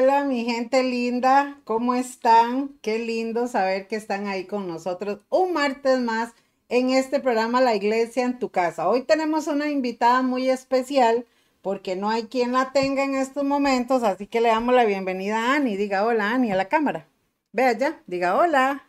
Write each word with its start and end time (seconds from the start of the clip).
Hola, 0.00 0.22
mi 0.22 0.44
gente 0.44 0.84
linda, 0.84 1.58
¿cómo 1.64 1.92
están? 1.92 2.68
Qué 2.82 3.00
lindo 3.00 3.48
saber 3.48 3.88
que 3.88 3.96
están 3.96 4.28
ahí 4.28 4.44
con 4.44 4.68
nosotros 4.68 5.18
un 5.28 5.52
martes 5.52 5.98
más 5.98 6.34
en 6.68 6.90
este 6.90 7.18
programa 7.18 7.60
La 7.60 7.74
Iglesia 7.74 8.24
en 8.24 8.38
tu 8.38 8.50
casa. 8.50 8.88
Hoy 8.88 9.02
tenemos 9.02 9.48
una 9.48 9.68
invitada 9.68 10.22
muy 10.22 10.50
especial 10.50 11.26
porque 11.62 11.96
no 11.96 12.10
hay 12.10 12.24
quien 12.24 12.52
la 12.52 12.70
tenga 12.70 13.02
en 13.02 13.16
estos 13.16 13.42
momentos, 13.42 14.04
así 14.04 14.28
que 14.28 14.40
le 14.40 14.50
damos 14.50 14.72
la 14.72 14.84
bienvenida 14.84 15.36
a 15.36 15.56
Ani. 15.56 15.76
Diga 15.76 16.04
hola, 16.04 16.30
Ani, 16.30 16.52
a 16.52 16.56
la 16.56 16.68
cámara. 16.68 17.08
Vea 17.50 17.76
ya, 17.76 18.00
diga 18.06 18.36
hola. 18.36 18.84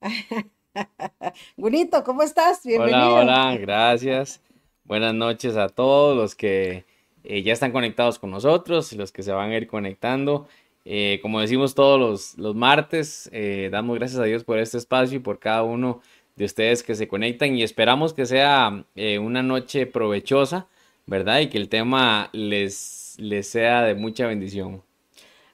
Gunito, 1.58 2.02
¿cómo 2.04 2.22
estás? 2.22 2.64
Bienvenido. 2.64 3.16
Hola, 3.16 3.48
hola, 3.50 3.58
gracias. 3.58 4.40
Buenas 4.84 5.12
noches 5.12 5.58
a 5.58 5.68
todos 5.68 6.16
los 6.16 6.34
que 6.34 6.86
eh, 7.24 7.42
ya 7.42 7.52
están 7.52 7.72
conectados 7.72 8.18
con 8.18 8.30
nosotros 8.30 8.92
los 8.92 9.12
que 9.12 9.22
se 9.22 9.32
van 9.32 9.50
a 9.50 9.56
ir 9.56 9.66
conectando. 9.66 10.48
Eh, 10.84 11.20
como 11.22 11.40
decimos 11.40 11.74
todos 11.74 12.34
los, 12.36 12.54
martes, 12.56 13.30
eh, 13.32 13.68
damos 13.70 13.98
gracias 13.98 14.20
a 14.20 14.24
Dios 14.24 14.44
por 14.44 14.58
este 14.58 14.78
espacio 14.78 15.16
y 15.16 15.20
por 15.20 15.38
cada 15.38 15.62
uno 15.62 16.00
de 16.34 16.44
ustedes 16.44 16.82
que 16.82 16.94
se 16.94 17.06
conectan 17.06 17.56
y 17.56 17.62
esperamos 17.62 18.14
que 18.14 18.26
sea 18.26 18.84
una 19.20 19.42
noche 19.42 19.86
provechosa, 19.86 20.66
¿verdad? 21.06 21.40
Y 21.40 21.48
que 21.48 21.58
el 21.58 21.68
tema 21.68 22.30
les, 22.32 23.14
les 23.18 23.46
sea 23.46 23.82
de 23.82 23.94
mucha 23.94 24.26
bendición. 24.26 24.82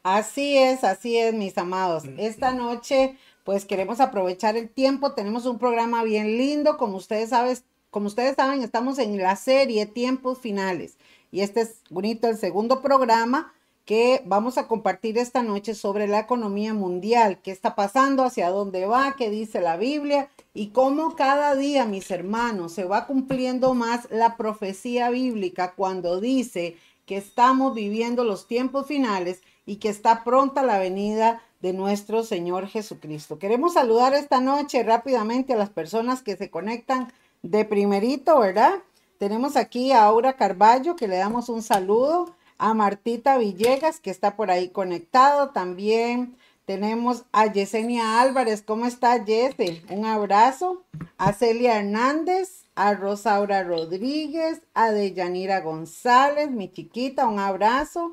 Así 0.02 0.56
es, 0.56 0.84
así 0.84 1.18
es, 1.18 1.34
mis 1.34 1.58
amados. 1.58 2.04
Esta 2.16 2.54
noche, 2.54 3.16
pues 3.44 3.66
queremos 3.66 4.00
aprovechar 4.00 4.56
el 4.56 4.70
tiempo. 4.70 5.12
Tenemos 5.12 5.44
un 5.44 5.58
programa 5.58 6.02
bien 6.04 6.38
lindo, 6.38 6.78
como 6.78 6.96
ustedes 6.96 7.30
saben, 7.30 7.58
como 7.90 8.06
ustedes 8.06 8.36
saben, 8.36 8.62
estamos 8.62 8.98
en 8.98 9.18
la 9.18 9.36
serie 9.36 9.86
Tiempos 9.86 10.38
Finales. 10.38 10.96
Y 11.30 11.40
este 11.40 11.62
es 11.62 11.80
bonito, 11.90 12.28
el 12.28 12.36
segundo 12.36 12.80
programa 12.82 13.52
que 13.84 14.22
vamos 14.26 14.58
a 14.58 14.68
compartir 14.68 15.16
esta 15.16 15.42
noche 15.42 15.74
sobre 15.74 16.06
la 16.08 16.20
economía 16.20 16.74
mundial, 16.74 17.40
qué 17.42 17.50
está 17.50 17.74
pasando, 17.74 18.22
hacia 18.22 18.50
dónde 18.50 18.84
va, 18.84 19.14
qué 19.16 19.30
dice 19.30 19.62
la 19.62 19.78
Biblia 19.78 20.28
y 20.52 20.68
cómo 20.68 21.16
cada 21.16 21.54
día, 21.54 21.86
mis 21.86 22.10
hermanos, 22.10 22.72
se 22.72 22.84
va 22.84 23.06
cumpliendo 23.06 23.72
más 23.72 24.06
la 24.10 24.36
profecía 24.36 25.08
bíblica 25.08 25.72
cuando 25.74 26.20
dice 26.20 26.76
que 27.06 27.16
estamos 27.16 27.74
viviendo 27.74 28.24
los 28.24 28.46
tiempos 28.46 28.86
finales 28.86 29.40
y 29.64 29.76
que 29.76 29.88
está 29.88 30.22
pronta 30.22 30.62
la 30.62 30.78
venida 30.78 31.42
de 31.62 31.72
nuestro 31.72 32.24
Señor 32.24 32.66
Jesucristo. 32.68 33.38
Queremos 33.38 33.72
saludar 33.72 34.12
esta 34.12 34.40
noche 34.40 34.82
rápidamente 34.82 35.54
a 35.54 35.56
las 35.56 35.70
personas 35.70 36.22
que 36.22 36.36
se 36.36 36.50
conectan 36.50 37.10
de 37.42 37.64
primerito, 37.64 38.38
¿verdad? 38.38 38.74
Tenemos 39.18 39.56
aquí 39.56 39.90
a 39.90 40.04
Aura 40.04 40.34
Carballo, 40.34 40.94
que 40.94 41.08
le 41.08 41.16
damos 41.16 41.48
un 41.48 41.62
saludo, 41.62 42.36
a 42.56 42.72
Martita 42.74 43.36
Villegas, 43.36 44.00
que 44.00 44.10
está 44.10 44.36
por 44.36 44.50
ahí 44.50 44.68
conectado, 44.68 45.50
también 45.50 46.36
tenemos 46.64 47.24
a 47.32 47.46
Yesenia 47.46 48.20
Álvarez, 48.20 48.62
¿cómo 48.62 48.86
está 48.86 49.24
Yese? 49.24 49.82
Un 49.90 50.04
abrazo, 50.04 50.84
a 51.16 51.32
Celia 51.32 51.78
Hernández, 51.78 52.64
a 52.74 52.94
Rosaura 52.94 53.64
Rodríguez, 53.64 54.60
a 54.74 54.90
Deyanira 54.90 55.60
González, 55.60 56.50
mi 56.50 56.70
chiquita, 56.70 57.26
un 57.26 57.40
abrazo, 57.40 58.12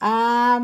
a 0.00 0.60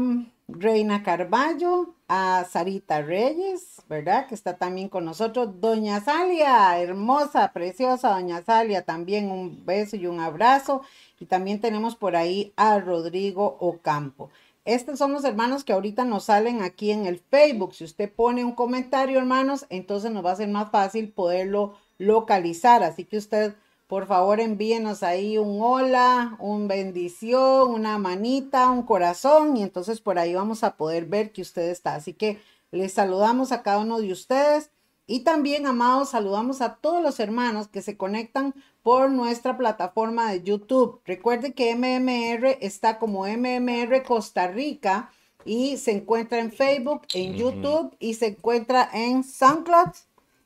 Reina 0.48 1.02
Carballo, 1.02 1.93
a 2.08 2.44
Sarita 2.50 3.02
Reyes, 3.02 3.82
¿verdad? 3.88 4.26
Que 4.26 4.34
está 4.34 4.56
también 4.56 4.88
con 4.88 5.04
nosotros. 5.04 5.60
Doña 5.60 6.00
Salia, 6.00 6.78
hermosa, 6.80 7.52
preciosa 7.52 8.10
Doña 8.10 8.42
Salia, 8.42 8.82
también 8.82 9.30
un 9.30 9.64
beso 9.64 9.96
y 9.96 10.06
un 10.06 10.20
abrazo. 10.20 10.82
Y 11.18 11.26
también 11.26 11.60
tenemos 11.60 11.96
por 11.96 12.16
ahí 12.16 12.52
a 12.56 12.78
Rodrigo 12.80 13.56
Ocampo. 13.60 14.30
Estos 14.64 14.98
son 14.98 15.12
los 15.12 15.24
hermanos 15.24 15.62
que 15.62 15.74
ahorita 15.74 16.04
nos 16.04 16.24
salen 16.24 16.62
aquí 16.62 16.90
en 16.90 17.06
el 17.06 17.18
Facebook. 17.18 17.74
Si 17.74 17.84
usted 17.84 18.12
pone 18.12 18.44
un 18.44 18.52
comentario, 18.52 19.18
hermanos, 19.18 19.66
entonces 19.68 20.10
nos 20.10 20.24
va 20.24 20.32
a 20.32 20.36
ser 20.36 20.48
más 20.48 20.70
fácil 20.70 21.12
poderlo 21.12 21.74
localizar. 21.98 22.82
Así 22.82 23.04
que 23.04 23.18
usted 23.18 23.56
por 23.86 24.06
favor, 24.06 24.40
envíenos 24.40 25.02
ahí 25.02 25.38
un 25.38 25.58
hola, 25.60 26.36
un 26.38 26.68
bendición, 26.68 27.70
una 27.70 27.98
manita, 27.98 28.70
un 28.70 28.82
corazón 28.82 29.56
y 29.56 29.62
entonces 29.62 30.00
por 30.00 30.18
ahí 30.18 30.34
vamos 30.34 30.64
a 30.64 30.76
poder 30.76 31.06
ver 31.06 31.32
que 31.32 31.42
usted 31.42 31.68
está. 31.68 31.94
Así 31.94 32.14
que 32.14 32.40
les 32.70 32.92
saludamos 32.92 33.52
a 33.52 33.62
cada 33.62 33.78
uno 33.78 34.00
de 34.00 34.10
ustedes 34.12 34.70
y 35.06 35.20
también, 35.20 35.66
amados, 35.66 36.10
saludamos 36.10 36.62
a 36.62 36.76
todos 36.76 37.02
los 37.02 37.20
hermanos 37.20 37.68
que 37.68 37.82
se 37.82 37.96
conectan 37.96 38.54
por 38.82 39.10
nuestra 39.10 39.58
plataforma 39.58 40.32
de 40.32 40.42
YouTube. 40.42 41.00
Recuerde 41.04 41.52
que 41.52 41.74
MMR 41.74 42.56
está 42.62 42.98
como 42.98 43.26
MMR 43.26 44.02
Costa 44.02 44.48
Rica 44.48 45.10
y 45.44 45.76
se 45.76 45.92
encuentra 45.92 46.38
en 46.38 46.50
Facebook, 46.50 47.02
en 47.12 47.34
YouTube 47.34 47.94
y 47.98 48.14
se 48.14 48.28
encuentra 48.28 48.88
en 48.94 49.24
SoundCloud 49.24 49.90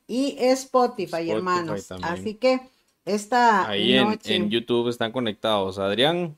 y 0.09 0.37
Spotify, 0.41 1.31
hermanos. 1.31 1.93
Así 2.03 2.35
que 2.35 2.61
esta 3.09 3.69
Ahí 3.69 3.97
En, 4.25 4.51
YouTube 4.51 4.89
están 4.89 5.13
conectados 5.13 5.79
Adrián, 5.79 6.37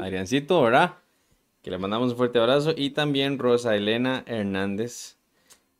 Adriancito, 0.00 0.62
¿verdad? 0.62 0.94
Que 1.62 1.70
le 1.70 1.78
mandamos 1.78 2.12
un 2.12 2.16
fuerte 2.16 2.38
abrazo. 2.38 2.74
Y 2.76 2.90
también 2.90 3.38
Rosa 3.38 3.74
Elena 3.74 4.22
Hernández, 4.26 5.16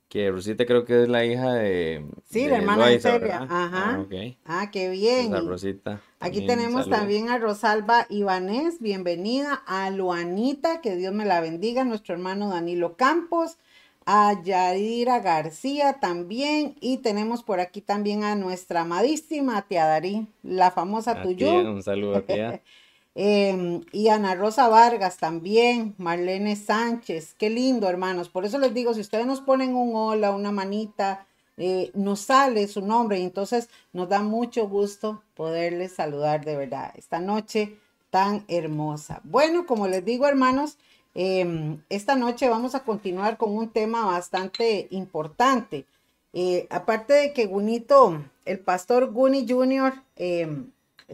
que 0.09 0.31
Rosita 0.31 0.65
creo 0.65 0.85
que 0.85 1.03
es 1.03 1.09
la 1.09 1.25
hija 1.27 1.53
de... 1.53 2.07
Sí, 2.31 2.49
la 2.49 2.57
hermana 2.57 2.87
de 2.87 3.01
Celia. 3.01 3.43
Ajá. 3.43 4.01
Ah, 4.01 4.35
ah, 4.47 4.71
qué 4.71 4.89
bien. 4.89 5.33
Rosita. 5.47 6.01
Aquí 6.21 6.47
tenemos 6.47 6.89
también 6.89 7.29
a 7.29 7.39
Rosalba 7.39 8.07
Ibanés, 8.09 8.81
bienvenida. 8.81 9.63
A 9.67 9.91
Luanita, 9.91 10.81
que 10.81 10.97
Dios 10.97 11.13
me 11.13 11.27
la 11.27 11.41
bendiga. 11.41 11.85
Nuestro 11.85 12.15
hermano 12.15 12.49
Danilo 12.49 12.97
Campos 12.97 13.59
a 14.07 14.43
Yadira 14.43 15.21
García 15.21 15.95
también 16.01 16.77
y 16.81 16.99
tenemos 16.99 17.43
por 17.43 17.61
aquí 17.61 17.81
también 17.81 18.25
a 18.25 18.35
nuestra 18.35 18.83
amadísima 18.83 19.63
tía 19.63 19.87
Darí, 19.87 20.27
la 20.43 20.71
famosa 20.71 21.23
tuyo. 21.23 21.53
Un 21.73 21.83
saludo 21.83 22.17
a 22.17 22.21
tía. 22.23 22.61
Em, 23.17 23.83
y 23.93 24.09
Ana 24.09 24.35
Rosa 24.35 24.67
Vargas 24.67 25.19
también, 25.19 25.95
Marlene 25.99 26.57
Sánchez, 26.57 27.35
qué 27.39 27.49
lindo 27.49 27.89
hermanos. 27.89 28.29
Por 28.29 28.45
eso 28.45 28.59
les 28.59 28.75
digo, 28.75 28.93
si 28.93 29.01
ustedes 29.01 29.25
nos 29.25 29.41
ponen 29.41 29.77
un 29.77 29.95
hola, 29.95 30.33
una 30.33 30.51
manita, 30.51 31.25
eh, 31.57 31.93
nos 31.95 32.21
sale 32.23 32.67
su 32.67 32.81
nombre 32.81 33.21
y 33.21 33.23
entonces 33.23 33.69
nos 33.93 34.09
da 34.09 34.21
mucho 34.23 34.69
gusto 34.69 35.23
poderles 35.35 35.93
saludar 35.93 36.45
de 36.45 36.57
verdad 36.57 36.93
esta 36.97 37.21
noche 37.21 37.77
tan 38.11 38.45
hermosa. 38.49 39.21
Bueno, 39.23 39.65
como 39.65 39.87
les 39.87 40.05
digo 40.05 40.27
hermanos, 40.27 40.79
Em, 41.15 41.81
esta 41.89 42.17
noche 42.17 42.49
vamos 42.49 42.75
a 42.75 42.85
continuar 42.85 43.37
con 43.37 43.57
un 43.57 43.71
tema 43.71 44.05
bastante 44.05 44.89
importante. 44.91 45.87
Eh, 46.33 46.67
aparte 46.71 47.15
de 47.15 47.33
que 47.33 47.47
Gunito, 47.47 48.25
el 48.45 48.59
pastor 48.59 49.13
Guni 49.13 49.47
Jr., 49.49 49.95
em, 50.17 50.71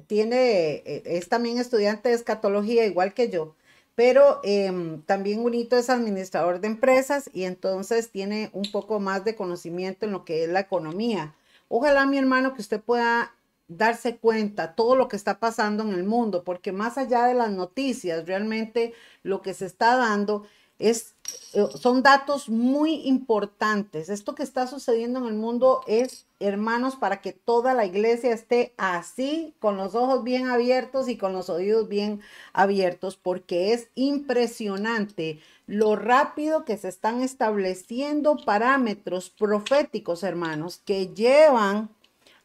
tiene, 0.06 0.82
eh, 0.86 1.02
es 1.04 1.28
también 1.28 1.58
estudiante 1.58 2.08
de 2.08 2.14
escatología, 2.14 2.86
igual 2.86 3.12
que 3.12 3.28
yo, 3.28 3.54
pero 3.94 4.40
em, 4.44 5.02
también 5.02 5.42
Gunito 5.42 5.76
es 5.76 5.90
administrador 5.90 6.60
de 6.60 6.68
empresas 6.68 7.30
y 7.34 7.44
entonces 7.44 8.10
tiene 8.10 8.50
un 8.54 8.70
poco 8.72 9.00
más 9.00 9.24
de 9.24 9.36
conocimiento 9.36 10.06
en 10.06 10.12
lo 10.12 10.24
que 10.24 10.44
es 10.44 10.48
la 10.50 10.60
economía. 10.60 11.34
Ojalá, 11.68 12.06
mi 12.06 12.18
hermano, 12.18 12.54
que 12.54 12.62
usted 12.62 12.80
pueda 12.80 13.34
darse 13.70 14.16
cuenta 14.16 14.74
todo 14.74 14.96
lo 14.96 15.08
que 15.08 15.16
está 15.16 15.38
pasando 15.38 15.84
en 15.84 15.92
el 15.92 16.04
mundo, 16.04 16.42
porque 16.42 16.72
más 16.72 16.98
allá 16.98 17.26
de 17.26 17.34
las 17.34 17.52
noticias, 17.52 18.26
realmente 18.26 18.92
lo 19.22 19.42
que 19.42 19.54
se 19.54 19.66
está 19.66 19.96
dando 19.96 20.44
es, 20.80 21.14
eh, 21.52 21.66
son 21.78 22.02
datos 22.02 22.48
muy 22.48 23.06
importantes. 23.06 24.08
Esto 24.08 24.34
que 24.34 24.42
está 24.42 24.66
sucediendo 24.66 25.20
en 25.20 25.26
el 25.26 25.34
mundo 25.34 25.82
es, 25.86 26.26
hermanos, 26.40 26.96
para 26.96 27.20
que 27.20 27.32
toda 27.32 27.74
la 27.74 27.86
iglesia 27.86 28.32
esté 28.32 28.74
así, 28.76 29.54
con 29.60 29.76
los 29.76 29.94
ojos 29.94 30.24
bien 30.24 30.48
abiertos 30.48 31.08
y 31.08 31.16
con 31.16 31.32
los 31.32 31.48
oídos 31.48 31.88
bien 31.88 32.20
abiertos, 32.52 33.16
porque 33.16 33.72
es 33.72 33.88
impresionante 33.94 35.38
lo 35.66 35.94
rápido 35.94 36.64
que 36.64 36.76
se 36.76 36.88
están 36.88 37.22
estableciendo 37.22 38.36
parámetros 38.44 39.30
proféticos, 39.30 40.24
hermanos, 40.24 40.80
que 40.84 41.08
llevan 41.14 41.90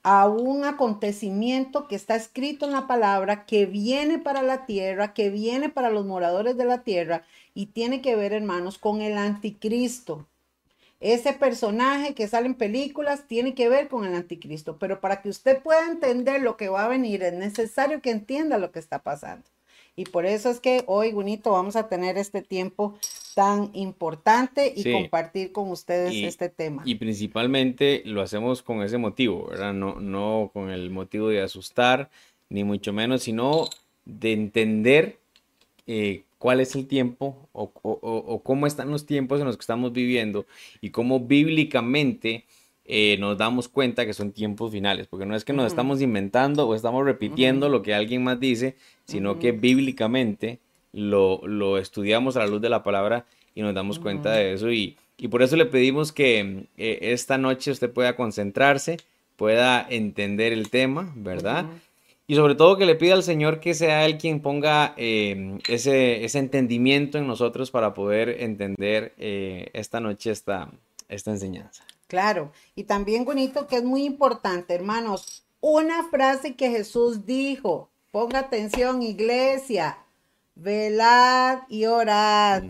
a 0.08 0.28
un 0.28 0.66
acontecimiento 0.66 1.88
que 1.88 1.96
está 1.96 2.16
escrito 2.16 2.68
en 2.68 2.74
la 2.74 2.86
palabra, 2.86 3.48
que 3.48 3.66
viene 3.66 4.20
para 4.20 4.44
la 4.44 4.68
tierra, 4.68 5.16
que 5.16 5.32
viene 5.32 5.70
para 5.70 5.90
los 5.90 6.06
moradores 6.06 6.56
de 6.58 6.66
la 6.66 6.84
tierra 6.84 7.24
y 7.56 7.66
tiene 7.66 8.04
que 8.04 8.16
ver, 8.16 8.32
hermanos, 8.32 8.78
con 8.78 9.02
el 9.02 9.18
anticristo. 9.18 10.28
Ese 11.00 11.34
personaje 11.34 12.14
que 12.14 12.28
sale 12.28 12.46
en 12.46 12.54
películas 12.54 13.26
tiene 13.26 13.56
que 13.56 13.68
ver 13.68 13.88
con 13.88 14.06
el 14.06 14.14
anticristo, 14.14 14.78
pero 14.78 15.02
para 15.02 15.24
que 15.24 15.30
usted 15.30 15.64
pueda 15.64 15.88
entender 15.88 16.40
lo 16.40 16.56
que 16.56 16.70
va 16.70 16.86
a 16.86 16.88
venir 16.88 17.24
es 17.24 17.34
necesario 17.34 18.00
que 18.00 18.12
entienda 18.12 18.60
lo 18.60 18.72
que 18.72 18.78
está 18.78 19.00
pasando. 19.00 19.48
Y 19.96 20.06
por 20.06 20.28
eso 20.28 20.52
es 20.52 20.60
que 20.60 20.84
hoy, 20.86 21.14
bonito, 21.14 21.50
vamos 21.50 21.76
a 21.76 21.90
tener 21.90 22.20
este 22.20 22.44
tiempo 22.44 22.96
tan 23.36 23.70
importante 23.74 24.74
y 24.74 24.92
compartir 24.94 25.52
con 25.52 25.70
ustedes 25.70 26.16
este 26.16 26.48
tema. 26.48 26.82
Y 26.86 26.96
principalmente 26.96 28.02
lo 28.06 28.22
hacemos 28.22 28.64
con 28.64 28.82
ese 28.82 28.98
motivo, 28.98 29.48
¿verdad? 29.50 29.74
No, 29.74 30.00
no 30.00 30.50
con 30.54 30.70
el 30.70 30.90
motivo 30.90 31.28
de 31.28 31.42
asustar, 31.42 32.10
ni 32.50 32.64
mucho 32.64 32.94
menos, 32.94 33.24
sino 33.24 33.68
de 34.06 34.32
entender 34.32 35.18
eh, 35.86 36.24
cuál 36.40 36.62
es 36.62 36.76
el 36.76 36.88
tiempo 36.88 37.50
o, 37.52 37.72
o, 37.84 38.42
cómo 38.42 38.68
están 38.68 38.90
los 38.90 39.06
tiempos 39.06 39.42
en 39.42 39.48
los 39.48 39.58
que 39.58 39.62
estamos 39.62 39.92
viviendo 39.92 40.46
y 40.80 40.92
cómo 40.92 41.20
bíblicamente 41.20 42.46
eh, 42.86 43.18
nos 43.20 43.38
damos 43.38 43.68
cuenta 43.68 44.06
que 44.06 44.14
son 44.14 44.32
tiempos 44.32 44.72
finales, 44.72 45.08
porque 45.08 45.26
no 45.26 45.36
es 45.36 45.44
que 45.44 45.52
nos 45.52 45.68
estamos 45.68 46.02
inventando 46.02 46.70
o 46.70 46.74
estamos 46.74 47.04
repitiendo 47.04 47.68
lo 47.68 47.82
que 47.82 47.94
alguien 47.94 48.24
más 48.24 48.40
dice, 48.40 48.78
sino 49.04 49.40
que 49.40 49.52
bíblicamente 49.52 50.60
lo, 50.96 51.46
lo, 51.46 51.78
estudiamos 51.78 52.38
a 52.38 52.40
la 52.40 52.48
luz 52.48 52.62
de 52.62 52.70
la 52.70 52.82
palabra 52.82 53.26
y 53.54 53.62
nos 53.62 53.76
damos 53.76 54.00
cuenta 54.00 54.32
de 54.32 54.54
eso 54.54 54.72
y, 54.72 54.98
y, 55.18 55.28
por 55.28 55.44
eso 55.44 55.56
le 55.58 55.66
pedimos 55.66 56.12
que 56.12 56.68
eh, 56.78 57.00
esta 57.02 57.38
noche 57.38 57.72
usted 57.72 57.92
pueda 57.92 58.16
concentrarse, 58.16 58.98
pueda 59.36 59.86
entender 59.90 60.54
el 60.54 60.70
tema, 60.70 61.12
¿verdad? 61.16 61.66
Y 62.28 62.36
sobre 62.36 62.56
todo 62.56 62.78
que 62.78 62.86
le 62.86 62.96
pida 62.96 63.14
al 63.14 63.24
Señor 63.24 63.60
que 63.60 63.74
sea 63.74 64.06
Él 64.06 64.18
quien 64.18 64.40
ponga 64.40 64.94
em, 64.98 65.60
ese, 65.68 66.24
ese, 66.26 66.40
entendimiento 66.40 67.18
en 67.18 67.28
nosotros 67.28 67.70
para 67.70 67.94
poder 67.94 68.42
entender 68.42 69.14
eh, 69.18 69.70
esta 69.74 70.00
noche 70.00 70.32
esta, 70.32 70.72
esta 71.08 71.32
enseñanza. 71.32 71.84
Claro, 72.08 72.52
y 72.76 72.84
también 72.84 73.26
bonito 73.26 73.68
que 73.68 73.78
es 73.78 73.84
muy 73.84 74.06
importante, 74.06 74.74
hermanos, 74.74 75.44
una 75.60 76.04
frase 76.10 76.56
que 76.56 76.70
Jesús 76.70 77.26
dijo, 77.26 77.90
ponga 78.12 78.40
atención 78.40 79.02
iglesia, 79.02 79.98
velad 80.56 81.60
y 81.70 81.86
orad. 81.86 82.64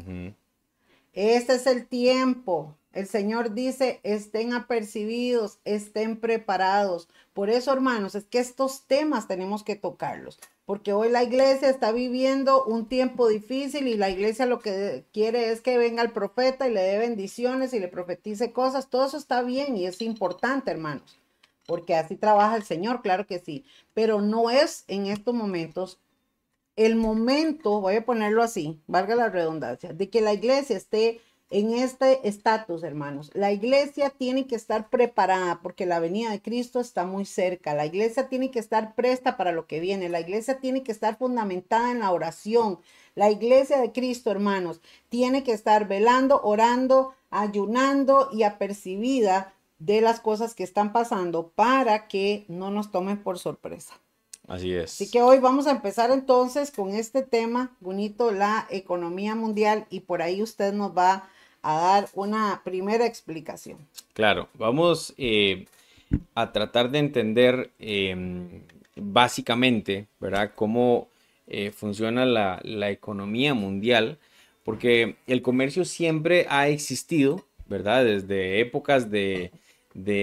Este 1.13 1.55
es 1.55 1.67
el 1.67 1.87
tiempo. 1.87 2.75
El 2.91 3.07
Señor 3.07 3.53
dice, 3.53 3.99
estén 4.03 4.53
apercibidos, 4.53 5.59
estén 5.65 6.17
preparados. 6.17 7.09
Por 7.33 7.49
eso, 7.49 7.71
hermanos, 7.73 8.15
es 8.15 8.25
que 8.25 8.39
estos 8.39 8.85
temas 8.87 9.27
tenemos 9.27 9.63
que 9.63 9.75
tocarlos 9.75 10.39
porque 10.65 10.93
hoy 10.93 11.09
la 11.09 11.23
iglesia 11.23 11.69
está 11.69 11.91
viviendo 11.91 12.65
un 12.65 12.87
tiempo 12.87 13.27
difícil 13.27 13.87
y 13.87 13.97
la 13.97 14.09
iglesia 14.09 14.47
lo 14.47 14.59
que 14.59 15.05
quiere 15.13 15.51
es 15.51 15.61
que 15.61 15.77
venga 15.77 16.01
el 16.01 16.11
profeta 16.11 16.67
y 16.67 16.73
le 16.73 16.81
dé 16.81 16.97
bendiciones 16.97 17.73
y 17.73 17.79
le 17.79 17.87
profetice 17.87 18.51
cosas. 18.51 18.89
Todo 18.89 19.05
eso 19.05 19.17
está 19.17 19.43
bien 19.43 19.77
y 19.77 19.85
es 19.85 20.01
importante, 20.01 20.71
hermanos, 20.71 21.19
porque 21.67 21.95
así 21.95 22.15
trabaja 22.15 22.55
el 22.55 22.63
Señor, 22.63 23.03
claro 23.03 23.27
que 23.27 23.39
sí, 23.39 23.63
pero 23.93 24.21
no 24.21 24.49
es 24.49 24.85
en 24.87 25.05
estos 25.05 25.35
momentos 25.35 25.99
el 26.75 26.95
momento, 26.95 27.81
voy 27.81 27.95
a 27.95 28.05
ponerlo 28.05 28.43
así, 28.43 28.79
valga 28.87 29.15
la 29.15 29.29
redundancia, 29.29 29.93
de 29.93 30.09
que 30.09 30.21
la 30.21 30.33
iglesia 30.33 30.75
esté 30.75 31.21
en 31.51 31.73
este 31.73 32.27
estatus, 32.27 32.83
hermanos. 32.83 33.31
La 33.33 33.51
iglesia 33.51 34.09
tiene 34.09 34.47
que 34.47 34.55
estar 34.55 34.89
preparada 34.89 35.61
porque 35.61 35.85
la 35.85 35.99
venida 35.99 36.31
de 36.31 36.41
Cristo 36.41 36.79
está 36.79 37.05
muy 37.05 37.25
cerca. 37.25 37.75
La 37.75 37.85
iglesia 37.85 38.29
tiene 38.29 38.49
que 38.49 38.59
estar 38.59 38.95
presta 38.95 39.37
para 39.37 39.51
lo 39.51 39.67
que 39.67 39.79
viene. 39.79 40.09
La 40.09 40.19
iglesia 40.19 40.59
tiene 40.59 40.83
que 40.83 40.91
estar 40.91 41.17
fundamentada 41.17 41.91
en 41.91 41.99
la 41.99 42.11
oración. 42.11 42.79
La 43.13 43.29
iglesia 43.29 43.79
de 43.79 43.91
Cristo, 43.91 44.31
hermanos, 44.31 44.81
tiene 45.09 45.43
que 45.43 45.53
estar 45.53 45.87
velando, 45.87 46.41
orando, 46.41 47.13
ayunando 47.29 48.29
y 48.33 48.43
apercibida 48.43 49.53
de 49.77 50.01
las 50.01 50.19
cosas 50.19 50.55
que 50.55 50.63
están 50.63 50.93
pasando 50.93 51.49
para 51.49 52.07
que 52.07 52.45
no 52.47 52.71
nos 52.71 52.91
tomen 52.91 53.21
por 53.21 53.37
sorpresa. 53.37 53.93
Así 54.47 54.73
es. 54.73 54.93
Así 54.93 55.09
que 55.09 55.21
hoy 55.21 55.39
vamos 55.39 55.67
a 55.67 55.71
empezar 55.71 56.11
entonces 56.11 56.71
con 56.71 56.93
este 56.93 57.23
tema 57.23 57.75
bonito, 57.79 58.31
la 58.31 58.67
economía 58.69 59.35
mundial, 59.35 59.85
y 59.89 60.01
por 60.01 60.21
ahí 60.21 60.41
usted 60.41 60.73
nos 60.73 60.95
va 60.95 61.29
a 61.61 61.75
dar 61.75 62.09
una 62.13 62.61
primera 62.63 63.05
explicación. 63.05 63.79
Claro, 64.13 64.49
vamos 64.53 65.13
eh, 65.17 65.65
a 66.35 66.51
tratar 66.51 66.91
de 66.91 66.99
entender 66.99 67.71
em, 67.79 68.61
básicamente, 68.95 70.07
¿verdad?, 70.19 70.51
cómo 70.55 71.07
eh, 71.47 71.71
funciona 71.71 72.25
la, 72.25 72.89
economía 72.89 73.53
mundial, 73.53 74.19
porque 74.63 75.15
el 75.27 75.41
comercio 75.41 75.85
siempre 75.85 76.45
ha 76.49 76.67
existido, 76.67 77.43
¿verdad?, 77.67 78.05
desde 78.05 78.59
épocas 78.59 79.09
de, 79.09 79.51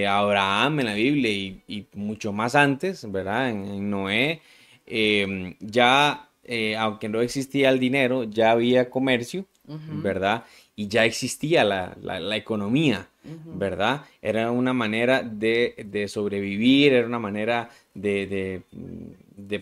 Abraham 0.06 0.80
en 0.80 0.86
la 0.86 0.94
Biblia 0.94 1.30
y, 1.30 1.86
mucho 1.94 2.32
más 2.32 2.54
antes, 2.54 3.10
¿verdad?, 3.10 3.50
en, 3.50 3.90
Noé, 3.90 4.40
em, 4.86 5.54
ya, 5.60 6.28
eh, 6.44 6.76
aunque 6.76 7.08
no 7.08 7.20
existía 7.20 7.70
el 7.70 7.78
dinero, 7.78 8.24
ya 8.24 8.50
había 8.52 8.90
comercio, 8.90 9.46
¿verdad? 9.64 10.44
y 10.74 10.88
ya 10.88 11.04
existía 11.04 11.64
la, 11.64 12.36
economía, 12.36 13.08
¿verdad? 13.44 14.04
Era 14.22 14.50
una 14.50 14.72
manera 14.72 15.22
de, 15.22 16.06
sobrevivir, 16.08 16.94
era 16.94 17.06
una 17.06 17.18
manera 17.18 17.68
de, 17.94 18.62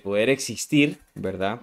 poder 0.03 0.31
existir, 0.31 0.99
¿verdad? 1.15 1.61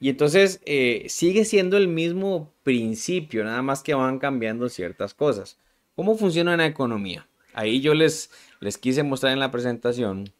Y 0.00 0.08
entonces 0.08 0.60
eh, 0.64 1.06
sigue 1.08 1.44
siendo 1.44 1.76
el 1.76 1.88
mismo 1.88 2.50
principio, 2.62 3.44
nada 3.44 3.62
más 3.62 3.82
que 3.82 3.94
van 3.94 4.18
cambiando 4.18 4.68
ciertas 4.68 5.12
cosas. 5.12 5.58
¿Cómo 5.94 6.16
funciona 6.16 6.54
una 6.54 6.66
economía? 6.66 7.26
Ahí 7.56 7.80
yo 7.80 7.94
les, 7.94 8.30
les 8.60 8.76
quise 8.76 9.02
mostrar 9.02 9.32
en 9.32 9.40
la 9.40 9.50
presentación. 9.50 10.30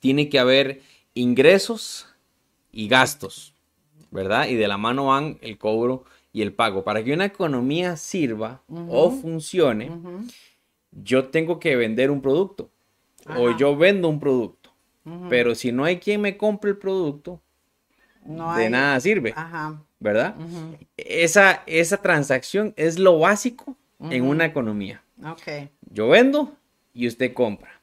Tiene 0.00 0.28
que 0.28 0.38
haber 0.38 0.82
ingresos 1.14 2.06
y 2.70 2.88
gastos, 2.88 3.54
¿verdad? 4.10 4.46
Y 4.48 4.54
de 4.54 4.68
la 4.68 4.76
mano 4.76 5.06
van 5.06 5.38
el 5.40 5.56
cobro 5.56 6.04
y 6.32 6.42
el 6.42 6.52
pago. 6.52 6.84
Para 6.84 7.02
que 7.02 7.14
una 7.14 7.24
economía 7.24 7.96
sirva 7.96 8.62
o 8.68 9.10
funcione, 9.10 9.90
yo 10.90 11.28
tengo 11.28 11.58
que 11.58 11.74
vender 11.74 12.10
un 12.10 12.20
producto 12.20 12.70
o 13.26 13.56
yo 13.56 13.74
vendo 13.74 14.08
un 14.08 14.20
producto. 14.20 14.70
Pero 15.30 15.54
si 15.54 15.72
no 15.72 15.84
hay 15.84 15.98
quien 15.98 16.20
me 16.20 16.36
compre 16.36 16.70
el 16.70 16.76
producto, 16.76 17.40
de 18.24 18.70
nada 18.70 19.00
sirve. 19.00 19.34
¿Verdad? 19.98 20.36
esa, 20.96 21.62
esa 21.66 21.96
transacción 21.96 22.74
es 22.76 22.98
lo 22.98 23.18
básico 23.20 23.76
en 24.00 24.24
una 24.24 24.44
economía. 24.44 25.02
Yo 25.90 26.08
vendo 26.08 26.54
y 26.94 27.06
usted 27.06 27.32
compra. 27.32 27.80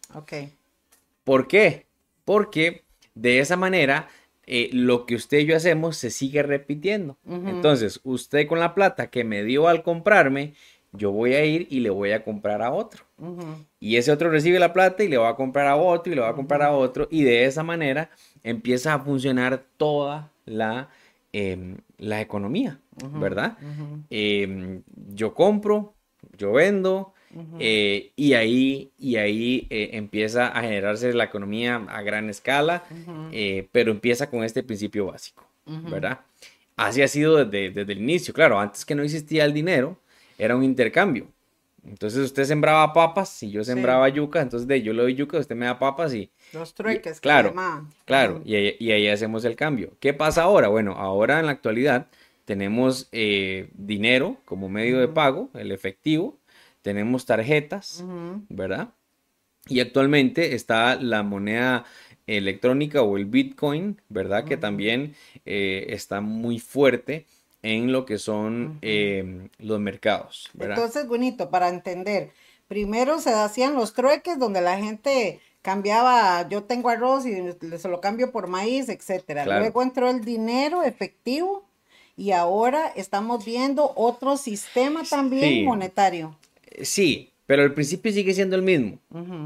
¿Por 1.24 1.48
qué? 1.48 1.86
Porque 2.26 2.84
de 3.16 3.40
esa 3.40 3.56
manera 3.56 4.08
eh, 4.46 4.70
lo 4.74 5.06
que 5.06 5.16
usted 5.16 5.40
y 5.40 5.46
yo 5.46 5.56
hacemos 5.56 5.98
se 5.98 6.10
sigue 6.10 6.42
repitiendo. 6.42 7.18
Entonces, 7.28 8.00
usted 8.04 8.48
con 8.48 8.60
la 8.60 8.74
plata 8.74 9.10
que 9.10 9.24
me 9.24 9.44
dio 9.44 9.68
al 9.68 9.84
comprarme, 9.84 10.54
yo 10.92 11.12
voy 11.12 11.34
a 11.36 11.46
ir 11.46 11.68
y 11.70 11.82
le 11.82 11.92
voy 11.92 12.14
a 12.14 12.24
comprar 12.24 12.64
a 12.64 12.72
otro. 12.72 13.04
Y 13.80 13.98
ese 13.98 14.12
otro 14.12 14.32
recibe 14.32 14.58
la 14.58 14.74
plata 14.74 15.04
y 15.04 15.08
le 15.08 15.18
va 15.18 15.30
a 15.30 15.36
comprar 15.36 15.68
a 15.68 15.76
otro 15.76 16.12
y 16.12 16.16
le 16.16 16.22
va 16.22 16.30
a 16.30 16.34
comprar 16.34 16.64
a 16.64 16.72
otro. 16.72 17.08
Y 17.12 17.24
de 17.24 17.46
esa 17.46 17.62
manera 17.64 18.10
empieza 18.44 18.96
a 18.96 19.00
funcionar 19.00 19.64
toda 19.78 20.32
la, 20.46 20.90
em, 21.32 21.78
la 22.00 22.20
economía, 22.22 22.80
¿verdad? 23.14 23.56
Em, 24.10 24.82
yo 25.14 25.36
compro, 25.36 25.94
yo 26.38 26.54
vendo, 26.54 27.14
eh, 27.60 28.12
y 28.16 28.34
ahí, 28.34 28.92
y 28.98 29.18
ahí 29.18 29.68
eh, 29.70 29.92
empieza 29.94 30.48
a 30.48 30.62
generarse 30.62 31.14
la 31.14 31.26
economía 31.26 31.76
a 31.90 32.02
gran 32.02 32.30
escala, 32.30 32.84
eh, 33.32 33.68
pero 33.72 33.92
empieza 33.92 34.30
con 34.30 34.44
este 34.44 34.64
principio 34.64 35.08
básico, 35.08 35.46
¿verdad? 35.66 36.22
Así 36.76 37.02
ha 37.02 37.08
sido 37.08 37.46
desde, 37.46 37.82
el 37.82 38.00
inicio. 38.00 38.34
Claro, 38.34 38.60
antes 38.60 38.86
que 38.86 38.96
no 38.96 39.04
existía 39.04 39.46
el 39.46 39.54
dinero, 39.54 39.98
era 40.38 40.56
un 40.56 40.64
intercambio. 40.64 41.28
Entonces 41.86 42.20
usted 42.20 42.44
sembraba 42.44 42.92
papas 42.94 43.42
y 43.42 43.52
yo 43.52 43.64
sembraba 43.64 44.10
yuca, 44.10 44.42
entonces 44.42 44.68
de 44.68 44.82
yo 44.82 44.92
le 44.92 45.02
doy 45.02 45.16
yuca, 45.16 45.38
usted 45.38 45.56
me 45.56 45.66
da 45.66 45.80
papas 45.80 46.14
y... 46.14 46.30
Los 46.52 46.74
trueques, 46.74 47.22
claro, 47.22 47.54
claro, 48.06 48.42
y, 48.44 48.84
y, 48.84 48.92
ahí 48.92 49.08
hacemos 49.08 49.46
el 49.46 49.56
cambio. 49.56 49.94
¿Qué 50.00 50.14
pasa 50.14 50.44
ahora? 50.44 50.68
Bueno, 50.68 50.94
ahora 50.94 51.40
en 51.40 51.46
la 51.46 51.54
actualidad 51.54 52.08
tenemos 52.44 53.10
dinero 53.12 54.38
como 54.46 54.68
medio 54.68 55.00
de 55.00 55.08
pago, 55.08 55.50
el 55.54 55.72
efectivo, 55.72 56.40
tenemos 56.82 57.26
tarjetas, 57.26 58.04
¿verdad? 58.50 58.90
Y 59.68 59.80
actualmente 59.82 60.56
está 60.56 60.96
la 60.96 61.24
moneda 61.24 61.86
electrónica 62.28 63.02
o 63.02 63.18
el 63.18 63.26
Bitcoin, 63.26 64.02
¿verdad? 64.10 64.46
Que 64.46 64.58
también 64.58 65.16
eh, 65.46 65.88
está 65.90 66.22
muy 66.22 66.60
fuerte 66.60 67.26
en 67.62 67.92
lo 67.92 68.06
que 68.06 68.18
son 68.18 68.80
em, 68.82 69.50
los 69.60 69.80
mercados. 69.80 70.50
¿verdad? 70.54 70.78
Entonces, 70.78 71.08
bonito, 71.08 71.50
para 71.50 71.70
entender, 71.70 72.32
primero 72.68 73.20
se 73.20 73.34
hacían 73.34 73.76
los 73.76 73.94
trueques 73.94 74.40
donde 74.40 74.62
la 74.62 74.78
gente 74.78 75.40
cambiaba, 75.62 76.48
yo 76.48 76.64
tengo 76.64 76.90
arroz 76.90 77.26
y 77.26 77.36
se 77.78 77.90
lo 77.90 78.00
cambio 78.00 78.32
por 78.32 78.48
maíz, 78.48 78.88
etcétera. 78.90 79.46
Luego 79.46 79.82
entró 79.82 80.10
el 80.10 80.24
dinero 80.24 80.84
efectivo 80.84 81.66
y 82.16 82.32
ahora 82.32 82.88
estamos 82.96 83.44
viendo 83.46 83.92
otro 83.96 84.38
sistema 84.38 85.04
también 85.04 85.66
monetario 85.66 86.39
sí, 86.82 87.32
pero 87.46 87.64
el 87.64 87.74
principio 87.74 88.12
sigue 88.12 88.34
siendo 88.34 88.56
el 88.56 88.62
mismo, 88.62 89.00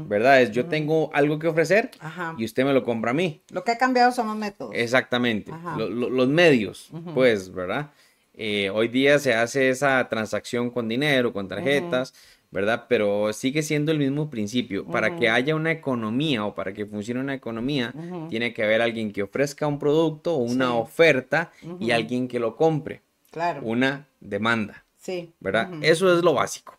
¿verdad? 0.08 0.42
Es 0.42 0.50
yo 0.50 0.66
tengo 0.66 1.10
algo 1.14 1.38
que 1.38 1.46
ofrecer 1.48 1.90
y 2.36 2.44
usted 2.44 2.64
me 2.64 2.72
lo 2.72 2.84
compra 2.84 3.12
a 3.12 3.14
mí. 3.14 3.40
Lo 3.50 3.64
que 3.64 3.72
ha 3.72 3.78
cambiado 3.78 4.12
son 4.12 4.26
los 4.26 4.36
métodos. 4.36 4.72
Exactamente, 4.74 5.52
los 5.76 6.28
medios, 6.28 6.90
pues, 7.14 7.52
¿verdad? 7.52 7.90
Eh, 8.36 8.68
hoy 8.70 8.88
día 8.88 9.18
se 9.18 9.32
hace 9.32 9.68
esa 9.70 10.08
transacción 10.08 10.70
con 10.70 10.88
dinero, 10.88 11.32
con 11.32 11.46
tarjetas, 11.48 12.12
¿verdad? 12.50 12.86
Pero 12.88 13.32
sigue 13.32 13.62
siendo 13.62 13.90
el 13.92 13.98
mismo 13.98 14.28
principio. 14.28 14.84
Para 14.84 15.16
que 15.16 15.28
haya 15.28 15.54
una 15.54 15.70
economía 15.72 16.44
o 16.44 16.54
para 16.54 16.72
que 16.72 16.84
funcione 16.84 17.20
una 17.20 17.34
economía, 17.34 17.94
tiene 18.28 18.52
que 18.52 18.64
haber 18.64 18.82
alguien 18.82 19.12
que 19.12 19.22
ofrezca 19.22 19.66
un 19.66 19.78
producto 19.78 20.34
o 20.34 20.38
una 20.38 20.74
oferta 20.74 21.52
y 21.80 21.90
alguien 21.92 22.28
que 22.28 22.38
lo 22.38 22.54
compre. 22.56 23.02
Claro. 23.30 23.62
una 23.64 24.06
demanda, 24.20 24.84
Sí. 24.96 25.32
¿verdad? 25.40 25.68
Eso 25.82 26.16
es 26.16 26.22
lo 26.22 26.34
básico. 26.34 26.78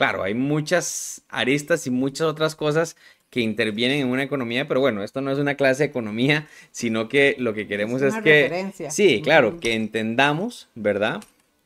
Claro, 0.00 0.22
hay 0.22 0.32
muchas 0.32 1.20
aristas 1.28 1.86
y 1.86 1.90
muchas 1.90 2.26
otras 2.26 2.56
cosas 2.56 2.96
que 3.28 3.40
intervienen 3.42 4.00
en 4.00 4.06
una 4.08 4.22
economía, 4.22 4.66
pero 4.66 4.80
bueno, 4.80 5.02
esto 5.04 5.20
no 5.20 5.30
es 5.30 5.38
una 5.38 5.56
clase 5.56 5.82
de 5.82 5.90
economía, 5.90 6.48
sino 6.70 7.06
que 7.06 7.36
lo 7.38 7.52
que 7.52 7.68
queremos 7.68 8.00
Es 8.00 8.14
es, 8.14 8.22
que, 8.22 8.44
referencia. 8.44 8.90
sí, 8.90 9.20
claro, 9.22 9.60
que 9.60 9.74
entendamos, 9.74 10.68
¿verdad? 10.74 11.22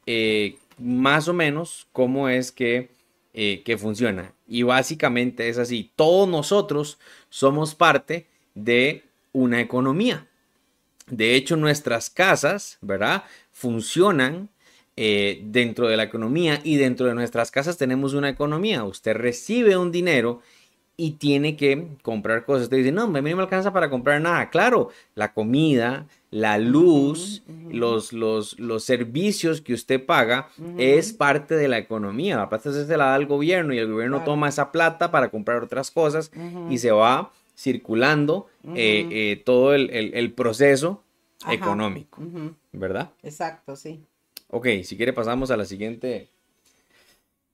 Eh, 0.07 0.57
más 0.79 1.29
o 1.29 1.33
menos 1.33 1.87
cómo 1.93 2.29
es 2.29 2.51
que, 2.51 2.89
eh, 3.35 3.63
que 3.65 3.79
funciona. 3.79 4.33
Y 4.49 4.65
básicamente 4.65 5.49
es 5.49 5.57
así, 5.57 5.93
todos 5.95 6.29
nosotros 6.29 6.99
somos 7.31 7.77
parte 7.77 8.27
de 8.57 9.05
una 9.33 9.61
economía. 9.61 10.27
De 11.07 11.37
hecho, 11.37 11.55
nuestras 11.55 12.11
casas, 12.11 12.79
¿verdad? 12.81 13.23
Funcionan 13.53 14.49
eh, 14.97 15.41
dentro 15.47 15.89
de 15.89 15.97
la 15.97 16.05
economía 16.05 16.61
y 16.63 16.77
dentro 16.77 17.07
de 17.07 17.15
nuestras 17.15 17.51
casas 17.51 17.77
tenemos 17.77 18.15
una 18.15 18.29
economía. 18.29 18.85
Usted 18.85 19.15
recibe 19.17 19.77
un 19.77 19.91
dinero 19.93 20.41
y 20.97 21.13
tiene 21.13 21.57
que 21.57 21.89
comprar 22.03 22.45
cosas. 22.45 22.65
Usted 22.65 22.77
dice, 22.77 22.93
no, 22.93 23.03
a 23.03 23.07
mí 23.09 23.31
no 23.31 23.37
me 23.37 23.43
alcanza 23.43 23.73
para 23.73 23.91
comprar 23.91 24.21
nada. 24.21 24.49
Claro, 24.51 24.91
la 25.17 25.33
comida, 25.33 26.07
la 26.31 26.57
luz, 26.59 27.43
los, 27.69 28.13
los, 28.13 28.57
los 28.61 28.85
servicios 28.85 29.61
que 29.61 29.75
usted 29.75 30.05
paga 30.07 30.49
es 30.77 31.13
parte 31.13 31.57
de 31.57 31.67
la 31.67 31.79
economía. 31.79 32.37
La 32.37 32.49
plata 32.49 32.73
se 32.73 32.97
la 32.97 33.07
da 33.07 33.15
al 33.17 33.27
gobierno 33.27 33.75
y 33.75 33.79
el 33.79 33.91
gobierno 33.91 34.19
Claro. 34.19 34.33
toma 34.33 34.49
esa 34.49 34.71
plata 34.71 35.11
para 35.11 35.31
comprar 35.31 35.65
otras 35.65 35.91
cosas 35.91 36.31
y 36.69 36.79
se 36.79 36.93
va 36.93 37.33
circulando 37.57 38.47
eh, 38.77 39.09
eh, 39.11 39.43
todo 39.45 39.75
el, 39.75 39.91
el- 39.91 40.15
el 40.15 40.33
proceso 40.33 41.03
Ajá. 41.43 41.55
económico. 41.55 42.23
¿verdad? 42.73 43.11
Exacto, 43.23 43.75
sí. 43.77 44.01
Ok, 44.55 44.69
si 44.85 44.97
quiere 44.97 45.13
pasamos 45.13 45.51
a 45.51 45.57
la 45.57 45.65
siguiente 45.65 46.29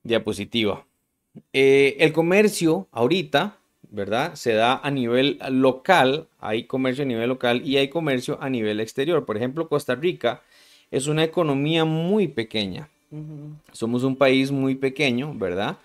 diapositiva. 0.03 0.85
Eh, 1.51 1.95
el 1.97 2.13
comercio 2.13 2.87
ahorita, 2.91 3.57
¿verdad? 3.89 4.35
Se 4.35 4.53
da 4.53 4.77
a 4.77 4.91
nivel 4.91 5.39
local, 5.49 6.27
hay 6.39 6.65
comercio 6.65 7.03
a 7.03 7.07
nivel 7.07 7.29
local 7.29 7.67
y 7.67 7.77
hay 7.77 7.87
comercio 7.87 8.37
a 8.39 8.51
nivel 8.51 8.79
exterior. 8.79 9.25
Por 9.25 9.35
ejemplo, 9.35 9.67
Costa 9.67 9.95
Rica 9.95 10.43
es 10.91 11.07
una 11.07 11.23
economía 11.23 11.85
muy 11.85 12.27
pequeña. 12.27 12.87
Somos 13.71 14.03
un 14.03 14.15
país 14.15 14.51
muy 14.51 14.75
pequeño, 14.75 15.33
¿verdad? 15.33 15.79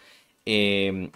Eh, 0.44 1.08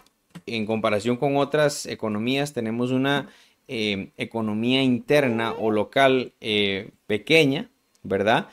en 0.46 0.64
comparación 0.64 1.18
con 1.18 1.36
otras 1.36 1.84
economías, 1.84 2.54
tenemos 2.54 2.90
una 2.90 3.28
eh, 3.68 4.12
economía 4.16 4.82
interna 4.82 5.52
o 5.52 5.70
local 5.70 6.32
eh, 6.40 6.88
pequeña, 7.06 7.68
¿verdad? 8.02 8.48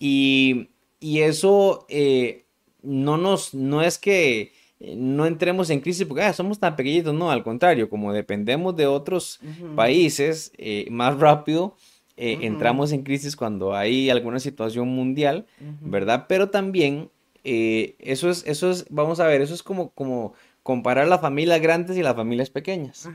Y, 0.00 0.70
y 1.00 1.20
eso 1.20 1.86
eh, 1.88 2.44
no 2.82 3.16
nos, 3.16 3.54
no 3.54 3.82
es 3.82 3.98
que 3.98 4.52
eh, 4.80 4.94
no 4.96 5.26
entremos 5.26 5.70
en 5.70 5.80
crisis 5.80 6.06
porque 6.06 6.22
"Ah, 6.22 6.32
somos 6.32 6.58
tan 6.58 6.76
pequeñitos, 6.76 7.14
no, 7.14 7.30
al 7.30 7.42
contrario, 7.42 7.88
como 7.90 8.12
dependemos 8.12 8.76
de 8.76 8.86
otros 8.86 9.40
países 9.76 10.52
eh, 10.58 10.86
más 10.90 11.18
rápido, 11.18 11.74
eh, 12.16 12.38
entramos 12.42 12.92
en 12.92 13.02
crisis 13.02 13.36
cuando 13.36 13.74
hay 13.74 14.10
alguna 14.10 14.38
situación 14.40 14.88
mundial. 14.88 15.46
¿verdad? 15.80 16.26
Pero 16.28 16.50
también 16.50 17.10
eh, 17.44 17.94
eso 18.00 18.28
es, 18.30 18.44
eso 18.46 18.70
es, 18.70 18.86
vamos 18.90 19.20
a 19.20 19.26
ver, 19.26 19.40
eso 19.40 19.54
es 19.54 19.62
como, 19.62 19.90
como 19.90 20.34
comparar 20.64 21.08
las 21.08 21.20
familias 21.20 21.60
grandes 21.62 21.96
y 21.96 22.02
las 22.02 22.14
familias 22.16 22.50
pequeñas. 22.50 23.08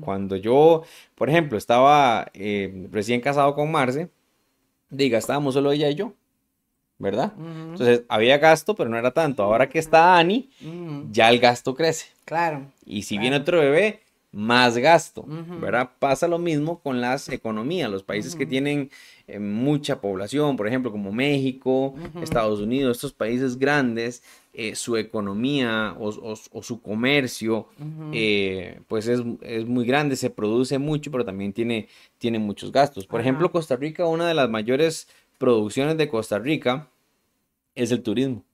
Cuando 0.00 0.36
yo, 0.36 0.82
por 1.16 1.28
ejemplo, 1.28 1.58
estaba 1.58 2.30
recién 2.92 3.20
casado 3.20 3.54
con 3.54 3.70
Marce, 3.70 4.08
diga, 4.88 5.18
estábamos 5.18 5.54
solo 5.54 5.70
ella 5.72 5.90
y 5.90 5.96
yo, 5.96 6.14
¿verdad? 6.98 7.32
Entonces 7.38 8.02
había 8.08 8.38
gasto, 8.38 8.74
pero 8.74 8.90
no 8.90 8.98
era 8.98 9.12
tanto. 9.12 9.42
Ahora 9.42 9.68
que 9.68 9.78
está 9.78 10.16
Ani, 10.18 10.50
ya 11.12 11.30
el 11.30 11.38
gasto 11.38 11.74
crece. 11.74 12.06
Claro. 12.24 12.66
Y 12.84 13.02
si 13.02 13.14
Claro. 13.14 13.22
viene 13.22 13.36
otro 13.36 13.60
bebé, 13.60 14.00
más 14.32 14.76
gasto. 14.76 15.24
¿verdad? 15.60 15.90
Pasa 15.98 16.28
lo 16.28 16.38
mismo 16.38 16.80
con 16.80 17.00
las 17.00 17.28
economías, 17.30 17.90
los 17.90 18.02
países 18.02 18.34
que 18.36 18.46
tienen 18.46 18.90
eh, 19.26 19.38
mucha 19.38 20.00
población, 20.00 20.56
por 20.56 20.68
ejemplo, 20.68 20.90
como 20.92 21.10
México. 21.12 21.94
Estados 22.22 22.60
Unidos, 22.60 22.96
estos 22.98 23.12
países 23.12 23.58
grandes, 23.58 24.22
eh, 24.52 24.74
su 24.74 24.96
economía 24.96 25.94
o, 25.98 26.08
o- 26.10 26.34
o 26.52 26.62
su 26.62 26.80
comercio, 26.82 27.68
eh, 28.12 28.80
pues 28.88 29.06
es, 29.08 29.20
es 29.42 29.66
muy 29.66 29.84
grande, 29.86 30.16
se 30.16 30.30
produce 30.30 30.78
mucho, 30.78 31.10
pero 31.10 31.24
también 31.24 31.52
tiene, 31.52 31.88
tiene 32.18 32.38
muchos 32.38 32.70
gastos. 32.72 33.06
Por 33.06 33.20
ejemplo, 33.20 33.50
Costa 33.50 33.76
Rica, 33.76 34.06
una 34.06 34.26
de 34.28 34.34
las 34.34 34.48
mayores 34.48 35.08
producciones 35.38 35.96
de 35.96 36.08
Costa 36.08 36.38
Rica 36.38 36.90
es 37.74 37.92
el 37.92 38.02
turismo. 38.02 38.44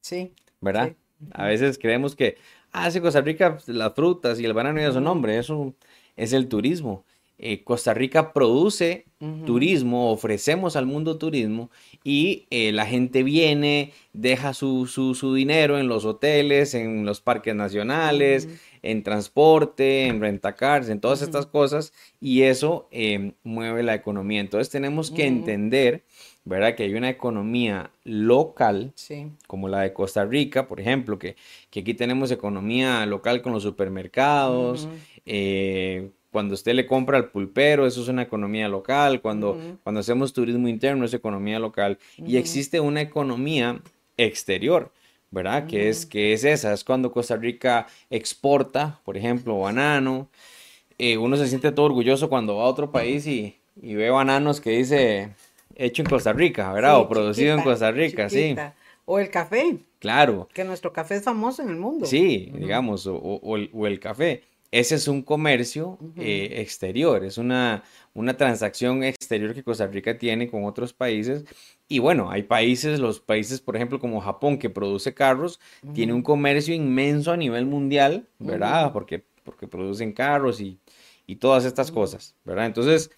Sí. 0.00 0.32
¿verdad? 0.60 0.90
Sí. 0.90 1.26
A 1.32 1.46
veces 1.46 1.78
creemos 1.78 2.16
que, 2.16 2.36
ah, 2.72 2.90
sí, 2.90 3.00
Costa 3.00 3.20
Rica, 3.20 3.54
pues, 3.54 3.68
las 3.68 3.94
frutas 3.94 4.40
y 4.40 4.44
el 4.44 4.52
banano 4.52 4.80
y 4.80 4.84
eso, 4.84 5.00
no, 5.00 5.10
Ujú. 5.10 5.18
hombre, 5.18 5.38
eso 5.38 5.74
es 6.16 6.32
el 6.32 6.48
turismo. 6.48 7.04
Eh, 7.38 7.64
Costa 7.64 7.92
Rica 7.94 8.32
produce 8.32 9.06
turismo, 9.46 10.10
ofrecemos 10.12 10.76
al 10.76 10.84
mundo 10.84 11.16
turismo 11.16 11.70
y 12.04 12.46
eh, 12.50 12.72
la 12.72 12.84
gente 12.84 13.22
viene, 13.22 13.92
deja 14.12 14.52
su, 14.52 14.86
su, 14.86 15.14
su 15.14 15.32
dinero 15.34 15.78
en 15.78 15.88
los 15.88 16.04
hoteles, 16.04 16.74
en 16.74 17.06
los 17.06 17.22
parques 17.22 17.54
nacionales, 17.54 18.48
en 18.82 19.02
transporte, 19.02 20.06
en 20.06 20.20
rentacars, 20.20 20.90
en 20.90 21.00
todas 21.00 21.22
estas 21.22 21.46
cosas 21.46 21.92
y 22.20 22.42
eso 22.42 22.86
eh, 22.90 23.32
mueve 23.44 23.82
la 23.82 23.94
economía. 23.94 24.40
Entonces 24.40 24.68
tenemos 24.70 25.10
que 25.10 25.22
Ujú. 25.22 25.30
entender, 25.36 26.04
¿verdad? 26.44 26.74
Que 26.74 26.82
hay 26.82 26.94
una 26.94 27.08
economía 27.08 27.90
local 28.04 28.92
Sí. 28.94 29.28
como 29.46 29.68
la 29.68 29.80
de 29.80 29.94
Costa 29.94 30.24
Rica, 30.26 30.68
por 30.68 30.80
ejemplo, 30.80 31.18
que, 31.18 31.34
que 31.70 31.80
aquí 31.80 31.94
tenemos 31.94 32.30
economía 32.30 33.06
local 33.06 33.40
con 33.40 33.52
los 33.52 33.62
supermercados, 33.62 34.86
eh, 35.24 36.10
cuando 36.34 36.54
usted 36.54 36.74
le 36.74 36.84
compra 36.84 37.16
al 37.16 37.30
pulpero, 37.30 37.86
eso 37.86 38.02
es 38.02 38.08
una 38.08 38.22
economía 38.22 38.68
local, 38.68 39.20
cuando, 39.20 39.56
cuando 39.84 40.00
hacemos 40.00 40.32
turismo 40.32 40.66
interno 40.66 41.04
es 41.04 41.14
economía 41.14 41.60
local, 41.60 41.96
y 42.18 42.36
existe 42.38 42.80
una 42.80 43.00
economía 43.00 43.80
exterior, 44.16 44.90
¿verdad? 45.30 45.66
Que 45.68 45.88
es, 45.88 46.04
que 46.06 46.32
es 46.32 46.42
esa, 46.42 46.72
es 46.72 46.82
cuando 46.82 47.12
Costa 47.12 47.36
Rica 47.36 47.86
exporta, 48.10 49.00
por 49.04 49.16
ejemplo, 49.16 49.60
banano, 49.60 50.28
eh, 50.98 51.16
uno 51.18 51.36
se 51.36 51.46
siente 51.46 51.70
todo 51.70 51.86
orgulloso 51.86 52.28
cuando 52.28 52.56
va 52.56 52.64
a 52.64 52.66
otro 52.66 52.90
país 52.90 53.26
y, 53.28 53.56
y 53.80 53.94
ve 53.94 54.10
bananos 54.10 54.60
que 54.60 54.70
dice 54.70 55.30
hecho 55.76 56.02
en 56.02 56.08
Costa 56.08 56.32
Rica, 56.32 56.72
¿verdad? 56.72 56.96
Sí, 56.96 57.02
o 57.02 57.08
producido 57.08 57.54
en 57.56 57.62
Costa 57.62 57.90
Rica, 57.92 58.28
sí. 58.28 58.56
O 59.06 59.18
el 59.18 59.28
café, 59.30 59.76
claro. 60.00 60.48
que 60.52 60.64
nuestro 60.64 60.92
café 60.92 61.16
es 61.16 61.22
famoso 61.22 61.62
en 61.62 61.68
el 61.68 61.76
mundo. 61.76 62.06
Sí, 62.06 62.50
digamos, 62.56 63.06
o, 63.06 63.14
o- 63.14 63.40
o 63.42 63.56
el, 63.56 63.70
o 63.72 63.86
el 63.86 64.00
café. 64.00 64.42
Ese 64.80 64.96
es 64.96 65.06
un 65.08 65.22
comercio 65.22 65.98
eh, 66.16 66.54
exterior, 66.62 67.24
es 67.24 67.38
una, 67.38 67.84
una 68.12 68.36
transacción 68.36 69.04
exterior 69.04 69.54
que 69.54 69.62
Costa 69.62 69.86
Rica 69.86 70.18
tiene 70.18 70.48
con 70.50 70.64
otros 70.64 70.92
países. 70.92 71.44
Y 71.86 72.00
bueno, 72.00 72.30
hay 72.30 72.42
países, 72.42 72.98
los 72.98 73.20
países, 73.20 73.60
por 73.60 73.76
ejemplo, 73.76 73.98
como 74.00 74.20
Japón, 74.20 74.58
que 74.58 74.70
produce 74.70 75.14
carros, 75.14 75.60
tiene 75.92 76.12
un 76.12 76.22
comercio 76.22 76.74
inmenso 76.74 77.30
a 77.30 77.36
nivel 77.36 77.66
mundial, 77.66 78.26
¿verdad? 78.38 78.92
Porque, 78.92 79.24
porque 79.44 79.68
producen 79.68 80.12
carros 80.12 80.60
y, 80.60 80.78
y 81.26 81.36
todas 81.36 81.64
estas 81.64 81.92
cosas, 81.92 82.34
¿verdad? 82.44 82.66
Entonces, 82.66 83.10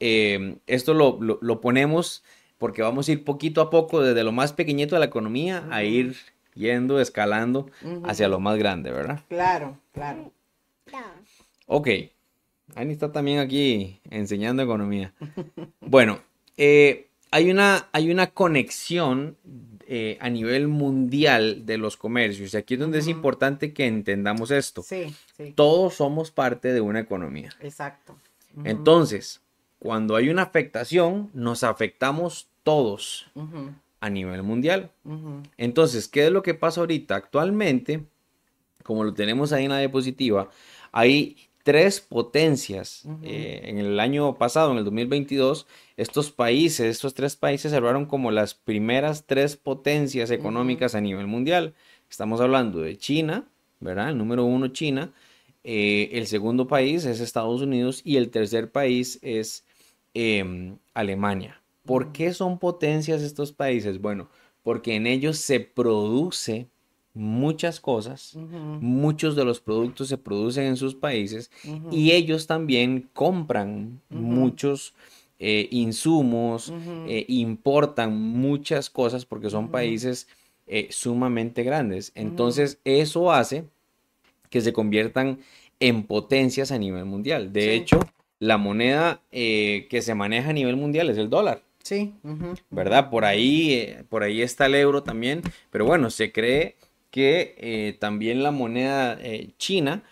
eh, 0.00 0.56
esto 0.66 0.94
lo, 0.94 1.18
lo- 1.20 1.38
lo 1.40 1.60
ponemos 1.60 2.24
porque 2.58 2.82
vamos 2.82 3.08
a 3.08 3.12
ir 3.12 3.24
poquito 3.24 3.60
a 3.60 3.70
poco 3.70 4.00
desde 4.02 4.24
lo 4.24 4.32
más 4.32 4.52
pequeñito 4.52 4.96
de 4.96 5.00
la 5.00 5.06
economía 5.06 5.66
a 5.70 5.84
ir 5.84 6.16
yendo, 6.54 7.00
escalando 7.00 7.70
hacia 8.04 8.28
lo 8.28 8.40
más 8.40 8.58
grande, 8.58 8.90
¿verdad? 8.90 9.20
Claro, 9.28 9.78
claro. 9.92 10.32
Ok, 11.66 11.88
Ani 12.74 12.92
está 12.92 13.12
también 13.12 13.38
aquí 13.38 14.00
enseñando 14.10 14.62
economía. 14.62 15.12
Bueno, 15.86 16.20
eh, 16.56 17.08
hay 17.30 17.50
una, 17.50 17.88
hay 17.92 18.10
una 18.10 18.28
conexión 18.28 19.36
eh, 19.86 20.16
a 20.20 20.30
nivel 20.30 20.66
mundial 20.66 21.66
de 21.66 21.78
los 21.78 21.96
comercios 21.96 22.54
y 22.54 22.56
aquí 22.56 22.74
es 22.74 22.80
donde 22.80 22.98
es 22.98 23.06
importante 23.06 23.72
que 23.72 23.86
entendamos 23.86 24.50
esto. 24.50 24.82
Sí, 24.82 25.14
sí. 25.36 25.52
Todos 25.54 25.94
somos 25.94 26.30
parte 26.30 26.72
de 26.72 26.80
una 26.80 27.00
economía. 27.00 27.50
Exacto. 27.60 28.16
Entonces, 28.64 29.42
cuando 29.78 30.16
hay 30.16 30.30
una 30.30 30.42
afectación, 30.42 31.30
nos 31.34 31.64
afectamos 31.64 32.48
todos 32.62 33.30
a 34.00 34.10
nivel 34.10 34.42
mundial. 34.42 34.90
Entonces, 35.58 36.08
¿qué 36.08 36.26
es 36.26 36.32
lo 36.32 36.42
que 36.42 36.54
pasa 36.54 36.80
ahorita? 36.80 37.16
Actualmente, 37.16 38.04
como 38.82 39.04
lo 39.04 39.12
tenemos 39.12 39.52
ahí 39.52 39.64
en 39.64 39.70
la 39.70 39.78
diapositiva, 39.78 40.50
hay 40.92 41.48
tres 41.64 42.00
potencias. 42.00 43.04
Eh, 43.22 43.62
en 43.64 43.78
el 43.78 43.98
año 43.98 44.36
pasado, 44.36 44.70
en 44.70 44.78
el 44.78 44.84
2022, 44.84 45.66
estos 45.96 46.30
países, 46.30 46.86
estos 46.86 47.14
tres 47.14 47.34
países 47.34 47.72
cerraron 47.72 48.06
como 48.06 48.30
las 48.30 48.54
primeras 48.54 49.24
tres 49.26 49.56
potencias 49.56 50.30
económicas 50.30 50.94
a 50.94 51.00
nivel 51.00 51.26
mundial. 51.26 51.74
Estamos 52.08 52.40
hablando 52.40 52.80
de 52.80 52.96
China, 52.98 53.48
¿verdad? 53.80 54.10
El 54.10 54.18
número 54.18 54.44
uno, 54.44 54.68
China. 54.68 55.12
Eh, 55.64 56.10
el 56.12 56.26
segundo 56.26 56.68
país 56.68 57.06
es 57.06 57.20
Estados 57.20 57.62
Unidos 57.62 58.02
y 58.04 58.18
el 58.18 58.30
tercer 58.30 58.70
país 58.70 59.18
es 59.22 59.64
em, 60.12 60.76
Alemania. 60.92 61.62
¿Por 61.86 62.12
qué 62.12 62.34
son 62.34 62.58
potencias 62.58 63.22
estos 63.22 63.52
países? 63.52 64.00
Bueno, 64.00 64.28
porque 64.62 64.94
en 64.96 65.06
ellos 65.06 65.38
se 65.38 65.60
produce 65.60 66.68
muchas 67.14 67.80
cosas, 67.80 68.36
muchos 68.80 69.36
de 69.36 69.44
los 69.44 69.60
productos 69.60 70.08
se 70.08 70.18
producen 70.18 70.64
en 70.64 70.76
sus 70.76 70.96
países 70.96 71.50
y 71.90 72.10
ellos 72.10 72.46
también 72.48 73.08
compran 73.12 74.00
muchos 74.10 74.94
eh, 75.38 75.68
insumos, 75.70 76.72
eh, 77.06 77.24
importan 77.28 78.16
muchas 78.16 78.90
cosas 78.90 79.24
porque 79.24 79.48
son 79.48 79.70
países 79.70 80.26
eh, 80.66 80.88
sumamente 80.90 81.62
grandes. 81.62 82.10
Entonces 82.16 82.80
eso 82.84 83.32
hace 83.32 83.64
que 84.50 84.60
se 84.60 84.72
conviertan 84.72 85.38
en 85.78 86.02
potencias 86.04 86.72
a 86.72 86.78
nivel 86.78 87.04
mundial. 87.04 87.52
De 87.52 87.74
hecho, 87.74 88.00
la 88.40 88.58
moneda 88.58 89.20
que 89.30 90.00
se 90.02 90.14
maneja 90.14 90.50
a 90.50 90.54
nivel 90.54 90.76
mundial 90.76 91.10
es 91.10 91.18
el 91.18 91.30
dólar. 91.30 91.62
Sí. 91.82 92.14
¿Verdad? 92.70 93.10
Por 93.10 93.24
ahí, 93.24 93.96
por 94.08 94.22
ahí 94.22 94.40
está 94.40 94.66
el 94.66 94.74
euro 94.74 95.02
también, 95.02 95.42
pero 95.70 95.84
bueno, 95.84 96.10
se 96.10 96.32
cree 96.32 96.76
que 97.14 97.96
también 98.00 98.42
la 98.42 98.50
moneda 98.50 99.18
china, 99.56 100.02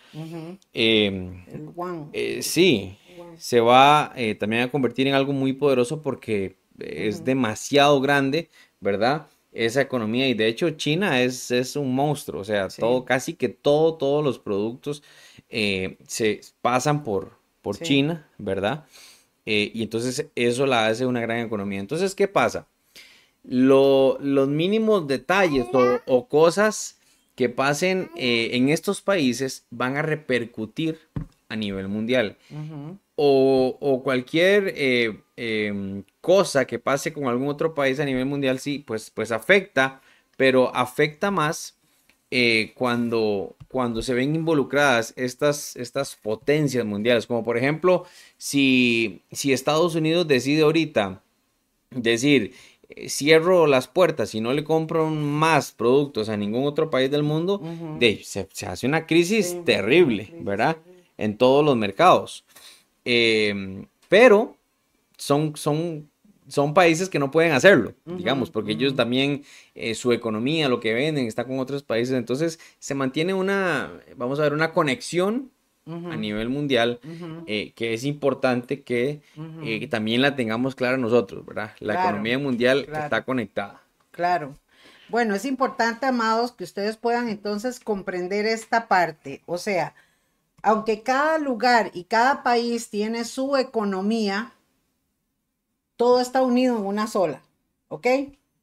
el 1.51 1.73
yuan. 1.75 2.09
sí, 2.41 2.97
se 3.37 3.59
va 3.59 4.13
eh, 4.15 4.35
también 4.35 4.63
a 4.63 4.71
convertir 4.71 5.07
en 5.07 5.15
algo 5.15 5.33
muy 5.33 5.53
poderoso 5.53 6.01
porque 6.01 6.57
es 6.79 7.23
demasiado 7.23 8.01
grande, 8.01 8.49
¿verdad? 8.79 9.27
Esa 9.51 9.81
economía 9.81 10.27
y 10.27 10.33
de 10.33 10.47
hecho 10.47 10.69
China 10.71 11.21
es, 11.21 11.51
es 11.51 11.75
un 11.75 11.93
monstruo, 11.93 12.41
o 12.41 12.43
sea, 12.43 12.67
todo, 12.69 13.05
casi 13.05 13.35
que 13.35 13.49
todo, 13.49 13.95
todos 13.95 14.23
los 14.23 14.39
productos 14.39 15.03
eh, 15.49 15.97
se 16.07 16.41
pasan 16.61 17.03
por, 17.03 17.37
por 17.61 17.77
China, 17.77 18.27
¿verdad? 18.37 18.85
Eh, 19.45 19.71
y 19.73 19.83
entonces 19.83 20.27
eso 20.35 20.65
la 20.65 20.87
hace 20.87 21.05
una 21.05 21.21
gran 21.21 21.39
economía. 21.39 21.79
Entonces, 21.79 22.15
¿qué 22.15 22.27
pasa? 22.27 22.67
Los 23.43 24.47
mínimos 24.47 25.07
detalles 25.07 25.67
o, 26.05 26.27
cosas 26.27 26.99
que 27.35 27.49
pasen 27.49 28.09
en 28.15 28.69
estos 28.69 29.01
países 29.01 29.65
van 29.69 29.97
a 29.97 30.01
repercutir 30.01 30.99
a 31.53 31.55
nivel 31.55 31.87
mundial. 31.87 32.37
O, 33.15 34.01
cualquier 34.03 34.73
eh, 34.75 35.21
em, 35.37 36.03
cosa 36.19 36.65
que 36.65 36.79
pase 36.79 37.13
con 37.13 37.27
algún 37.27 37.47
otro 37.47 37.73
país 37.73 37.99
a 37.99 38.05
nivel 38.05 38.25
mundial, 38.25 38.59
sí, 38.59 38.79
pues, 38.79 39.11
pues 39.11 39.31
afecta, 39.31 40.01
pero 40.35 40.75
afecta 40.75 41.29
más 41.29 41.77
eh, 42.31 42.73
cuando, 42.75 43.55
cuando 43.67 44.01
se 44.01 44.15
ven 44.15 44.33
involucradas 44.33 45.13
estas, 45.15 45.75
estas 45.75 46.15
potencias 46.15 46.85
mundiales, 46.85 47.27
como 47.27 47.43
por 47.43 47.57
ejemplo, 47.57 48.05
si, 48.37 49.21
si 49.31 49.53
Estados 49.53 49.93
Unidos 49.93 50.27
decide 50.27 50.63
ahorita 50.63 51.21
decir, 51.91 52.53
eh, 52.53 52.72
cierro 53.07 53.67
las 53.67 53.87
puertas 53.87 54.35
y 54.35 54.41
no 54.41 54.53
le 54.53 54.63
compro 54.63 55.09
más 55.09 55.71
productos 55.71 56.29
a 56.29 56.37
ningún 56.37 56.65
otro 56.65 56.89
país 56.89 57.09
del 57.09 57.23
mundo, 57.23 57.61
de, 57.99 58.21
se, 58.23 58.47
hace 58.67 58.87
una 58.87 59.05
crisis 59.05 59.57
terrible, 59.65 60.33
¿verdad? 60.41 60.77
En 61.17 61.37
todos 61.37 61.63
los 61.63 61.75
mercados. 61.77 62.45
Em, 63.05 63.85
pero 64.09 64.57
son, 65.17 65.55
son, 65.55 66.09
son 66.47 66.73
países 66.73 67.09
que 67.09 67.19
no 67.19 67.31
pueden 67.31 67.53
hacerlo, 67.53 67.93
digamos, 68.05 68.49
porque 68.49 68.73
ellos 68.73 68.95
también, 68.95 69.43
eh, 69.75 69.95
su 69.95 70.11
economía, 70.11 70.69
lo 70.69 70.79
que 70.79 70.93
venden, 70.93 71.25
está 71.25 71.45
con 71.45 71.59
otros 71.59 71.83
países. 71.83 72.15
Entonces 72.15 72.59
se 72.79 72.95
mantiene 72.95 73.33
una, 73.33 73.91
vamos 74.15 74.39
a 74.39 74.43
ver, 74.43 74.53
una 74.53 74.71
conexión 74.71 75.51
a 75.85 76.15
nivel 76.15 76.49
mundial 76.49 76.99
eh, 77.45 77.73
que 77.75 77.93
es 77.93 78.05
importante 78.05 78.83
que, 78.83 79.21
eh, 79.63 79.87
también 79.87 80.21
la 80.21 80.35
tengamos 80.35 80.75
clara 80.75 80.97
nosotros, 80.97 81.45
¿verdad? 81.45 81.71
La 81.79 82.01
economía 82.01 82.39
mundial 82.39 82.87
está 82.91 83.25
conectada. 83.25 83.81
Claro. 84.11 84.55
Bueno, 85.09 85.35
es 85.35 85.45
importante, 85.45 86.05
amados, 86.05 86.53
que 86.53 86.63
ustedes 86.63 86.97
puedan 86.97 87.27
entonces 87.27 87.79
comprender 87.79 88.45
esta 88.45 88.87
parte. 88.87 89.41
O 89.45 89.57
sea, 89.57 89.93
aunque 90.61 91.03
cada 91.03 91.37
lugar 91.37 91.91
y 91.93 92.05
cada 92.05 92.43
país 92.43 92.89
tiene 92.89 93.25
su 93.25 93.57
economía, 93.57 94.53
todo 95.97 96.21
está 96.21 96.41
unido 96.41 96.77
en 96.77 96.85
una 96.85 97.07
sola, 97.07 97.41
¿ok? 97.89 98.07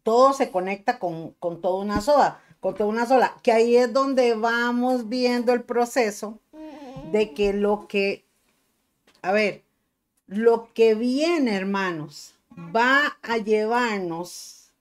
Todo 0.03 0.33
se 0.33 0.51
conecta 0.51 0.99
con, 0.99 1.33
con 1.33 1.61
toda 1.61 1.83
una 1.83 2.01
sola, 2.01 2.41
con 2.61 2.75
toda 2.75 2.89
una 2.89 3.07
sola, 3.07 3.37
que 3.43 3.53
ahí 3.53 3.77
es 3.77 3.93
donde 3.93 4.35
vamos 4.35 5.09
viendo 5.09 5.53
el 5.53 5.63
proceso 5.63 6.41
de 7.13 7.33
que 7.33 7.53
lo 7.53 7.87
que, 7.89 8.25
a 9.23 9.33
ver, 9.33 9.63
lo 10.27 10.73
que 10.75 10.95
viene, 10.95 11.55
hermanos, 11.57 12.35
va 12.57 13.19
a 13.23 13.39
llevarnos 13.39 14.73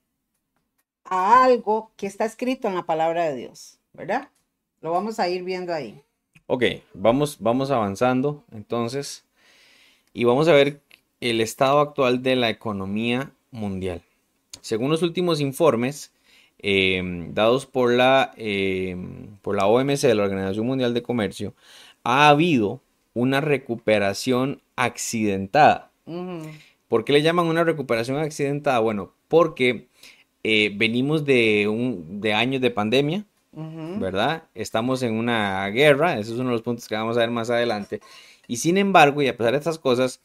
a 1.05 1.43
algo 1.43 1.91
que 1.97 2.07
está 2.07 2.25
escrito 2.25 2.67
en 2.67 2.75
la 2.75 2.85
palabra 2.85 3.25
de 3.25 3.35
Dios, 3.35 3.79
¿verdad? 3.93 4.29
Lo 4.81 4.91
vamos 4.91 5.19
a 5.19 5.27
ir 5.27 5.43
viendo 5.43 5.73
ahí. 5.73 6.01
Ok, 6.47 6.63
vamos, 6.93 7.37
vamos 7.39 7.71
avanzando 7.71 8.43
entonces 8.51 9.25
y 10.13 10.23
vamos 10.23 10.47
a 10.47 10.53
ver 10.53 10.81
el 11.19 11.41
estado 11.41 11.79
actual 11.79 12.23
de 12.23 12.35
la 12.35 12.49
economía 12.49 13.31
mundial. 13.51 14.01
Según 14.61 14.89
los 14.89 15.01
últimos 15.01 15.41
informes 15.41 16.11
em, 16.59 17.33
dados 17.33 17.65
por 17.65 17.93
la, 17.93 18.33
em, 18.37 19.37
por 19.41 19.55
la 19.55 19.67
OMC, 19.67 20.03
la 20.13 20.23
Organización 20.23 20.65
Mundial 20.65 20.93
de 20.93 21.03
Comercio, 21.03 21.53
ha 22.03 22.29
habido 22.29 22.81
una 23.13 23.41
recuperación 23.41 24.61
accidentada. 24.75 25.91
¿Por 26.87 27.05
qué 27.05 27.13
le 27.13 27.21
llaman 27.21 27.47
una 27.47 27.63
recuperación 27.63 28.17
accidentada? 28.17 28.79
Bueno, 28.79 29.13
porque 29.27 29.87
eh, 30.43 30.73
venimos 30.75 31.25
de, 31.25 31.67
un, 31.67 32.21
de 32.21 32.33
años 32.33 32.61
de 32.61 32.71
pandemia, 32.71 33.25
¿verdad? 33.51 34.43
Estamos 34.55 35.03
en 35.03 35.13
una 35.13 35.67
guerra, 35.67 36.17
ese 36.17 36.31
es 36.31 36.39
uno 36.39 36.49
de 36.49 36.55
los 36.55 36.61
puntos 36.61 36.87
que 36.87 36.95
vamos 36.95 37.17
a 37.17 37.21
ver 37.21 37.31
más 37.31 37.49
adelante. 37.49 37.99
Y 38.47 38.57
sin 38.57 38.77
embargo, 38.77 39.21
y 39.21 39.27
a 39.27 39.37
pesar 39.37 39.51
de 39.51 39.59
estas 39.59 39.77
cosas, 39.77 40.21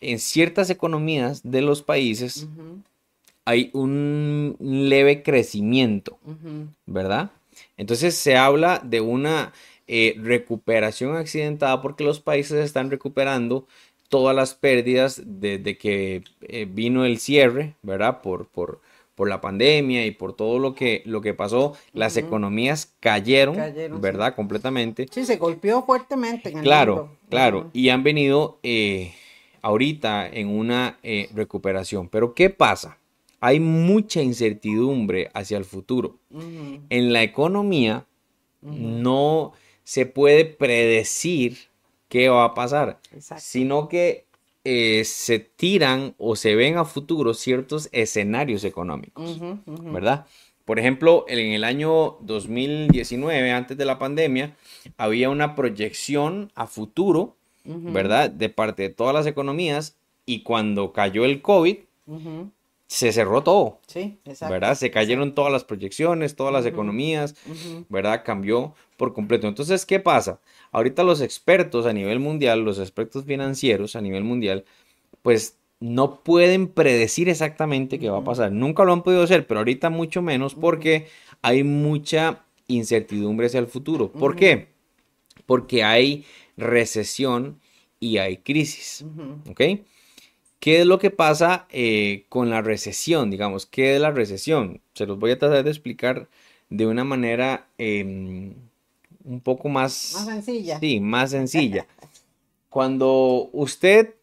en 0.00 0.18
ciertas 0.18 0.70
economías 0.70 1.42
de 1.44 1.62
los 1.62 1.82
países 1.82 2.48
hay 3.44 3.70
un 3.72 4.56
leve 4.60 5.22
crecimiento, 5.22 6.18
¿verdad? 6.86 7.30
Entonces 7.76 8.14
se 8.14 8.36
habla 8.36 8.80
de 8.84 9.00
una 9.00 9.52
eh, 9.88 10.14
recuperación 10.18 11.16
accidentada 11.16 11.82
porque 11.82 12.04
los 12.04 12.20
países 12.20 12.64
están 12.64 12.90
recuperando 12.90 13.66
todas 14.08 14.34
las 14.34 14.54
pérdidas 14.54 15.22
desde 15.24 15.76
que 15.76 16.22
eh, 16.42 16.66
vino 16.70 17.04
el 17.04 17.18
cierre, 17.18 17.74
¿verdad? 17.82 18.20
Por, 18.22 18.46
por, 18.48 18.80
por 19.14 19.28
la 19.28 19.40
pandemia 19.40 20.06
y 20.06 20.12
por 20.12 20.34
todo 20.34 20.58
lo 20.58 20.74
que, 20.74 21.02
lo 21.04 21.20
que 21.20 21.34
pasó, 21.34 21.74
las 21.92 22.16
economías 22.16 22.94
cayeron, 23.00 23.56
¿verdad? 24.00 24.34
Completamente. 24.34 25.06
Sí, 25.10 25.24
se 25.24 25.36
golpeó 25.36 25.84
fuertemente. 25.84 26.50
En 26.50 26.58
el 26.58 26.64
claro, 26.64 27.16
claro, 27.28 27.70
y 27.72 27.90
han 27.90 28.02
venido 28.02 28.58
eh, 28.62 29.12
ahorita 29.60 30.28
en 30.28 30.48
una 30.48 30.98
eh, 31.02 31.28
recuperación. 31.34 32.08
Pero 32.08 32.34
¿qué 32.34 32.48
pasa? 32.50 32.98
Hay 33.40 33.60
mucha 33.60 34.22
incertidumbre 34.22 35.30
hacia 35.34 35.58
el 35.58 35.64
futuro. 35.64 36.16
En 36.30 37.12
la 37.12 37.22
economía 37.22 38.06
no 38.62 39.52
se 39.88 40.04
puede 40.04 40.44
predecir 40.44 41.56
qué 42.10 42.28
va 42.28 42.44
a 42.44 42.52
pasar, 42.52 43.00
sino 43.38 43.88
que 43.88 44.26
eh, 44.62 45.02
se 45.06 45.38
tiran 45.38 46.14
o 46.18 46.36
se 46.36 46.54
ven 46.54 46.76
a 46.76 46.84
futuro 46.84 47.32
ciertos 47.32 47.88
escenarios 47.92 48.64
económicos, 48.64 49.40
¿verdad? 49.66 50.26
Por 50.66 50.78
ejemplo, 50.78 51.24
en 51.26 51.54
el 51.54 51.64
año 51.64 52.18
2019, 52.20 53.50
antes 53.50 53.78
de 53.78 53.86
la 53.86 53.98
pandemia, 53.98 54.54
había 54.98 55.30
una 55.30 55.54
proyección 55.54 56.52
a 56.54 56.66
futuro, 56.66 57.36
¿verdad? 57.64 58.28
De 58.28 58.50
parte 58.50 58.82
de 58.82 58.90
todas 58.90 59.14
las 59.14 59.26
economías 59.26 59.96
y 60.26 60.42
cuando 60.42 60.92
cayó 60.92 61.24
el 61.24 61.40
COVID, 61.40 61.78
se 62.88 63.12
cerró 63.12 63.42
todo. 63.42 63.80
Sí, 63.86 64.18
exacto. 64.24 64.52
¿Verdad? 64.54 64.74
Se 64.74 64.90
cayeron 64.90 65.34
todas 65.34 65.52
las 65.52 65.62
proyecciones, 65.62 66.34
todas 66.34 66.54
las 66.54 66.64
economías, 66.64 67.36
¿verdad? 67.90 68.22
Cambió 68.24 68.74
por 68.96 69.12
completo. 69.12 69.46
Entonces, 69.46 69.84
¿qué 69.84 70.00
pasa? 70.00 70.40
Ahorita 70.72 71.04
los 71.04 71.20
expertos 71.20 71.84
a 71.84 71.92
nivel 71.92 72.18
mundial, 72.18 72.64
los 72.64 72.78
expertos 72.78 73.26
financieros 73.26 73.94
a 73.94 74.00
nivel 74.00 74.24
mundial, 74.24 74.64
pues 75.20 75.58
no 75.80 76.22
pueden 76.22 76.66
predecir 76.66 77.28
exactamente 77.28 77.98
qué 77.98 78.08
va 78.08 78.18
a 78.18 78.24
pasar. 78.24 78.52
Nunca 78.52 78.84
lo 78.84 78.94
han 78.94 79.02
podido 79.02 79.22
hacer, 79.22 79.46
pero 79.46 79.60
ahorita 79.60 79.90
mucho 79.90 80.22
menos 80.22 80.54
porque 80.54 81.08
hay 81.42 81.64
mucha 81.64 82.46
incertidumbre 82.68 83.48
hacia 83.48 83.60
el 83.60 83.66
futuro. 83.66 84.10
¿Por 84.10 84.34
qué? 84.34 84.68
Porque 85.44 85.84
hay 85.84 86.24
recesión 86.56 87.60
y 88.00 88.16
hay 88.16 88.38
crisis. 88.38 89.04
¿Ok? 89.50 89.60
¿Qué 90.60 90.80
es 90.80 90.86
lo 90.86 90.98
que 90.98 91.10
pasa 91.10 91.66
eh, 91.70 92.24
con 92.28 92.50
la 92.50 92.62
recesión? 92.62 93.30
Digamos, 93.30 93.66
¿qué 93.66 93.94
es 93.94 94.00
la 94.00 94.10
recesión? 94.10 94.80
Se 94.94 95.06
los 95.06 95.18
voy 95.18 95.30
a 95.30 95.38
tratar 95.38 95.64
de 95.64 95.70
explicar 95.70 96.28
de 96.68 96.86
una 96.86 97.04
manera 97.04 97.66
em, 97.78 98.54
un 99.24 99.40
poco 99.40 99.68
más... 99.68 100.12
Más 100.14 100.26
sencilla. 100.26 100.80
Sí, 100.80 101.00
más 101.00 101.30
sencilla. 101.30 101.86
Cuando 102.70 103.48
usted 103.52 104.14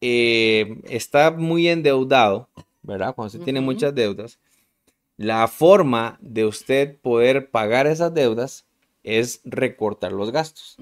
eh, 0.00 0.80
está 0.88 1.30
muy 1.30 1.68
endeudado, 1.68 2.48
¿verdad? 2.82 3.14
Cuando 3.14 3.28
usted 3.28 3.44
tiene 3.44 3.60
muchas 3.60 3.94
deudas, 3.94 4.38
la 5.16 5.46
forma 5.48 6.18
de 6.20 6.46
usted 6.46 6.96
poder 6.96 7.50
pagar 7.50 7.86
esas 7.86 8.12
deudas 8.12 8.64
es 9.02 9.40
recortar 9.44 10.12
los 10.12 10.32
gastos. 10.32 10.76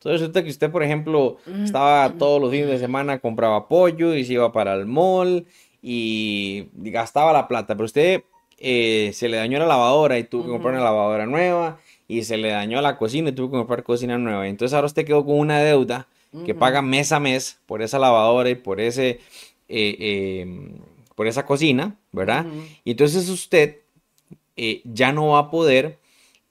Entonces 0.00 0.22
resulta 0.22 0.42
que 0.42 0.48
usted, 0.48 0.70
por 0.70 0.82
ejemplo, 0.82 1.36
estaba 1.62 2.14
todos 2.14 2.40
los 2.40 2.50
fines 2.50 2.68
de 2.68 2.78
semana, 2.78 3.18
compraba 3.18 3.68
pollo 3.68 4.14
y 4.14 4.24
se 4.24 4.32
iba 4.32 4.50
para 4.50 4.72
el 4.72 4.86
mall 4.86 5.44
y 5.82 6.68
gastaba 6.72 7.34
la 7.34 7.46
plata, 7.46 7.74
pero 7.74 7.84
usted 7.84 8.22
eh, 8.56 9.10
se 9.12 9.28
le 9.28 9.36
dañó 9.36 9.58
la 9.58 9.66
lavadora 9.66 10.18
y 10.18 10.24
tuvo 10.24 10.44
que 10.44 10.48
comprar 10.48 10.72
una 10.72 10.84
lavadora 10.84 11.26
nueva 11.26 11.80
y 12.08 12.22
se 12.22 12.38
le 12.38 12.48
dañó 12.48 12.80
la 12.80 12.96
cocina 12.96 13.28
y 13.28 13.32
tuvo 13.32 13.50
que 13.50 13.58
comprar 13.58 13.82
cocina 13.82 14.16
nueva. 14.16 14.48
Entonces 14.48 14.74
ahora 14.74 14.86
usted 14.86 15.04
quedó 15.04 15.22
con 15.22 15.38
una 15.38 15.60
deuda 15.60 16.08
que 16.46 16.54
paga 16.54 16.80
mes 16.80 17.12
a 17.12 17.20
mes 17.20 17.58
por 17.66 17.82
esa 17.82 17.98
lavadora 17.98 18.48
y 18.48 18.54
por 18.54 18.80
ese 18.80 19.20
eh, 19.68 20.40
em, 20.40 20.78
por 21.14 21.26
esa 21.26 21.44
cocina, 21.44 21.98
¿verdad? 22.10 22.46
Y 22.84 22.92
entonces 22.92 23.28
usted 23.28 23.80
eh, 24.56 24.80
ya 24.84 25.12
no 25.12 25.28
va 25.28 25.40
a 25.40 25.50
poder 25.50 25.98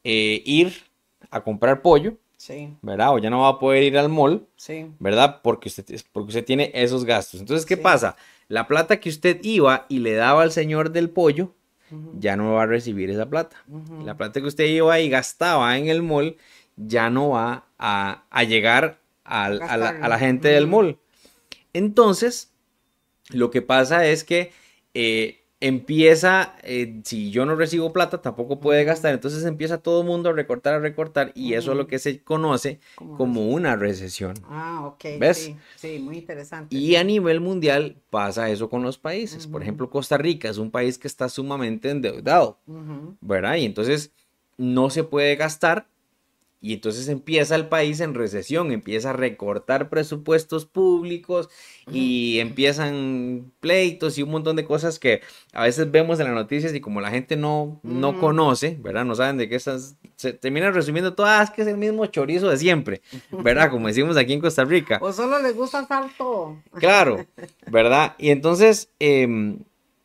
ir 0.03 0.83
a 1.31 1.41
comprar 1.41 1.81
pollo 1.81 2.15
Sí. 2.39 2.73
¿Verdad? 2.81 3.13
O 3.13 3.19
ya 3.19 3.29
no 3.29 3.41
va 3.41 3.49
a 3.49 3.59
poder 3.59 3.83
ir 3.83 3.97
al 3.97 4.07
mall. 4.07 4.47
Sí. 4.55 4.87
¿Verdad? 4.99 5.41
Porque 5.43 5.67
usted, 5.67 5.85
porque 6.13 6.29
usted 6.29 6.45
tiene 6.45 6.71
esos 6.73 7.03
gastos. 7.03 7.41
Entonces, 7.41 7.65
¿qué 7.65 7.75
pasa? 7.75 8.15
La 8.47 8.65
plata 8.65 9.01
que 9.01 9.09
usted 9.09 9.41
iba 9.43 9.85
y 9.89 9.99
le 9.99 10.13
daba 10.13 10.43
al 10.43 10.53
señor 10.53 10.91
del 10.91 11.09
pollo, 11.09 11.53
ya 12.17 12.37
no 12.37 12.53
va 12.53 12.63
a 12.63 12.65
recibir 12.65 13.09
esa 13.09 13.29
plata. 13.29 13.57
La 14.05 14.15
plata 14.15 14.39
que 14.39 14.47
usted 14.47 14.65
iba 14.65 14.97
y 14.99 15.09
gastaba 15.09 15.77
en 15.77 15.89
el 15.89 16.01
mall, 16.01 16.37
ya 16.77 17.09
no 17.09 17.29
va 17.31 17.65
a, 17.77 18.43
llegar 18.47 19.01
a, 19.25 19.49
la, 19.49 20.17
gente 20.17 20.47
del 20.47 20.65
mall. 20.65 20.97
Entonces, 21.73 22.53
lo 23.29 23.51
que 23.51 23.61
pasa 23.61 24.05
es 24.05 24.23
que 24.23 24.53
eh, 24.93 25.38
empieza, 25.61 26.55
eh, 26.63 27.01
si 27.03 27.31
yo 27.31 27.45
no 27.45 27.55
recibo 27.55 27.91
plata, 27.91 28.21
tampoco 28.21 28.59
puede 28.59 28.85
gastar, 28.85 29.13
entonces 29.13 29.43
empieza 29.43 29.79
todo 29.79 30.01
el 30.01 30.07
mundo 30.07 30.29
a 30.29 30.33
recortar, 30.33 30.75
a 30.75 30.79
recortar, 30.79 31.31
y 31.35 31.53
eso 31.53 31.71
es 31.71 31.77
lo 31.77 31.87
que 31.87 31.99
se 31.99 32.23
conoce 32.23 32.79
como 32.95 33.49
una 33.49 33.75
recesión. 33.75 34.35
Ah, 34.49 34.85
ok. 34.85 35.19
¿Ves? 35.19 35.51
Sí, 35.75 35.99
muy 35.99 36.19
interesante. 36.19 36.75
Y 36.75 36.95
a 36.95 37.03
nivel 37.03 37.41
mundial 37.41 37.97
pasa 38.09 38.49
eso 38.49 38.69
con 38.69 38.83
los 38.83 38.97
países. 38.97 39.47
Por 39.47 39.61
ejemplo, 39.61 39.89
Costa 39.89 40.17
Rica 40.17 40.49
es 40.49 40.57
un 40.57 40.71
país 40.71 40.97
que 40.97 41.07
está 41.07 41.27
sumamente 41.27 41.89
endeudado, 41.89 42.59
¿verdad? 43.19 43.55
Y 43.55 43.65
entonces 43.65 44.11
no 44.57 44.89
se 44.89 45.03
puede 45.03 45.35
gastar 45.35 45.87
y 46.61 46.73
entonces 46.73 47.07
empieza 47.07 47.55
el 47.55 47.67
país 47.69 48.01
en 48.01 48.13
recesión, 48.13 48.71
empieza 48.71 49.11
a 49.11 49.13
recortar 49.13 49.89
presupuestos 49.89 50.65
públicos 50.65 51.49
y 51.89 52.39
empiezan 52.39 53.53
pleitos 53.61 54.17
y 54.17 54.23
un 54.23 54.31
montón 54.31 54.57
de 54.57 54.65
cosas 54.65 54.99
que 54.99 55.21
a 55.53 55.63
veces 55.63 55.89
vemos 55.89 56.19
en 56.19 56.25
las 56.25 56.35
noticias 56.35 56.73
y 56.73 56.81
como 56.81 56.99
la 56.99 57.11
gente 57.11 57.37
no, 57.37 57.79
no 57.81 58.19
conoce, 58.19 58.77
¿verdad? 58.81 59.05
No 59.05 59.15
saben 59.15 59.37
de 59.37 59.47
qué 59.47 59.55
estás, 59.55 59.95
se 60.17 60.33
terminan 60.33 60.73
resumiendo 60.73 61.13
todas, 61.13 61.49
ah, 61.49 61.53
que 61.53 61.61
es 61.61 61.67
el 61.69 61.77
mismo 61.77 62.05
chorizo 62.07 62.49
de 62.49 62.57
siempre, 62.57 63.01
¿verdad? 63.31 63.71
Como 63.71 63.87
decimos 63.87 64.17
aquí 64.17 64.33
en 64.33 64.41
Costa 64.41 64.65
Rica. 64.65 64.99
O 65.01 65.13
solo 65.13 65.41
les 65.41 65.55
gusta 65.55 65.87
todo. 66.17 66.61
Claro, 66.73 67.25
¿verdad? 67.71 68.15
Y 68.17 68.31
entonces 68.31 68.89
em, 68.99 69.59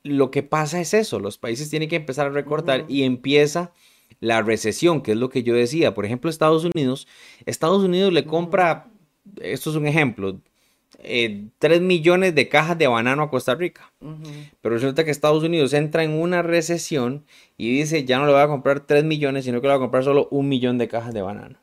lo 0.05 0.31
que 0.31 0.45
pasa 0.45 0.81
es 0.81 0.95
eso, 0.95 1.19
los 1.19 1.39
países 1.39 1.69
tienen 1.69 1.89
que 1.89 1.97
empezar 1.97 2.27
a 2.27 2.31
recortar 2.31 2.85
y 2.89 3.03
empieza 3.03 3.73
la 4.21 4.43
recesión, 4.43 5.03
que 5.03 5.13
es 5.13 5.19
lo 5.19 5.29
que 5.29 5.43
yo 5.43 5.55
decía. 5.55 5.95
Por 5.95 6.05
ejemplo, 6.05 6.31
Estados 6.31 6.65
Unidos, 6.65 7.07
Estados 7.47 7.83
Unidos 7.83 8.13
le 8.13 8.25
compra, 8.25 8.89
esto 9.41 9.71
es 9.71 9.77
un 9.77 9.87
ejemplo, 9.87 10.41
eh, 10.99 11.49
3 11.59 11.81
millones 11.81 12.35
de 12.35 12.49
cajas 12.49 12.79
de 12.79 12.87
banano 12.87 13.25
a 13.25 13.31
Costa 13.31 13.55
Rica. 13.55 13.93
Pero 14.61 14.75
resulta 14.75 15.05
que 15.05 15.11
Estados 15.11 15.43
Unidos 15.43 15.73
entra 15.73 16.05
en 16.05 16.13
una 16.13 16.43
recesión 16.43 17.25
y 17.57 17.77
dice, 17.77 18.05
ya 18.05 18.19
no 18.19 18.27
le 18.27 18.33
voy 18.33 18.43
a 18.43 18.49
comprar 18.49 18.81
3 18.81 19.05
millones, 19.05 19.45
sino 19.45 19.61
que 19.61 19.67
le 19.67 19.75
voy 19.75 19.79
a 19.79 19.85
comprar 19.85 20.05
solo 20.05 20.29
un 20.31 20.49
millón 20.49 20.79
de 20.79 20.89
cajas 20.89 21.13
de 21.13 21.23
banano. 21.23 21.59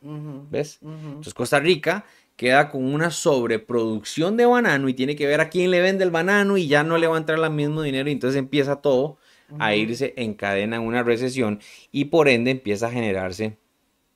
¿Ves? 0.50 0.80
Entonces 0.82 1.34
Costa 1.34 1.60
Rica 1.60 2.06
queda 2.36 2.70
con 2.70 2.84
una 2.84 3.12
sobreproducción 3.12 4.36
de 4.38 4.46
banano 4.46 4.90
y 4.90 4.94
tiene 4.94 5.16
que 5.16 5.28
ver 5.28 5.42
a 5.42 5.50
quién 5.50 5.70
le 5.70 5.82
vende 5.82 6.04
el 6.04 6.12
banano 6.12 6.58
y 6.58 6.68
ya 6.68 6.84
no 6.84 6.98
le 6.98 7.08
va 7.08 7.16
a 7.16 7.20
entrar 7.20 7.40
el 7.40 7.50
mismo 7.52 7.84
dinero 7.84 8.10
y 8.10 8.14
entonces 8.14 8.38
empieza 8.38 8.78
todo 8.78 9.18
a 9.60 9.76
irse 9.76 10.14
en 10.18 10.34
cadena 10.34 10.78
en 10.78 10.84
una 10.84 11.04
recesión 11.04 11.60
y 11.92 12.06
por 12.06 12.28
ende 12.28 12.52
empieza 12.52 12.88
a 12.88 12.92
generarse 12.92 13.58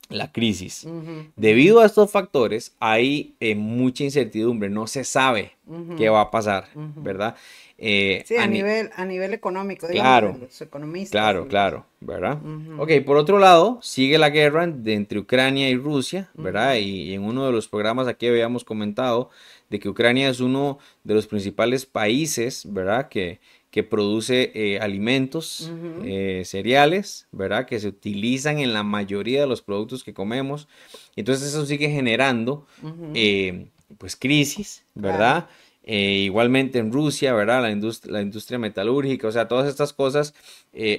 la 0.09 0.31
crisis. 0.31 0.87
Debido 1.35 1.79
a 1.79 1.85
estos 1.85 2.11
factores 2.11 2.75
hay 2.79 3.35
eh, 3.39 3.55
mucha 3.55 4.03
incertidumbre, 4.03 4.69
no 4.69 4.87
se 4.87 5.03
sabe 5.03 5.53
qué 5.97 6.09
va 6.09 6.21
a 6.21 6.31
pasar, 6.31 6.67
¿verdad? 6.75 7.35
Eh, 7.77 8.23
sí, 8.25 8.37
a, 8.37 8.47
nivel, 8.47 8.89
a 8.95 9.03
nivel 9.03 9.33
económico, 9.33 9.87
claro, 9.87 10.37
los 10.39 10.61
economistas. 10.61 11.11
Claro, 11.11 11.47
claro, 11.47 11.85
¿verdad? 11.99 12.37
Ok, 12.77 12.91
por 13.05 13.17
otro 13.17 13.39
lado, 13.39 13.79
sigue 13.81 14.17
la 14.17 14.29
guerra 14.29 14.63
entre 14.63 15.19
Ucrania 15.19 15.69
y 15.69 15.75
Rusia, 15.75 16.29
¿verdad? 16.35 16.75
y, 16.75 17.13
en 17.13 17.23
uno 17.23 17.45
de 17.45 17.51
los 17.51 17.67
programas 17.67 18.07
aquí 18.07 18.27
habíamos 18.27 18.63
comentado 18.63 19.29
de 19.69 19.79
que 19.79 19.89
Ucrania 19.89 20.29
es 20.29 20.39
uno 20.39 20.77
de 21.03 21.15
los 21.15 21.27
principales 21.27 21.85
países, 21.85 22.71
¿verdad? 22.71 23.09
Que, 23.09 23.39
que 23.75 23.83
produce 23.83 24.53
eh, 24.55 24.79
alimentos, 24.79 25.69
eh, 26.05 26.43
cereales, 26.45 27.27
¿verdad? 27.33 27.65
Que 27.65 27.77
se 27.81 27.89
utilizan 27.89 28.59
en 28.59 28.71
la 28.71 28.83
mayoría 28.83 29.41
de 29.41 29.47
los 29.47 29.61
productos 29.61 30.05
que 30.05 30.13
comemos. 30.13 30.69
Entonces 31.17 31.49
eso 31.49 31.65
sigue 31.65 31.89
generando, 31.89 32.65
eh, 33.13 33.67
pues, 33.97 34.15
crisis, 34.15 34.85
¿verdad? 34.93 35.49
igualmente 35.85 36.79
en 36.79 36.93
Rusia, 36.93 37.33
¿verdad? 37.33 37.61
La, 37.61 37.69
industria, 37.69 38.13
la 38.13 38.21
industria 38.21 38.57
metalúrgica, 38.57 39.27
o 39.27 39.31
sea, 39.33 39.49
todas 39.49 39.67
estas 39.67 39.91
cosas, 39.91 40.33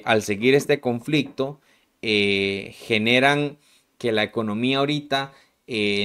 al 0.05 0.23
seguir 0.23 0.55
este 0.55 0.79
conflicto, 0.79 1.63
generan 2.03 3.57
que 3.97 4.13
la 4.13 4.23
economía 4.23 4.79
ahorita 4.81 5.33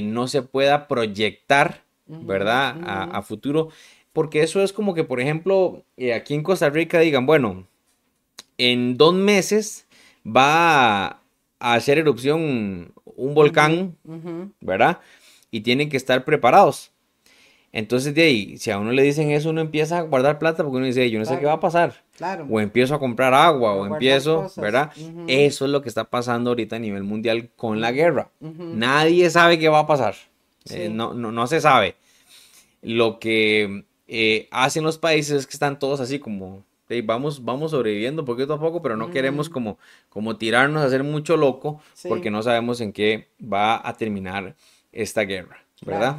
no 0.03 0.27
se 0.29 0.41
pueda 0.41 0.87
proyectar, 0.87 1.83
¿verdad? 2.07 2.77
a 3.11 3.21
futuro 3.21 3.69
porque 4.13 4.43
eso 4.43 4.61
es 4.61 4.73
como 4.73 4.93
que, 4.93 5.03
por 5.03 5.19
ejemplo, 5.19 5.83
eh, 5.97 6.13
aquí 6.13 6.33
en 6.33 6.43
Costa 6.43 6.69
Rica 6.69 6.99
digan, 6.99 7.25
bueno, 7.25 7.67
en 8.57 8.97
dos 8.97 9.13
meses 9.13 9.87
va 10.25 11.05
a 11.07 11.73
hacer 11.73 11.97
erupción 11.97 12.93
un 13.15 13.33
volcán, 13.33 13.95
¿verdad? 14.59 14.99
Y 15.49 15.61
tienen 15.61 15.89
que 15.89 15.97
estar 15.97 16.25
preparados. 16.25 16.91
Entonces, 17.73 18.13
de 18.13 18.23
ahí, 18.23 18.57
si 18.57 18.69
a 18.69 18.77
uno 18.77 18.91
le 18.91 19.01
dicen 19.01 19.31
eso, 19.31 19.49
uno 19.49 19.61
empieza 19.61 19.99
a 19.99 20.01
guardar 20.01 20.39
plata 20.39 20.63
porque 20.63 20.77
uno 20.77 20.85
dice, 20.85 21.09
yo 21.09 21.19
no 21.19 21.25
sé 21.25 21.39
qué 21.39 21.45
va 21.45 21.53
a 21.53 21.59
pasar. 21.61 22.03
Claro. 22.17 22.45
O 22.49 22.59
empiezo 22.59 22.93
a 22.93 22.99
comprar 22.99 23.33
agua, 23.33 23.73
o, 23.73 23.85
empiezo, 23.85 24.51
¿verdad? 24.57 24.91
Eso 25.27 25.65
es 25.65 25.71
lo 25.71 25.81
que 25.81 25.87
está 25.87 26.03
pasando 26.03 26.49
ahorita 26.49 26.75
a 26.75 26.79
nivel 26.79 27.03
mundial 27.03 27.49
con 27.55 27.79
la 27.79 27.93
guerra. 27.93 28.29
Nadie 28.41 29.29
sabe 29.29 29.57
qué 29.57 29.69
va 29.69 29.79
a 29.79 29.87
pasar. 29.87 30.15
Eh, 30.69 30.89
no, 30.89 31.13
no, 31.13 31.31
no 31.31 31.47
se 31.47 31.61
sabe. 31.61 31.95
Lo 32.81 33.19
que 33.19 33.85
eh, 34.13 34.49
hacen 34.51 34.83
los 34.83 34.97
países 34.97 35.47
que 35.47 35.53
están 35.53 35.79
todos 35.79 36.01
así 36.01 36.19
como, 36.19 36.65
vamos, 37.01 37.45
vamos 37.45 37.71
sobreviviendo 37.71 38.25
poquito 38.25 38.55
a 38.55 38.59
poco, 38.59 38.81
pero 38.81 38.97
no 38.97 39.09
queremos 39.09 39.47
como, 39.47 39.79
como 40.09 40.35
tirarnos 40.35 40.83
a 40.83 40.87
hacer 40.87 41.05
mucho 41.05 41.37
loco 41.37 41.81
porque 42.09 42.29
no 42.29 42.43
sabemos 42.43 42.81
en 42.81 42.91
qué 42.91 43.29
va 43.41 43.87
a 43.87 43.93
terminar 43.95 44.57
esta 44.91 45.21
guerra, 45.21 45.63
¿verdad? 45.85 46.17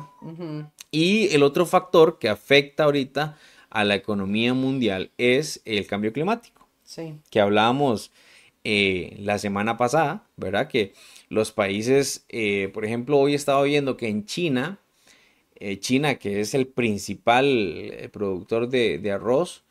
Y 0.90 1.34
el 1.34 1.42
otro 1.42 1.66
factor 1.66 2.18
que 2.18 2.30
afecta 2.30 2.84
ahorita 2.84 3.36
a 3.68 3.84
la 3.84 3.94
economía 3.94 4.54
mundial 4.54 5.10
es 5.18 5.60
el 5.66 5.86
cambio 5.86 6.14
climático, 6.14 6.66
sí. 6.84 7.18
que 7.28 7.40
hablábamos 7.40 8.10
eh, 8.64 9.18
la 9.18 9.36
semana 9.36 9.76
pasada, 9.76 10.24
¿verdad? 10.38 10.68
Que 10.68 10.94
los 11.28 11.52
países, 11.52 12.24
eh, 12.30 12.70
por 12.72 12.86
ejemplo, 12.86 13.18
hoy 13.18 13.34
estaba 13.34 13.62
viendo 13.64 13.98
que 13.98 14.08
en 14.08 14.24
China 14.24 14.78
eh, 15.64 15.78
China, 15.78 16.16
que 16.16 16.40
es 16.40 16.54
el 16.54 16.66
principal 16.66 17.46
eh, 17.46 18.08
productor 18.12 18.68
de, 18.68 19.12
arroz, 19.12 19.62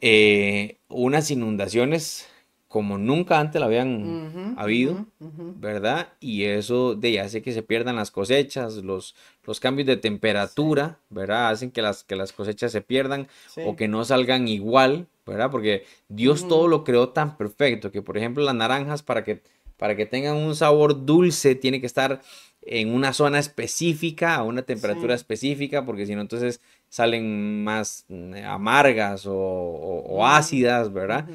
eh, 0.00 0.78
unas 0.88 1.30
inundaciones 1.30 2.26
como 2.66 2.96
nunca 2.96 3.38
antes 3.38 3.60
la 3.60 3.66
habían 3.66 4.54
habido, 4.56 5.04
¿verdad? 5.20 6.14
Y 6.18 6.44
eso 6.44 6.94
de 6.94 7.20
hace 7.20 7.42
que 7.42 7.52
se 7.52 7.62
pierdan 7.62 7.96
las 7.96 8.10
cosechas, 8.10 8.76
los, 8.76 9.14
los 9.44 9.60
cambios 9.60 9.86
de 9.86 9.98
temperatura, 9.98 10.98
¿verdad? 11.10 11.50
Hacen 11.50 11.70
que 11.70 11.82
las, 11.82 12.02
que 12.02 12.16
las 12.16 12.32
cosechas 12.32 12.72
se 12.72 12.80
pierdan 12.80 13.28
o 13.66 13.76
que 13.76 13.88
no 13.88 14.02
salgan 14.02 14.48
igual, 14.48 15.08
¿verdad? 15.26 15.50
Porque 15.50 15.84
Dios 16.08 16.48
todo 16.48 16.68
lo 16.68 16.84
creó 16.84 17.10
tan 17.10 17.36
perfecto 17.36 17.90
que, 17.90 18.00
por 18.00 18.16
ejemplo, 18.16 18.42
las 18.42 18.54
naranjas 18.54 19.02
para 19.02 19.24
que, 19.24 19.42
para 19.76 19.94
que 19.94 20.06
tengan 20.06 20.36
un 20.36 20.56
sabor 20.56 21.04
dulce 21.04 21.54
tiene 21.54 21.82
que 21.82 21.86
estar 21.86 22.22
en 22.66 22.92
una 22.92 23.12
zona 23.12 23.38
específica, 23.38 24.34
a 24.34 24.42
una 24.42 24.62
temperatura 24.62 25.14
específica, 25.14 25.84
porque 25.84 26.04
si 26.04 26.14
no, 26.14 26.20
entonces 26.20 26.60
salen 26.88 27.64
más 27.64 28.04
mm, 28.08 28.34
amargas 28.44 29.24
o, 29.26 30.26
ácidas, 30.26 30.92
¿verdad? 30.92 31.26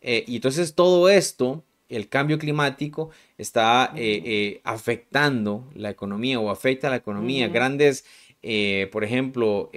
Eh, 0.00 0.24
y 0.26 0.36
entonces 0.36 0.74
todo 0.74 1.08
esto, 1.08 1.64
el 1.88 2.08
cambio 2.08 2.38
climático, 2.38 3.10
está 3.36 3.92
eh, 3.94 4.22
eh, 4.24 4.60
afectando 4.64 5.68
la 5.74 5.90
economía 5.90 6.40
o 6.40 6.50
afecta 6.50 6.86
a 6.86 6.90
la 6.90 6.96
economía. 6.96 7.48
Grandes 7.48 8.04
eh, 8.42 8.88
por 8.92 9.04
ejemplo, 9.04 9.70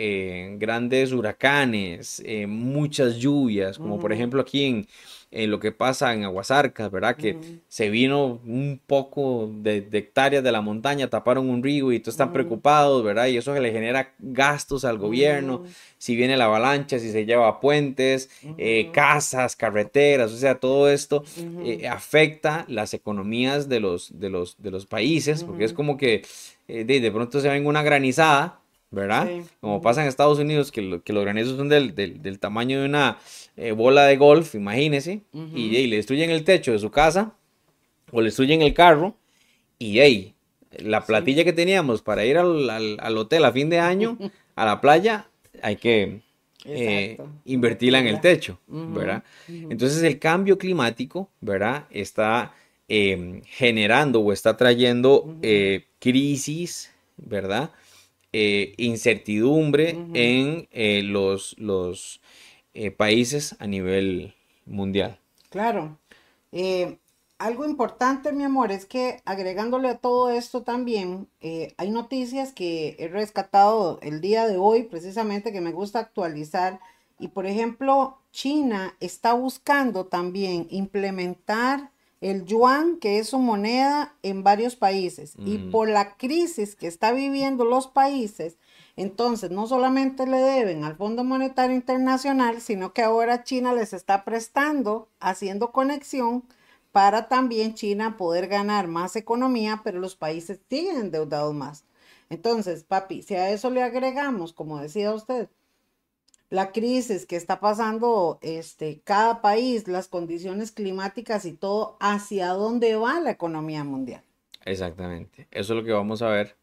grandes 0.58 1.12
huracanes, 1.12 2.24
muchas 2.48 3.18
lluvias, 3.18 3.78
como 3.78 4.00
por 4.00 4.14
ejemplo 4.14 4.42
aquí 4.42 4.64
en, 4.66 4.88
en 5.34 5.50
lo 5.50 5.60
que 5.60 5.72
pasa 5.72 6.14
en 6.14 6.24
Aguasarcas, 6.24 6.92
¿verdad? 6.92 7.16
Que 7.16 7.60
se 7.68 7.90
vino 7.90 8.40
un 8.46 8.80
poco 8.86 9.50
de, 9.52 9.88
hectáreas 9.92 10.44
de 10.44 10.52
la 10.52 10.62
montaña, 10.62 11.10
taparon 11.10 11.50
un 11.50 11.64
río 11.64 11.92
y 11.92 12.00
todos 12.00 12.14
están 12.14 12.32
preocupados, 12.32 13.04
¿verdad? 13.04 13.26
Y 13.26 13.38
eso 13.38 13.54
le 13.60 13.72
genera 13.72 14.14
gastos 14.20 14.86
al 14.86 15.00
gobierno, 15.00 15.64
si 15.98 16.16
viene 16.16 16.38
la 16.38 16.46
avalancha, 16.46 17.00
si 17.00 17.12
se 17.12 17.26
lleva 17.26 17.60
puentes, 17.60 18.30
eh, 18.60 18.92
casas, 18.94 19.56
carreteras, 19.56 20.32
o 20.32 20.38
sea, 20.38 20.60
todo 20.60 20.88
esto 20.88 21.24
eh, 21.66 21.88
afecta 21.88 22.66
las 22.68 22.94
economías 22.94 23.68
de 23.68 23.80
los, 23.80 24.20
de 24.20 24.30
los, 24.30 24.62
de 24.62 24.70
los 24.70 24.86
países, 24.86 25.44
porque 25.44 25.64
es 25.64 25.74
como 25.74 25.98
que 25.98 26.24
eh, 26.68 26.84
de, 26.84 27.00
de 27.00 27.12
pronto 27.12 27.40
se 27.40 27.50
ven 27.50 27.66
una 27.66 27.84
granizada 27.84 28.60
¿verdad? 28.94 29.28
Como 29.60 29.82
pasa 29.82 30.02
en 30.04 30.08
Estados 30.08 30.38
Unidos, 30.38 30.72
que, 30.72 31.02
que 31.04 31.14
los 31.14 31.24
granizos 31.24 31.58
son 31.58 31.68
del, 31.68 31.96
del, 31.96 32.40
tamaño 32.40 32.80
de 32.80 32.86
una 32.86 33.18
eh, 33.58 33.72
bola 33.72 34.06
de 34.06 34.18
golf, 34.18 34.54
imagínese, 34.54 35.22
y, 35.34 35.88
le 35.88 35.96
destruyen 35.96 36.30
el 36.30 36.44
techo 36.44 36.72
de 36.72 36.80
su 36.80 36.92
casa, 36.92 37.34
o 38.12 38.22
le 38.22 38.26
destruyen 38.26 38.62
el 38.62 38.74
carro, 38.74 39.16
y 39.80 40.00
hey, 40.00 40.36
la 40.78 41.06
platilla 41.06 41.44
que 41.44 41.54
teníamos 41.54 42.04
para 42.04 42.24
ir 42.24 42.38
al, 42.38 42.70
al, 42.70 43.18
hotel 43.18 43.46
a 43.46 43.52
fin 43.52 43.70
de 43.70 43.80
año, 43.80 44.18
a 44.56 44.66
la 44.66 44.80
playa, 44.80 45.28
hay 45.64 45.76
que 45.76 46.22
eh, 46.66 47.18
invertirla 47.46 48.00
en 48.00 48.08
el 48.08 48.22
techo, 48.22 48.60
¿verdad? 48.68 49.24
Entonces 49.48 50.04
el 50.04 50.20
cambio 50.20 50.60
climático, 50.60 51.32
¿verdad? 51.42 51.88
Está 51.90 52.54
em, 52.88 53.42
generando 53.46 54.20
o 54.20 54.32
está 54.32 54.56
trayendo 54.56 55.36
eh, 55.42 55.88
crisis, 56.04 56.92
¿verdad? 57.16 57.72
Eh, 58.34 58.74
incertidumbre 58.78 59.92
en 60.14 60.68
eh, 60.72 61.02
los, 61.02 61.56
los 61.58 62.20
eh, 62.74 62.92
países 62.92 63.56
a 63.60 63.68
nivel 63.68 64.36
mundial. 64.66 65.18
Claro. 65.50 65.98
algo 67.38 67.66
importante, 67.66 68.34
mi 68.34 68.44
amor, 68.44 68.72
es 68.74 68.86
que 68.86 69.22
agregándole 69.24 69.88
a 69.88 69.98
todo 69.98 70.30
esto 70.30 70.64
también, 70.64 71.28
hay 71.78 71.90
noticias 71.90 72.52
que 72.52 72.98
he 73.00 73.08
rescatado 73.08 74.00
el 74.02 74.20
día 74.20 74.46
de 74.46 74.58
hoy, 74.58 74.84
precisamente, 74.84 75.54
que 75.54 75.62
me 75.62 75.72
gusta 75.72 76.00
actualizar. 76.00 76.82
Y 77.18 77.30
por 77.30 77.46
ejemplo, 77.46 78.18
China 78.32 78.98
está 79.00 79.34
buscando 79.34 80.06
también 80.08 80.68
implementar 80.70 81.93
el 82.24 82.46
yuan, 82.46 83.00
que 83.00 83.20
es 83.20 83.28
su 83.28 83.38
moneda 83.38 84.16
en 84.24 84.44
varios 84.44 84.78
países. 84.78 85.34
Y 85.38 85.58
por 85.58 85.90
la 85.90 86.16
crisis 86.16 86.78
que 86.78 86.88
está 86.88 87.12
viviendo 87.12 87.66
los 87.66 87.88
países, 87.88 88.58
entonces 88.96 89.52
no 89.52 89.68
solamente 89.68 90.26
le 90.26 90.38
deben 90.38 90.86
al 90.86 90.96
Fondo 90.96 91.26
Monetario 91.26 91.76
Internacional, 91.76 92.62
sino 92.62 92.94
que 92.94 93.02
ahora 93.02 93.44
China 93.44 93.74
les 93.74 93.92
está 93.92 94.24
prestando, 94.24 95.10
haciendo 95.20 95.74
conexión 95.74 96.46
para 96.94 97.28
también 97.28 97.74
China 97.74 98.16
poder 98.16 98.48
ganar 98.48 98.88
más 98.88 99.18
economía, 99.18 99.82
pero 99.84 100.00
los 100.00 100.16
países 100.16 100.62
siguen 100.70 100.96
endeudados 100.96 101.54
más. 101.54 101.84
Entonces, 102.30 102.86
papi, 102.86 103.22
si 103.22 103.36
a 103.36 103.50
eso 103.50 103.70
le 103.70 103.84
agregamos, 103.84 104.54
como 104.54 104.80
decía 104.80 105.14
usted, 105.14 105.50
la 106.54 106.72
crisis 106.72 107.26
que 107.26 107.36
está 107.36 107.60
pasando 107.60 108.38
este, 108.44 109.02
cada 109.04 109.42
país, 109.42 109.88
las 109.88 110.08
condiciones 110.08 110.72
climáticas 110.72 111.46
y 111.46 111.54
todo, 111.54 111.98
hacia 112.00 112.50
dónde 112.50 112.96
va 112.96 113.20
la 113.20 113.32
economía 113.32 113.84
mundial. 113.84 114.22
Exactamente. 114.64 115.48
Eso 115.50 115.74
es 115.74 115.80
lo 115.80 115.84
que 115.84 115.94
vamos 115.94 116.22
a 116.22 116.30
ver. 116.30 116.56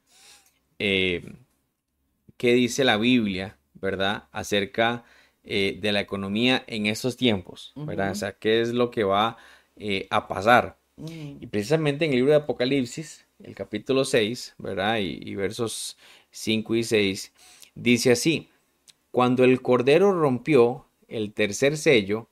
Eh, 0.79 1.35
¿Qué 2.37 2.53
dice 2.53 2.85
la 2.85 2.99
Biblia, 2.99 3.59
verdad? 3.75 4.29
Acerca 4.31 5.03
eh, 5.43 5.77
de 5.83 5.91
la 5.91 5.99
economía 5.99 6.63
en 6.69 6.87
estos 6.87 7.17
tiempos, 7.17 7.73
¿verdad? 7.75 8.13
O 8.13 8.15
sea, 8.15 8.31
¿qué 8.31 8.61
es 8.61 8.73
lo 8.73 8.93
que 8.93 9.03
va 9.03 9.39
eh, 9.75 10.07
a 10.11 10.29
pasar? 10.29 10.79
Y 11.05 11.49
precisamente 11.49 12.05
en 12.05 12.13
el 12.13 12.19
libro 12.19 12.31
de 12.31 12.39
Apocalipsis, 12.39 13.27
el 13.43 13.57
capítulo 13.57 14.05
6, 14.05 14.55
¿verdad? 14.59 14.99
Y, 14.99 15.19
y 15.21 15.35
versos 15.35 15.99
5 16.31 16.77
y 16.77 16.85
6, 16.85 17.33
dice 17.75 18.13
así. 18.13 18.50
Cuando 19.11 19.45
el 19.45 19.61
Cordero 19.61 20.13
rompió 20.13 20.87
el 21.09 21.33
tercer 21.33 21.77
sello, 21.77 22.29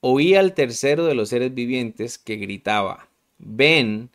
oí 0.00 0.34
al 0.34 0.54
tercero 0.54 1.04
de 1.04 1.14
los 1.14 1.28
seres 1.28 1.54
vivientes 1.54 2.16
que 2.16 2.36
gritaba, 2.36 3.08
ven, 3.38 4.10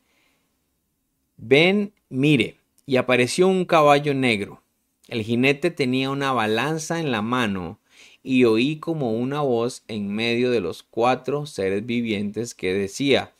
ven, 1.38 1.94
mire, 2.10 2.58
y 2.86 2.98
apareció 2.98 3.48
un 3.48 3.66
caballo 3.66 4.14
negro. 4.14 4.62
El 5.08 5.24
jinete 5.24 5.70
tenía 5.70 6.10
una 6.10 6.32
balanza 6.32 7.00
en 7.00 7.12
la 7.12 7.22
mano 7.22 7.80
y 8.24 8.46
oí 8.46 8.78
como 8.78 9.14
una 9.14 9.42
voz 9.42 9.84
en 9.88 10.12
medio 10.14 10.52
de 10.52 10.62
los 10.62 10.84
cuatro 10.84 11.46
seres 11.46 11.86
vivientes 11.86 12.56
que 12.56 12.74
decía, 12.74 13.32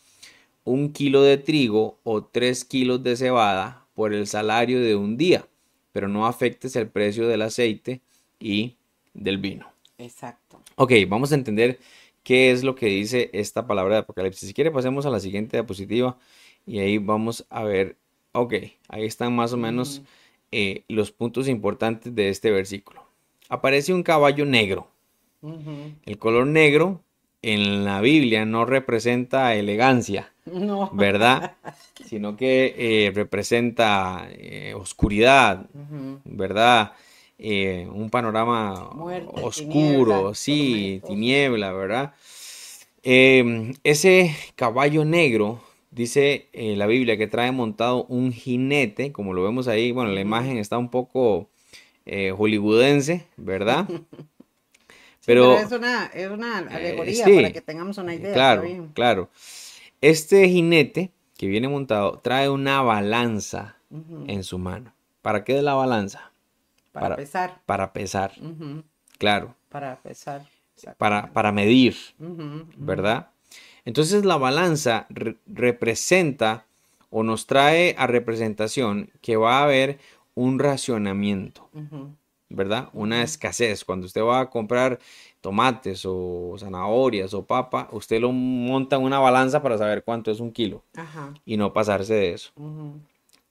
un 0.63 0.93
kilo 0.93 1.24
de 1.24 1.38
trigo 1.38 1.97
o 2.04 2.24
tres 2.24 2.65
kilos 2.65 3.02
de 3.04 3.15
cebada 3.15 3.88
por 3.95 4.13
el 4.13 4.28
salario 4.28 4.82
de 4.82 4.95
un 4.95 5.17
día, 5.17 5.47
pero 5.91 6.08
no 6.08 6.28
afectes 6.28 6.76
el 6.76 6.88
precio 6.88 7.28
del 7.28 7.41
aceite 7.41 8.02
y 8.41 8.75
del 9.13 9.38
vino. 9.38 9.67
Exacto. 9.97 10.62
Ok, 10.75 10.93
vamos 11.08 11.32
a 11.32 11.36
entender 11.36 11.80
qué 12.23 12.51
es 12.51 12.63
lo 12.63 12.75
que 12.75 12.88
dice 12.88 13.30
esta 13.34 13.67
palabra 13.67 13.95
de 13.95 14.01
Apocalipsis. 14.01 14.47
Si 14.47 14.54
quiere, 14.54 14.71
pasemos 14.71 15.06
a 15.06 15.10
la 15.10 15.19
siguiente 15.19 15.58
diapositiva 15.58 16.17
y 16.65 16.80
ahí 16.80 16.97
vamos 16.97 17.45
a 17.49 17.63
ver, 17.63 17.97
ok, 18.34 18.54
ahí 18.89 19.06
están 19.06 19.36
más 19.36 19.54
o 19.54 19.58
menos 19.58 20.01
eh, 20.51 20.84
los 20.88 21.12
puntos 21.12 21.47
importantes 21.47 22.13
de 22.13 22.30
este 22.30 22.51
versículo. 22.51 23.04
Aparece 23.49 23.93
un 23.93 24.04
caballo 24.04 24.45
negro. 24.45 24.88
El 26.06 26.17
color 26.19 26.45
negro 26.45 27.01
en 27.41 27.84
la 27.84 27.99
Biblia 28.01 28.45
no 28.45 28.65
representa 28.65 29.56
elegancia, 29.56 30.32
¿verdad? 30.93 31.56
Sino 32.06 32.38
que 32.38 32.75
eh, 32.77 33.12
representa 33.12 34.27
eh, 34.32 34.73
oscuridad, 34.75 35.67
¿verdad? 36.23 36.93
Eh, 37.43 37.88
un 37.91 38.12
panorama 38.12 38.91
oscuro, 39.41 40.36
sí, 40.36 41.01
tiniebla, 41.08 41.73
¿verdad? 41.73 42.13
Em, 43.01 43.73
ese 43.84 44.36
caballo 44.56 45.06
negro, 45.06 45.60
dice 45.89 46.49
eh, 46.54 46.75
la 46.75 46.86
Biblia, 46.86 47.17
que 47.17 47.25
trae 47.25 47.51
montado 47.51 48.06
un 48.06 48.32
jinete, 48.32 49.12
como 49.12 49.34
lo 49.34 49.41
vemos 49.41 49.67
ahí, 49.67 49.91
bueno, 49.91 50.12
la 50.12 50.21
imagen 50.21 50.60
está 50.60 50.77
un 50.77 50.89
poco 50.89 51.49
eh, 52.06 52.30
hollywoodense, 52.30 53.25
¿verdad? 53.38 53.88
pero, 55.25 55.58
es, 55.58 55.71
una, 55.71 56.12
alegoría 56.69 57.25
para 57.25 57.51
que 57.51 57.62
tengamos 57.62 57.97
una 57.97 58.13
idea. 58.13 58.34
Claro, 58.34 58.63
claro. 58.93 59.30
Este 59.99 60.47
jinete 60.47 61.10
que 61.38 61.47
viene 61.47 61.67
montado 61.67 62.19
trae 62.19 62.49
una 62.49 62.84
balanza 62.84 63.77
en 64.27 64.43
su 64.43 64.60
mano. 64.60 64.93
¿Para 65.23 65.43
qué 65.43 65.56
de 65.56 65.63
la 65.63 65.73
balanza? 65.73 66.30
Para, 66.91 67.15
pesar. 67.15 67.62
Para 67.65 67.93
pesar. 67.93 68.34
Claro. 69.17 69.56
Para 69.69 70.01
pesar. 70.01 70.45
Para, 70.97 71.32
para 71.32 71.51
medir, 71.51 71.95
¿verdad? 72.75 73.30
Entonces 73.86 74.25
la 74.25 74.38
balanza 74.38 75.08
representa 75.45 76.65
o 77.10 77.23
nos 77.23 77.45
trae 77.45 77.95
a 77.97 78.08
representación 78.08 79.12
que 79.21 79.36
va 79.36 79.60
a 79.60 79.63
haber 79.63 79.99
un 80.34 80.60
racionamiento, 80.60 81.69
¿verdad? 82.49 82.89
Una 82.93 83.21
escasez. 83.21 83.84
Cuando 83.84 84.08
usted 84.08 84.23
va 84.23 84.39
a 84.39 84.49
comprar 84.49 84.99
tomates 85.41 86.04
o 86.06 86.56
zanahorias 86.58 87.34
o 87.34 87.45
papa, 87.45 87.89
usted 87.91 88.19
lo 88.21 88.32
monta 88.32 88.95
en 88.95 89.04
una 89.04 89.19
balanza 89.19 89.62
para 89.62 89.77
saber 89.77 90.04
cuánto 90.04 90.32
es 90.32 90.39
un 90.39 90.51
kilo 90.51 90.84
y 91.45 91.58
no 91.58 91.73
pasarse 91.73 92.13
de 92.13 92.34
eso. 92.34 92.51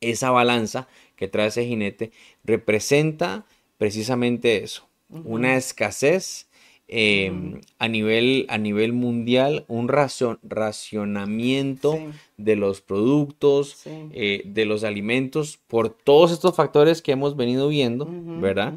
Esa 0.00 0.30
balanza 0.30 0.88
que 1.20 1.28
trae 1.28 1.46
ese 1.48 1.66
jinete 1.66 2.12
representa 2.44 3.44
precisamente 3.76 4.64
eso, 4.64 4.88
una 5.10 5.58
escasez 5.58 6.46
em, 6.88 7.60
a, 7.78 7.88
nivel, 7.88 8.46
a 8.48 8.56
nivel 8.56 8.94
mundial, 8.94 9.66
un 9.68 9.88
racionamiento 9.88 11.98
de 12.38 12.56
los 12.56 12.80
productos, 12.80 13.82
eh, 13.86 14.40
de 14.46 14.64
los 14.64 14.82
alimentos, 14.82 15.58
por 15.66 15.90
todos 15.90 16.32
estos 16.32 16.56
factores 16.56 17.02
que 17.02 17.12
hemos 17.12 17.36
venido 17.36 17.68
viendo, 17.68 18.08
¿verdad? 18.40 18.72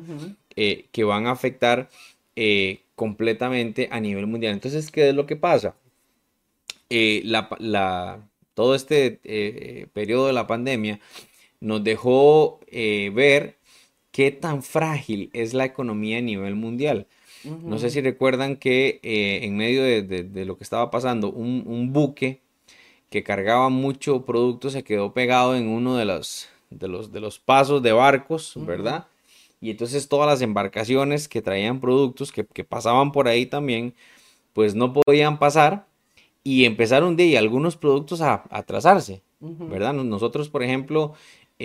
Eh, 0.58 0.88
que 0.92 1.06
van 1.06 1.28
a 1.28 1.32
afectar 1.32 1.90
eh, 2.36 2.82
completamente 2.96 3.88
a 3.90 4.02
nivel 4.02 4.28
mundial. 4.28 4.52
Entonces, 4.52 4.92
¿qué 4.92 5.08
es 5.10 5.16
lo 5.16 5.26
que 5.26 5.38
pasa? 5.38 5.76
todo 8.54 8.76
este 8.76 9.88
periodo 9.94 10.28
de 10.28 10.34
la 10.34 10.46
pandemia 10.46 11.00
nos 11.64 11.84
dejó 11.84 12.60
eh, 12.68 13.12
ver 13.14 13.58
qué 14.12 14.32
tan 14.32 14.62
frágil 14.64 15.30
es 15.34 15.54
la 15.54 15.66
economía 15.66 16.20
a 16.20 16.22
nivel 16.22 16.56
mundial. 16.56 17.08
No 17.44 17.78
sé 17.78 17.90
si 17.90 18.00
recuerdan 18.00 18.56
que 18.56 19.02
eh, 19.04 19.42
en 19.44 19.58
medio 19.58 19.84
de, 19.84 20.46
lo 20.46 20.58
que 20.58 20.64
estaba 20.64 20.90
pasando, 20.90 21.30
un, 21.30 21.92
buque 21.92 22.40
que 23.10 23.24
cargaba 23.24 23.68
mucho 23.68 24.26
producto 24.26 24.70
se 24.70 24.84
quedó 24.84 25.14
pegado 25.14 25.56
en 25.58 25.68
uno 25.68 25.98
de 25.98 26.06
los, 26.06 26.48
de 26.70 26.88
los, 26.88 27.12
de 27.12 27.20
los 27.20 27.40
pasos 27.40 27.84
de 27.84 27.92
barcos, 27.92 28.54
¿verdad? 28.56 29.08
y 29.60 29.72
entonces 29.72 30.10
todas 30.10 30.28
las 30.28 30.42
embarcaciones 30.42 31.30
que 31.30 31.42
traían 31.42 31.80
productos 31.80 32.34
que, 32.34 32.46
que 32.46 32.66
pasaban 32.66 33.14
por 33.14 33.30
ahí 33.30 33.46
también, 33.46 33.94
pues 34.52 34.76
no 34.76 34.92
podían 34.92 35.40
pasar 35.40 35.86
y 36.44 36.66
empezaron 36.66 37.16
de 37.16 37.38
algunos 37.38 37.78
productos 37.78 38.22
a, 38.22 38.44
atrasarse, 38.50 39.22
¿verdad? 39.40 39.94
Nosotros, 39.94 40.50
por 40.50 40.64
ejemplo, 40.64 41.14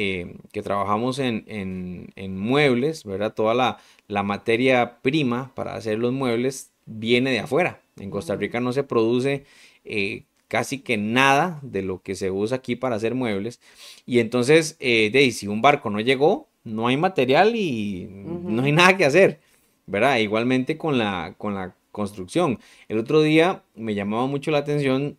eh, 0.00 0.36
que 0.52 0.62
trabajamos 0.62 1.18
en, 1.18 1.42
en, 1.48 2.38
muebles, 2.38 3.02
¿verdad? 3.02 3.34
Toda 3.34 3.52
la, 3.52 3.78
la, 4.06 4.22
materia 4.22 5.00
prima 5.02 5.52
para 5.56 5.74
hacer 5.74 5.98
los 5.98 6.12
muebles 6.12 6.70
viene 6.86 7.32
de 7.32 7.40
afuera. 7.40 7.80
En 7.98 8.08
Costa 8.08 8.36
Rica 8.36 8.60
no 8.60 8.72
se 8.72 8.84
produce 8.84 9.44
eh, 9.84 10.22
casi 10.46 10.78
que 10.82 10.98
nada 10.98 11.58
de 11.62 11.82
lo 11.82 12.00
que 12.00 12.14
se 12.14 12.30
usa 12.30 12.58
aquí 12.58 12.76
para 12.76 12.94
hacer 12.94 13.16
muebles. 13.16 13.60
Y 14.06 14.20
entonces, 14.20 14.76
eh, 14.78 15.10
de, 15.12 15.32
si 15.32 15.48
un 15.48 15.62
barco 15.62 15.90
no 15.90 15.98
llegó, 15.98 16.48
no 16.62 16.86
hay 16.86 16.96
material 16.96 17.56
y 17.56 18.06
no 18.08 18.62
hay 18.62 18.70
nada 18.70 18.96
que 18.96 19.04
hacer, 19.04 19.40
¿verdad? 19.86 20.18
Igualmente 20.18 20.78
con 20.78 20.96
la, 20.96 21.34
con 21.38 21.56
la 21.56 21.74
construcción. 21.90 22.60
El 22.86 22.98
otro 22.98 23.20
día 23.20 23.64
me 23.74 23.96
llamaba 23.96 24.28
mucho 24.28 24.52
la 24.52 24.58
atención 24.58 25.18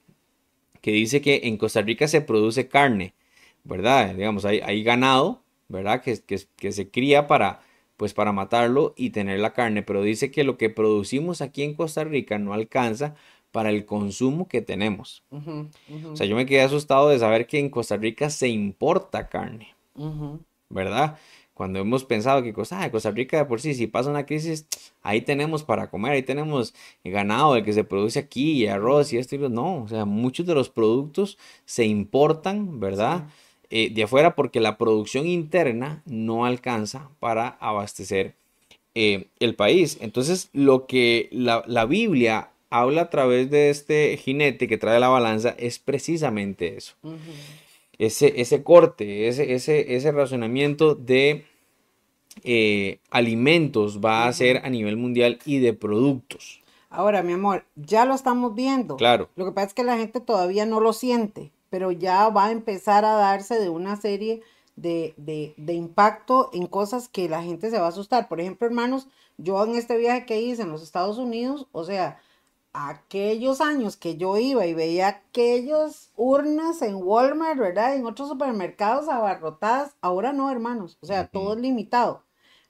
que 0.79 0.91
dice 0.91 1.19
que 1.19 1.41
en 1.43 1.57
Costa 1.57 1.81
Rica 1.81 2.07
se 2.07 2.21
produce 2.21 2.69
carne, 2.69 3.13
¿verdad? 3.69 4.15
Digamos, 4.15 4.43
hay, 4.45 4.59
hay 4.59 4.83
ganado, 4.83 5.41
¿verdad? 5.67 6.01
Que, 6.01 6.19
que, 6.25 6.71
se 6.71 6.89
cría 6.89 7.27
para, 7.27 7.61
pues 7.95 8.13
para 8.13 8.31
matarlo 8.31 8.93
y 8.97 9.11
tener 9.11 9.39
la 9.39 9.53
carne, 9.53 9.83
pero 9.83 10.01
dice 10.01 10.31
que 10.31 10.43
lo 10.43 10.57
que 10.57 10.69
producimos 10.69 11.41
aquí 11.41 11.63
en 11.63 11.75
Costa 11.75 12.03
Rica 12.03 12.39
no 12.39 12.53
alcanza 12.53 13.15
para 13.51 13.69
el 13.69 13.85
consumo 13.85 14.47
que 14.47 14.61
tenemos. 14.61 15.23
O 15.31 16.15
sea, 16.15 16.25
yo 16.25 16.35
me 16.35 16.45
quedé 16.45 16.61
asustado 16.61 17.09
de 17.09 17.19
saber 17.19 17.47
que 17.47 17.59
en 17.59 17.69
Costa 17.69 17.97
Rica 17.97 18.29
se 18.29 18.47
importa 18.47 19.29
carne, 19.29 19.75
¿verdad? 20.69 21.17
Cuando 21.53 21.79
hemos 21.79 22.05
pensado 22.05 22.41
que 22.41 22.53
Costa, 22.53 22.89
Costa 22.89 23.11
Rica 23.11 23.37
de 23.37 23.43
por 23.43 23.59
sí, 23.59 23.73
si 23.73 23.85
pasa 23.85 24.09
una 24.09 24.25
crisis, 24.25 24.65
ahí 25.01 25.21
tenemos 25.21 25.63
para 25.63 25.89
comer, 25.89 26.13
ahí 26.13 26.23
tenemos 26.23 26.73
ganado, 27.03 27.57
el 27.57 27.65
que 27.65 27.73
se 27.73 27.83
produce 27.83 28.17
aquí, 28.17 28.63
y 28.63 28.67
arroz 28.67 29.11
y 29.11 29.17
esto 29.17 29.35
y 29.35 29.39
lo 29.39 29.49
no, 29.49 29.83
o 29.83 29.87
sea, 29.89 30.05
muchos 30.05 30.45
de 30.45 30.55
los 30.55 30.69
productos 30.69 31.37
se 31.65 31.83
importan, 31.83 32.79
¿verdad? 32.79 33.27
Eh, 33.71 33.91
de 33.91 34.03
afuera 34.03 34.35
porque 34.35 34.59
la 34.59 34.77
producción 34.77 35.27
interna 35.27 36.01
no 36.05 36.45
alcanza 36.45 37.09
para 37.19 37.49
abastecer 37.59 38.33
eh, 38.95 39.27
el 39.39 39.55
país. 39.55 39.97
Entonces, 40.01 40.49
lo 40.53 40.87
que 40.87 41.29
la, 41.31 41.63
la 41.67 41.85
Biblia 41.85 42.49
habla 42.69 43.03
a 43.03 43.09
través 43.09 43.49
de 43.49 43.69
este 43.69 44.17
jinete 44.17 44.67
que 44.67 44.77
trae 44.77 44.99
la 44.99 45.09
balanza 45.09 45.55
es 45.57 45.79
precisamente 45.79 46.77
eso. 46.77 46.95
ese, 47.97 48.39
ese, 48.41 48.63
corte, 48.63 49.27
ese, 49.27 49.53
ese, 49.53 49.95
ese 49.95 50.11
razonamiento 50.11 50.95
de 50.95 51.45
eh, 52.43 52.99
alimentos 53.09 53.99
va 54.03 54.27
a 54.27 54.33
ser 54.33 54.61
a 54.63 54.69
nivel 54.69 54.97
mundial 54.97 55.39
y 55.45 55.59
de 55.59 55.73
productos. 55.73 56.61
Ahora, 56.89 57.21
mi 57.21 57.33
amor, 57.33 57.65
ya 57.75 58.05
lo 58.05 58.15
estamos 58.15 58.55
viendo. 58.55 58.97
Claro. 58.97 59.29
Lo 59.35 59.45
que 59.45 59.51
pasa 59.51 59.67
es 59.67 59.73
que 59.73 59.83
la 59.83 59.97
gente 59.97 60.19
todavía 60.21 60.65
no 60.65 60.79
lo 60.79 60.93
siente, 60.93 61.51
pero 61.69 61.91
ya 61.91 62.29
va 62.29 62.45
a 62.45 62.51
empezar 62.51 63.05
a 63.05 63.13
darse 63.13 63.59
de 63.59 63.69
una 63.69 63.95
serie 63.95 64.41
de, 64.75 65.13
de, 65.17 65.53
de 65.57 65.73
impacto 65.73 66.49
en 66.53 66.67
cosas 66.67 67.09
que 67.09 67.29
la 67.29 67.43
gente 67.43 67.69
se 67.69 67.79
va 67.79 67.85
a 67.87 67.89
asustar. 67.89 68.27
Por 68.27 68.39
ejemplo, 68.39 68.67
hermanos, 68.67 69.07
yo 69.37 69.63
en 69.63 69.75
este 69.75 69.97
viaje 69.97 70.25
que 70.25 70.41
hice 70.41 70.61
en 70.63 70.71
los 70.71 70.83
Estados 70.83 71.17
Unidos, 71.17 71.67
o 71.71 71.83
sea, 71.83 72.19
aquellos 72.73 73.61
años 73.61 73.97
que 73.97 74.17
yo 74.17 74.37
iba 74.37 74.65
y 74.65 74.73
veía 74.73 75.07
aquellos 75.07 76.11
urnas 76.15 76.81
en 76.81 76.95
Walmart, 76.95 77.57
¿verdad? 77.59 77.95
En 77.95 78.05
otros 78.05 78.29
supermercados 78.29 79.09
abarrotadas, 79.09 79.95
ahora 80.01 80.33
no, 80.33 80.51
hermanos, 80.51 80.97
o 81.01 81.05
sea, 81.05 81.27
todo 81.27 81.53
es 81.53 81.59
limitado. 81.59 82.23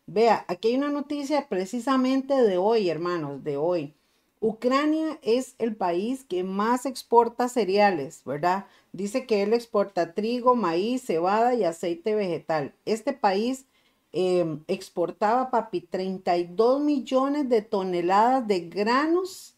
Vea, 0.07 0.45
aquí 0.47 0.69
hay 0.69 0.75
una 0.77 0.89
noticia 0.89 1.47
precisamente 1.49 2.33
de 2.33 2.57
hoy, 2.57 2.89
hermanos, 2.89 3.43
de 3.43 3.57
hoy. 3.57 3.95
Ucrania 4.41 5.19
es 5.21 5.55
el 5.59 5.75
país 5.75 6.23
que 6.23 6.43
más 6.43 6.85
exporta 6.85 7.49
cereales, 7.49 8.23
¿verdad? 8.25 8.67
Dice 8.93 9.25
que 9.25 9.43
él 9.43 9.53
exporta 9.53 10.13
trigo, 10.13 10.55
maíz, 10.55 11.03
cebada 11.05 11.55
y 11.55 11.65
aceite 11.65 12.15
vegetal. 12.15 12.73
Este 12.85 13.11
país 13.11 13.65
em, 14.13 14.63
exportaba, 14.67 15.51
papi, 15.51 15.81
32 15.81 16.79
millones 16.79 17.49
de 17.49 17.61
toneladas 17.61 18.47
de 18.47 18.61
granos 18.61 19.55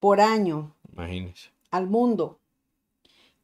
por 0.00 0.20
año 0.20 0.74
al 1.70 1.86
mundo. 1.86 2.38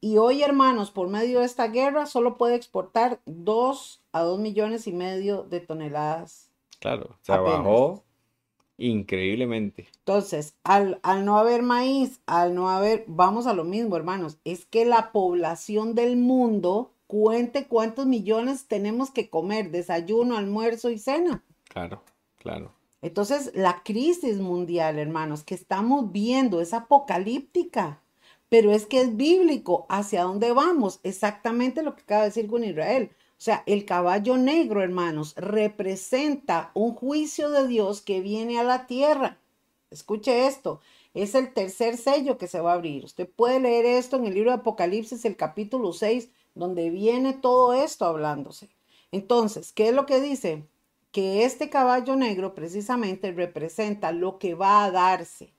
Y 0.00 0.18
hoy, 0.18 0.42
hermanos, 0.42 0.90
por 0.90 1.08
medio 1.08 1.40
de 1.40 1.46
esta 1.46 1.68
guerra, 1.68 2.06
solo 2.06 2.36
puede 2.36 2.56
exportar 2.56 3.20
2 3.26 4.02
a 4.12 4.22
2 4.22 4.38
millones 4.40 4.86
y 4.86 4.92
medio 4.92 5.44
de 5.44 5.60
toneladas. 5.60 6.50
Claro, 6.80 7.16
se 7.22 7.32
bajó 7.32 8.05
increíblemente. 8.78 9.88
Entonces, 9.98 10.54
al, 10.64 11.00
al, 11.02 11.24
no 11.24 11.38
haber 11.38 11.62
maíz, 11.62 12.20
al 12.26 12.54
no 12.54 12.70
haber, 12.70 13.04
vamos 13.06 13.46
a 13.46 13.54
lo 13.54 13.64
mismo, 13.64 13.96
hermanos, 13.96 14.38
es 14.44 14.66
que 14.66 14.84
la 14.84 15.12
población 15.12 15.94
del 15.94 16.16
mundo 16.16 16.92
cuente 17.06 17.66
cuántos 17.66 18.06
millones 18.06 18.66
tenemos 18.66 19.10
que 19.10 19.30
comer, 19.30 19.70
desayuno, 19.70 20.36
almuerzo 20.36 20.90
y 20.90 20.98
cena. 20.98 21.44
Claro, 21.68 22.02
claro. 22.38 22.72
Entonces, 23.02 23.52
la 23.54 23.82
crisis 23.84 24.38
mundial, 24.38 24.98
hermanos, 24.98 25.44
que 25.44 25.54
estamos 25.54 26.10
viendo 26.12 26.60
es 26.60 26.74
apocalíptica, 26.74 28.02
pero 28.48 28.72
es 28.72 28.86
que 28.86 29.00
es 29.00 29.16
bíblico. 29.16 29.86
¿Hacia 29.88 30.22
dónde 30.22 30.52
vamos? 30.52 31.00
Exactamente 31.02 31.82
lo 31.82 31.94
que 31.94 32.02
acaba 32.02 32.22
de 32.22 32.28
decir 32.28 32.48
con 32.48 32.64
Israel. 32.64 33.10
O 33.38 33.42
sea, 33.46 33.62
el 33.66 33.84
caballo 33.84 34.36
negro, 34.38 34.82
hermanos, 34.82 35.34
representa 35.36 36.70
un 36.74 36.94
juicio 36.94 37.50
de 37.50 37.68
Dios 37.68 38.00
que 38.00 38.20
viene 38.20 38.58
a 38.58 38.64
la 38.64 38.86
tierra. 38.86 39.38
Escuche 39.90 40.46
esto, 40.46 40.80
es 41.14 41.34
el 41.34 41.52
tercer 41.52 41.96
sello 41.96 42.38
que 42.38 42.48
se 42.48 42.60
va 42.60 42.72
a 42.72 42.74
abrir. 42.74 43.04
Usted 43.04 43.28
puede 43.28 43.60
leer 43.60 43.84
esto 43.84 44.16
en 44.16 44.26
el 44.26 44.34
libro 44.34 44.50
de 44.50 44.56
Apocalipsis, 44.56 45.24
el 45.24 45.36
capítulo 45.36 45.92
6, 45.92 46.30
donde 46.54 46.90
viene 46.90 47.34
todo 47.34 47.74
esto 47.74 48.06
hablándose. 48.06 48.70
Entonces, 49.12 49.72
¿qué 49.72 49.88
es 49.88 49.94
lo 49.94 50.06
que 50.06 50.20
dice? 50.20 50.64
que 51.16 51.46
este 51.46 51.70
caballo 51.70 52.14
negro 52.14 52.52
precisamente 52.52 53.32
representa 53.32 54.12
lo 54.12 54.38
que 54.38 54.54
va 54.54 54.84
a 54.84 54.90
darse. 54.90 55.50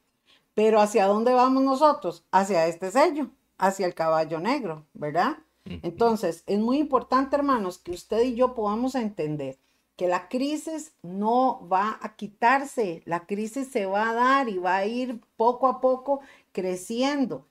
Pero 0.54 0.80
¿hacia 0.80 1.08
dónde 1.08 1.34
vamos 1.34 1.64
nosotros? 1.64 2.24
Hacia 2.30 2.68
este 2.68 2.92
sello, 2.92 3.32
hacia 3.58 3.88
el 3.88 3.96
caballo 3.96 4.40
negro, 4.40 4.86
¿verdad? 4.94 5.38
Entonces, 5.84 6.44
es 6.48 6.60
muy 6.60 6.78
importante, 6.78 7.36
hermanos, 7.36 7.78
que 7.78 7.92
usted 7.92 8.22
y 8.22 8.36
yo 8.36 8.54
podamos 8.56 8.96
entender 8.96 9.58
que 9.96 10.08
la 10.08 10.30
crisis 10.30 10.94
no 11.02 11.68
va 11.68 11.98
a 12.02 12.16
quitarse, 12.16 13.02
la 13.06 13.26
crisis 13.26 13.70
se 13.70 13.86
va 13.86 14.10
a 14.10 14.14
dar 14.14 14.50
y 14.50 14.58
va 14.58 14.78
a 14.78 14.86
ir 14.86 15.20
poco 15.36 15.68
a 15.68 15.82
poco 15.82 16.22
creciendo. 16.52 17.48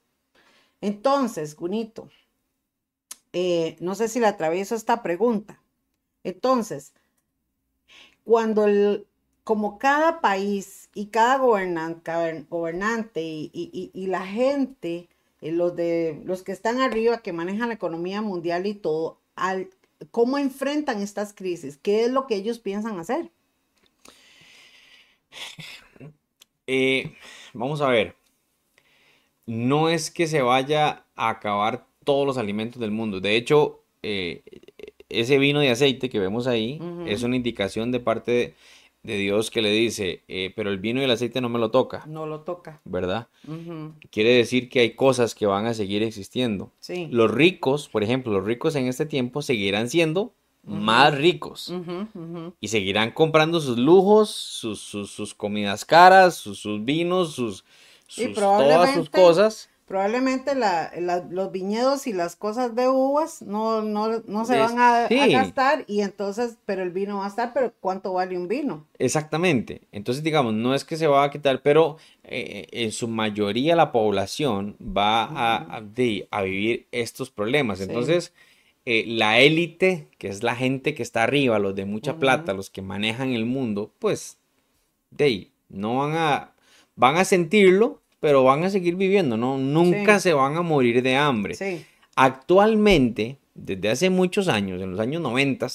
Entonces, 0.80 1.56
Gunito, 1.56 2.08
eh, 3.32 3.76
no 3.80 3.94
sé 3.94 4.08
si 4.08 4.20
le 4.20 4.28
atravieso 4.28 4.74
esta 4.74 5.02
pregunta. 5.02 5.60
Entonces, 6.22 6.92
cuando 8.24 8.66
el, 8.66 9.06
como 9.46 9.78
cada 9.78 10.20
país 10.20 10.90
y 10.92 11.06
cada 11.06 11.38
gobernante, 11.38 12.10
y, 13.22 14.06
la 14.08 14.26
gente, 14.26 15.08
los, 15.40 15.76
de, 15.76 16.20
los 16.24 16.42
que 16.42 16.52
están 16.52 16.80
arriba, 16.80 17.18
que 17.18 17.32
manejan 17.32 17.68
la 17.68 17.74
economía 17.74 18.22
mundial 18.22 18.66
y 18.66 18.74
todo, 18.74 19.20
al, 19.34 19.70
¿cómo 20.10 20.38
enfrentan 20.38 21.02
estas 21.02 21.32
crisis? 21.32 21.76
¿Qué 21.76 22.04
es 22.04 22.10
lo 22.10 22.26
que 22.26 22.36
ellos 22.36 22.58
piensan 22.58 22.98
hacer? 22.98 23.30
Eh, 26.66 27.12
vamos 27.52 27.80
a 27.80 27.88
ver, 27.88 28.16
no 29.46 29.88
es 29.88 30.10
que 30.10 30.26
se 30.26 30.42
vaya 30.42 31.04
a 31.14 31.28
acabar 31.28 31.86
todos 32.02 32.26
los 32.26 32.38
alimentos 32.38 32.80
del 32.80 32.90
mundo. 32.90 33.20
De 33.20 33.36
hecho, 33.36 33.84
eh, 34.02 34.42
ese 35.08 35.38
vino 35.38 35.60
de 35.60 35.70
aceite 35.70 36.10
que 36.10 36.18
vemos 36.18 36.46
ahí 36.46 36.80
es 37.06 37.22
una 37.22 37.36
indicación 37.36 37.92
de 37.92 38.00
parte 38.00 38.32
de, 38.32 38.54
Dios 39.14 39.50
que 39.50 39.62
le 39.62 39.70
dice, 39.70 40.22
eh, 40.26 40.52
pero 40.56 40.70
el 40.70 40.78
vino 40.78 41.00
y 41.00 41.04
el 41.04 41.10
aceite 41.10 41.40
no 41.40 41.48
me 41.48 41.58
lo 41.58 41.70
toca. 41.70 42.04
No 42.06 42.26
lo 42.26 42.40
toca. 42.40 42.80
¿Verdad? 42.84 43.28
Quiere 44.10 44.30
decir 44.30 44.68
que 44.68 44.80
hay 44.80 44.90
cosas 44.96 45.34
que 45.34 45.46
van 45.46 45.66
a 45.66 45.74
seguir 45.74 46.02
existiendo. 46.02 46.72
Sí. 46.80 47.08
Los 47.10 47.30
ricos, 47.30 47.88
por 47.88 48.02
ejemplo, 48.02 48.32
los 48.32 48.44
ricos 48.44 48.74
en 48.74 48.86
este 48.86 49.06
tiempo 49.06 49.42
seguirán 49.42 49.88
siendo 49.88 50.32
más 50.64 51.14
ricos 51.16 51.72
y 52.60 52.68
seguirán 52.68 53.12
comprando 53.12 53.60
sus 53.60 53.78
lujos, 53.78 54.30
sus, 54.30 54.80
sus, 54.80 55.34
comidas 55.34 55.84
caras, 55.84 56.34
sus, 56.34 56.84
vinos, 56.84 57.34
sus, 57.34 57.64
todas 58.34 58.94
sus 58.94 59.08
cosas 59.08 59.70
probablemente 59.86 60.52
los 61.30 61.52
viñedos 61.52 62.08
y 62.08 62.12
las 62.12 62.34
cosas 62.34 62.74
de 62.74 62.88
uvas 62.88 63.40
no, 63.40 63.82
no, 63.82 64.44
se 64.44 64.58
van 64.58 64.78
a, 64.78 65.06
gastar 65.08 65.84
y 65.86 66.00
entonces, 66.00 66.58
pero 66.66 66.82
el 66.82 66.90
vino 66.90 67.18
va 67.18 67.26
a 67.26 67.28
estar, 67.28 67.52
pero 67.54 67.72
¿cuánto 67.80 68.12
vale 68.12 68.36
un 68.36 68.48
vino? 68.48 68.84
Exactamente. 68.98 69.82
Entonces, 69.92 70.24
digamos, 70.24 70.54
no 70.54 70.74
es 70.74 70.84
que 70.84 70.96
se 70.96 71.06
va 71.06 71.22
a 71.22 71.30
quitar, 71.30 71.62
pero 71.62 71.98
eh, 72.24 72.66
en 72.72 72.90
su 72.90 73.06
mayoría 73.06 73.76
la 73.76 73.92
población 73.92 74.76
va 74.80 75.22
a, 75.24 75.76
a, 75.76 76.42
vivir 76.42 76.88
estos 76.90 77.30
problemas. 77.30 77.80
Entonces, 77.80 78.32
eh, 78.86 79.04
la 79.06 79.38
élite, 79.38 80.08
que 80.18 80.28
es 80.28 80.42
la 80.42 80.56
gente 80.56 80.94
que 80.94 81.04
está 81.04 81.22
arriba, 81.22 81.60
los 81.60 81.76
de 81.76 81.84
mucha 81.84 82.16
plata, 82.18 82.54
los 82.54 82.70
que 82.70 82.82
manejan 82.82 83.32
el 83.32 83.46
mundo, 83.46 83.92
pues 84.00 84.38
de 85.10 85.24
ahí, 85.24 85.52
no 85.68 85.98
van 85.98 86.16
a, 86.16 86.54
van 86.96 87.16
a 87.16 87.24
sentirlo, 87.24 88.02
pero 88.20 88.44
van 88.44 88.64
a 88.64 88.70
seguir 88.70 88.96
viviendo, 88.96 89.36
¿no? 89.36 89.58
Nunca 89.58 90.20
se 90.20 90.32
van 90.32 90.56
a 90.56 90.62
morir 90.62 91.02
de 91.02 91.16
hambre. 91.16 91.54
Actualmente, 92.14 93.36
desde 93.54 93.88
hace 93.90 94.10
muchos 94.10 94.48
años, 94.48 94.80
en 94.80 94.90
los 94.90 95.00
años 95.00 95.20
90, 95.22 95.66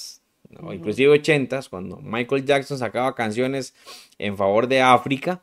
inclusive 0.74 1.10
80, 1.10 1.62
cuando 1.70 1.98
Michael 1.98 2.46
Jackson 2.46 2.78
sacaba 2.78 3.16
canciones 3.16 3.74
en 4.18 4.38
favor 4.38 4.68
de 4.68 4.82
África, 4.82 5.42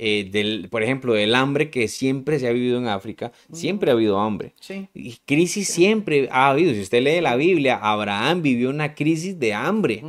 eh, 0.00 0.28
del, 0.30 0.68
por 0.70 0.84
ejemplo, 0.84 1.12
del 1.14 1.34
hambre 1.34 1.70
que 1.70 1.88
siempre 1.88 2.38
se 2.38 2.46
ha 2.46 2.52
vivido 2.52 2.78
en 2.78 2.86
África, 2.86 3.32
siempre 3.52 3.90
ha 3.90 3.94
habido 3.94 4.20
hambre. 4.20 4.54
Y 4.94 5.16
crisis 5.24 5.66
siempre 5.68 6.28
ha 6.30 6.50
habido. 6.50 6.72
Si 6.72 6.82
usted 6.82 7.02
lee 7.02 7.20
la 7.20 7.34
Biblia, 7.34 7.76
Abraham 7.82 8.42
vivió 8.42 8.70
una 8.70 8.94
crisis 8.94 9.40
de 9.40 9.54
hambre 9.54 10.04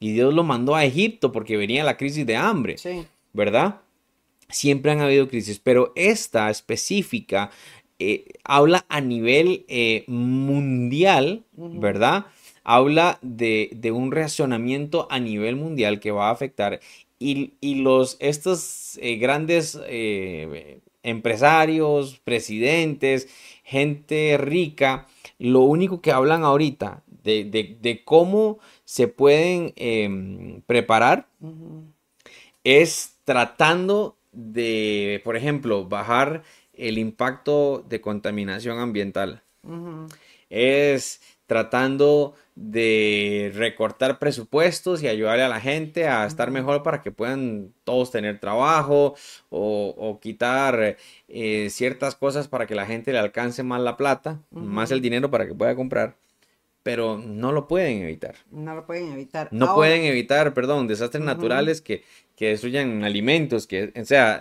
y 0.00 0.12
Dios 0.12 0.34
lo 0.34 0.42
mandó 0.42 0.74
a 0.74 0.84
Egipto 0.84 1.30
porque 1.30 1.56
venía 1.56 1.84
la 1.84 1.96
crisis 1.96 2.26
de 2.26 2.34
hambre, 2.34 2.76
¿verdad? 3.32 3.76
Siempre 4.50 4.92
han 4.92 5.00
habido 5.00 5.28
crisis, 5.28 5.58
pero 5.58 5.92
esta 5.94 6.48
específica 6.48 7.50
eh, 7.98 8.26
habla 8.44 8.86
a 8.88 9.00
nivel 9.00 9.64
eh, 9.68 10.04
mundial, 10.06 11.44
¿verdad? 11.52 12.26
Habla 12.64 13.18
de, 13.22 13.70
de, 13.74 13.90
un 13.90 14.12
reaccionamiento 14.12 15.08
a 15.10 15.18
nivel 15.18 15.56
mundial 15.56 16.00
que 16.00 16.12
va 16.12 16.28
a 16.28 16.32
afectar 16.32 16.80
y, 17.18 17.52
los, 17.82 18.16
estos 18.20 18.98
eh, 19.02 19.16
grandes 19.16 19.78
empresarios, 21.02 22.20
presidentes, 22.24 23.28
gente 23.64 24.36
rica, 24.38 25.08
lo 25.38 25.60
único 25.60 26.00
que 26.00 26.12
hablan 26.12 26.44
ahorita 26.44 27.02
de, 27.22 28.02
cómo 28.04 28.58
se 28.84 29.08
pueden 29.08 29.72
em, 29.76 30.62
preparar 30.62 31.28
es 32.64 33.16
tratando 33.24 34.17
de, 34.38 35.20
por 35.24 35.36
ejemplo, 35.36 35.84
bajar 35.86 36.44
el 36.72 36.96
impacto 36.96 37.84
de 37.88 38.00
contaminación 38.00 38.78
ambiental. 38.78 39.42
Es 40.48 41.20
tratando 41.46 42.34
de 42.54 43.50
recortar 43.54 44.18
presupuestos 44.18 45.02
y 45.02 45.08
ayudarle 45.08 45.42
a 45.42 45.48
la 45.48 45.60
gente 45.60 46.06
a 46.06 46.24
estar 46.24 46.50
mejor 46.50 46.82
para 46.82 47.02
que 47.02 47.10
puedan 47.10 47.72
todos 47.84 48.10
tener 48.10 48.38
trabajo 48.38 49.16
o, 49.50 50.18
quitar 50.22 50.96
eh, 51.28 51.68
ciertas 51.70 52.14
cosas 52.14 52.46
para 52.46 52.66
que 52.66 52.74
la 52.74 52.86
gente 52.86 53.12
le 53.12 53.18
alcance 53.18 53.62
más 53.62 53.80
la 53.80 53.96
plata, 53.96 54.40
más 54.50 54.90
el 54.92 55.00
dinero 55.00 55.30
para 55.30 55.46
que 55.46 55.54
pueda 55.54 55.74
comprar. 55.74 56.16
Pero 56.88 57.18
no 57.18 57.52
lo 57.52 57.68
pueden 57.68 58.00
evitar. 58.00 58.36
No 58.50 58.74
lo 58.74 58.86
pueden 58.86 59.12
evitar. 59.12 59.50
No 59.50 59.74
pueden 59.74 60.04
evitar, 60.04 60.54
perdón, 60.54 60.88
desastres 60.88 61.22
naturales 61.22 61.82
que, 61.82 62.02
que, 62.34 62.48
destruyan 62.48 63.04
alimentos, 63.04 63.66
que, 63.66 63.92
o 63.94 64.04
sea, 64.06 64.40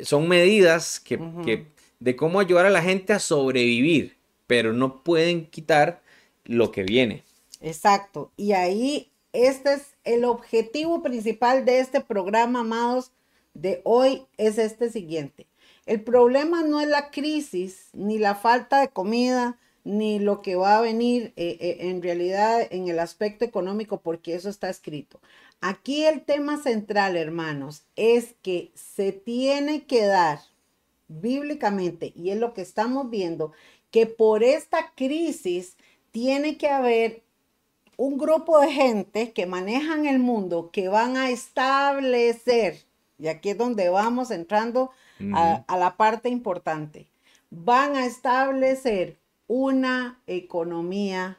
son 0.00 0.26
medidas 0.26 1.00
que, 1.00 1.18
que 1.44 1.66
de 1.98 2.16
cómo 2.16 2.40
ayudar 2.40 2.64
a 2.64 2.70
la 2.70 2.80
gente 2.80 3.12
a 3.12 3.18
sobrevivir, 3.18 4.16
pero 4.46 4.72
no 4.72 5.04
pueden 5.04 5.44
quitar 5.44 6.00
lo 6.46 6.72
que 6.72 6.82
viene. 6.82 7.24
Exacto. 7.60 8.32
Y 8.38 8.52
ahí 8.52 9.10
este 9.34 9.74
es 9.74 9.82
el 10.04 10.24
objetivo 10.24 11.02
principal 11.02 11.66
de 11.66 11.80
este 11.80 12.00
programa, 12.00 12.60
amados, 12.60 13.12
de 13.52 13.82
hoy 13.84 14.24
es 14.38 14.56
este 14.56 14.88
siguiente. 14.88 15.46
El 15.84 16.02
problema 16.04 16.62
no 16.62 16.80
es 16.80 16.88
la 16.88 17.10
crisis, 17.10 17.90
ni 17.92 18.18
la 18.18 18.34
falta 18.34 18.80
de 18.80 18.88
comida, 18.88 19.58
ni 19.84 20.18
lo 20.18 20.42
que 20.42 20.56
va 20.56 20.78
a 20.78 20.82
venir 20.82 21.32
eh, 21.36 21.56
eh, 21.60 21.76
en 21.88 22.02
realidad 22.02 22.66
en 22.70 22.88
el 22.88 22.98
aspecto 22.98 23.44
económico, 23.44 24.00
porque 24.00 24.34
eso 24.34 24.48
está 24.48 24.68
escrito. 24.68 25.20
Aquí 25.60 26.04
el 26.04 26.22
tema 26.22 26.62
central, 26.62 27.16
hermanos, 27.16 27.84
es 27.96 28.34
que 28.42 28.70
se 28.74 29.12
tiene 29.12 29.84
que 29.84 30.06
dar 30.06 30.40
bíblicamente, 31.08 32.12
y 32.14 32.30
es 32.30 32.38
lo 32.38 32.54
que 32.54 32.62
estamos 32.62 33.10
viendo, 33.10 33.52
que 33.90 34.06
por 34.06 34.42
esta 34.42 34.92
crisis 34.94 35.76
tiene 36.12 36.56
que 36.56 36.68
haber 36.68 37.22
un 37.96 38.16
grupo 38.16 38.58
de 38.60 38.72
gente 38.72 39.32
que 39.32 39.44
manejan 39.44 40.06
el 40.06 40.18
mundo, 40.18 40.70
que 40.72 40.88
van 40.88 41.16
a 41.16 41.30
establecer, 41.30 42.78
y 43.18 43.28
aquí 43.28 43.50
es 43.50 43.58
donde 43.58 43.90
vamos 43.90 44.30
entrando 44.30 44.90
a, 45.34 45.76
la 45.76 45.96
parte 45.98 46.30
importante, 46.30 47.06
van 47.50 47.96
a 47.96 48.06
establecer 48.06 49.18
una 49.52 50.20
economía, 50.28 51.36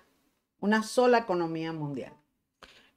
una 0.59 0.84
sola 0.84 1.20
economía 1.20 1.72
mundial. 1.72 2.12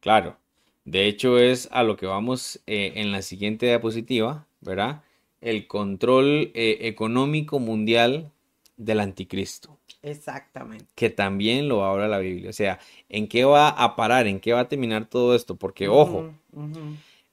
Claro, 0.00 0.36
de 0.84 1.06
hecho 1.06 1.38
es 1.38 1.68
a 1.70 1.84
lo 1.84 1.96
que 1.96 2.06
vamos 2.06 2.60
eh, 2.66 2.94
en 2.96 3.12
la 3.12 3.22
siguiente 3.22 3.66
diapositiva, 3.66 4.44
¿verdad? 4.60 5.04
El 5.40 5.68
control 5.68 6.50
eh, 6.54 6.78
económico 6.80 7.60
mundial 7.60 8.32
del 8.76 8.98
anticristo. 8.98 9.78
Exactamente. 10.02 10.86
Que 10.96 11.10
también 11.10 11.68
lo 11.68 11.84
habla 11.84 12.08
la 12.08 12.18
Biblia. 12.18 12.50
O 12.50 12.52
sea, 12.52 12.80
¿en 13.08 13.28
qué 13.28 13.44
va 13.44 13.68
a 13.68 13.94
parar? 13.94 14.26
¿En 14.26 14.40
qué 14.40 14.52
va 14.52 14.60
a 14.60 14.68
terminar 14.68 15.06
todo 15.06 15.36
esto? 15.36 15.54
Porque, 15.54 15.86
ojo, 15.86 16.32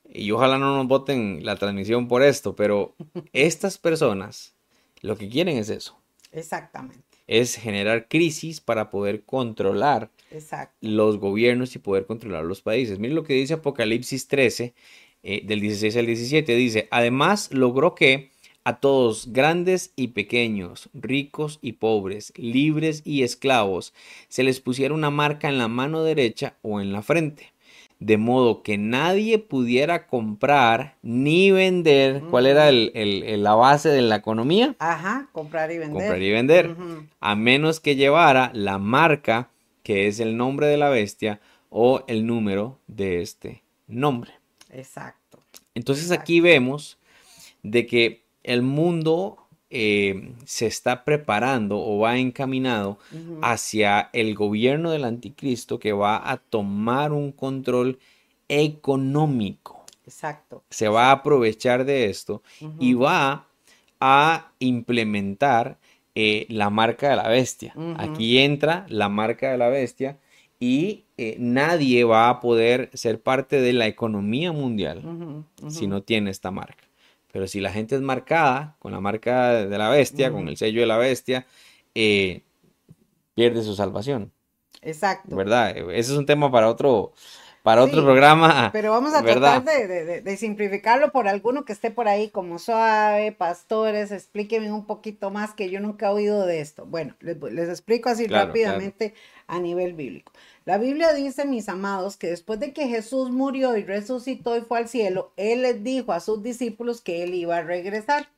y 0.08 0.30
ojalá 0.30 0.60
no 0.60 0.78
nos 0.78 0.88
voten 0.88 1.44
la 1.44 1.56
transmisión 1.56 2.08
por 2.08 2.22
esto, 2.22 2.56
pero 2.56 2.94
estas 3.34 3.80
personas 3.80 4.54
lo 5.02 5.18
que 5.18 5.28
quieren 5.28 5.58
es 5.58 5.70
eso. 5.72 5.98
Exactamente. 6.32 7.11
Es 7.28 7.56
generar 7.56 8.08
crisis 8.08 8.62
para 8.62 8.90
poder 8.90 9.24
controlar 9.24 10.10
los 10.82 11.18
gobiernos 11.18 11.76
y 11.76 11.80
poder 11.80 12.06
controlar 12.06 12.44
los 12.44 12.62
países. 12.62 13.00
Miren 13.00 13.16
lo 13.16 13.24
que 13.24 13.34
dice 13.34 13.56
Apocalipsis 13.56 14.28
13, 14.28 14.74
eh, 15.24 15.42
del 15.46 15.62
16 15.62 15.98
al 15.98 16.06
17. 16.06 16.56
Dice, 16.56 16.88
además 16.92 17.50
logró 17.52 17.96
que 17.96 18.32
a 18.64 18.80
todos, 18.80 19.34
grandes 19.34 19.92
y 19.96 20.10
pequeños, 20.10 20.90
ricos 20.94 21.58
y 21.64 21.74
pobres, 21.74 22.32
libres 22.36 23.02
y 23.06 23.24
esclavos, 23.24 23.92
se 24.28 24.44
les 24.44 24.60
pusiera 24.60 24.94
una 24.94 25.10
marca 25.10 25.50
en 25.50 25.58
la 25.58 25.68
mano 25.68 26.04
derecha 26.04 26.58
o 26.62 26.80
en 26.80 26.94
la 26.94 27.02
frente, 27.02 27.54
de 28.02 28.18
modo 28.18 28.64
que 28.64 28.80
nadie 28.80 29.38
pudiera 29.38 30.08
comprar 30.08 30.98
ni 31.04 31.52
vender. 31.52 32.24
¿Cuál 32.32 32.48
era 32.48 32.68
el, 32.68 33.44
la 33.44 33.54
base 33.54 33.90
de 33.90 34.02
la 34.02 34.16
economía? 34.16 34.76
Ajá, 34.80 35.30
comprar 35.32 35.72
y 35.72 35.78
vender. 35.78 35.94
Comprar 35.94 36.22
y 36.22 36.32
vender, 36.32 36.76
a 37.20 37.36
menos 37.36 37.80
que 37.80 37.96
llevara 37.96 38.50
la 38.56 38.80
marca, 38.80 39.50
que 39.84 40.08
es 40.08 40.20
el 40.20 40.36
nombre 40.36 40.66
de 40.66 40.78
la 40.78 40.90
bestia, 40.90 41.40
o 41.70 42.04
el 42.08 42.26
número 42.26 42.80
de 42.88 43.22
este 43.22 43.64
nombre. 43.88 44.32
Exacto. 44.72 45.44
Entonces 45.76 46.12
aquí 46.12 46.42
vemos 46.42 46.98
de 47.62 47.86
que 47.86 48.26
el 48.42 48.64
mundo 48.64 49.48
eh, 49.72 50.34
se 50.46 50.68
está 50.68 51.06
preparando 51.06 51.80
o 51.80 52.00
va 52.00 52.18
encaminado 52.18 53.00
hacia 53.42 54.10
el 54.12 54.36
gobierno 54.36 54.92
del 54.92 55.06
anticristo 55.06 55.80
que 55.80 55.94
va 55.94 56.30
a 56.30 56.38
tomar 56.38 57.14
un 57.14 57.32
control 57.32 57.98
económico. 58.50 59.86
Exacto. 60.06 60.64
Se 60.70 60.90
va 60.90 61.08
a 61.08 61.12
aprovechar 61.12 61.86
de 61.86 62.10
esto 62.10 62.44
y 62.80 62.96
va 62.96 63.48
a 64.02 64.52
implementar 64.60 65.78
eh, 66.16 66.46
la 66.50 66.70
marca 66.70 67.10
de 67.10 67.16
la 67.16 67.30
bestia. 67.30 67.74
Aquí 67.98 68.40
entra 68.40 68.86
la 68.90 69.08
marca 69.08 69.52
de 69.52 69.58
la 69.58 69.70
bestia 69.70 70.18
y 70.60 71.06
eh, 71.18 71.38
nadie 71.40 72.04
va 72.04 72.30
a 72.30 72.42
poder 72.42 72.90
ser 72.94 73.22
parte 73.22 73.62
de 73.62 73.72
la 73.72 73.88
economía 73.88 74.52
mundial 74.52 75.46
si 75.70 75.88
no 75.88 76.04
tiene 76.04 76.30
esta 76.30 76.52
marca. 76.52 76.81
Pero 77.32 77.48
si 77.48 77.60
la 77.60 77.72
gente 77.72 77.96
es 77.96 78.02
marcada 78.02 78.76
con 78.80 78.92
la 78.92 79.00
marca 79.00 79.54
de 79.54 79.78
la 79.78 79.90
bestia, 79.90 80.32
con 80.32 80.48
el 80.48 80.58
sello 80.58 80.82
de 80.82 80.88
la 80.88 80.98
bestia, 80.98 81.46
eh, 81.96 82.44
pierde 83.34 83.64
su 83.64 83.76
salvación. 83.76 84.32
Exacto. 84.82 85.36
¿Verdad? 85.36 85.76
Ese 85.78 86.12
es 86.12 86.18
un 86.18 86.26
tema 86.26 86.52
para 86.52 86.68
otro, 86.68 87.14
para 87.64 87.84
otro 87.84 88.04
programa. 88.04 88.70
Pero 88.74 88.92
vamos 88.92 89.14
a 89.14 89.22
tratar 89.22 89.64
de, 89.64 90.38
simplificarlo 90.38 91.12
por 91.12 91.28
alguno 91.28 91.66
que 91.66 91.74
esté 91.74 91.92
por 91.92 92.08
ahí 92.08 92.30
como 92.30 92.60
suave, 92.60 93.32
pastores, 93.32 94.12
explíquenme 94.12 94.72
un 94.72 94.86
poquito 94.86 95.30
más 95.30 95.54
que 95.54 95.70
yo 95.70 95.80
nunca 95.80 96.08
he 96.08 96.10
oído 96.10 96.46
de 96.46 96.62
esto. 96.62 96.86
Bueno, 96.86 97.16
les, 97.20 97.70
explico 97.70 98.10
así 98.10 98.28
rápidamente 98.28 99.14
a 99.48 99.60
nivel 99.60 99.94
bíblico. 99.94 100.34
La 100.64 100.78
Biblia 100.78 101.12
dice, 101.14 101.46
mis 101.46 101.70
amados, 101.70 102.18
que 102.18 102.28
después 102.28 102.60
de 102.60 102.72
que 102.72 102.88
Jesús 102.88 103.32
murió 103.32 103.78
y 103.78 103.84
resucitó 103.84 104.56
y 104.56 104.62
fue 104.62 104.78
al 104.78 104.88
cielo, 104.88 105.34
Él 105.36 105.64
les 105.64 105.84
dijo 105.84 106.14
a 106.14 106.20
sus 106.20 106.44
discípulos 106.44 107.02
que 107.02 107.24
Él 107.24 107.34
iba 107.34 107.58
a 107.58 107.64
regresar. 107.64 108.30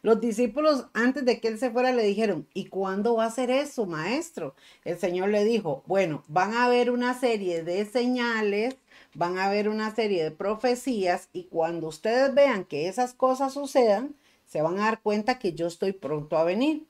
Los 0.00 0.20
discípulos, 0.20 0.86
antes 0.92 1.24
de 1.24 1.40
que 1.40 1.48
Él 1.48 1.58
se 1.58 1.70
fuera, 1.72 1.90
le 1.90 2.04
dijeron, 2.04 2.46
¿y 2.54 2.66
cuándo 2.66 3.16
va 3.16 3.24
a 3.24 3.30
ser 3.30 3.50
eso, 3.50 3.86
maestro? 3.86 4.54
El 4.84 4.98
Señor 4.98 5.30
le 5.30 5.44
dijo, 5.44 5.82
bueno, 5.86 6.22
van 6.28 6.54
a 6.54 6.66
haber 6.66 6.92
una 6.92 7.18
serie 7.18 7.64
de 7.64 7.84
señales, 7.86 8.76
van 9.14 9.38
a 9.38 9.46
haber 9.46 9.68
una 9.68 9.92
serie 9.96 10.22
de 10.22 10.30
profecías 10.30 11.28
y 11.32 11.44
cuando 11.44 11.88
ustedes 11.88 12.32
vean 12.34 12.64
que 12.64 12.86
esas 12.86 13.14
cosas 13.14 13.52
sucedan, 13.54 14.14
se 14.46 14.62
van 14.62 14.78
a 14.78 14.84
dar 14.84 15.02
cuenta 15.02 15.40
que 15.40 15.54
yo 15.54 15.66
estoy 15.66 15.90
pronto 15.92 16.36
a 16.36 16.44
venir. 16.44 16.86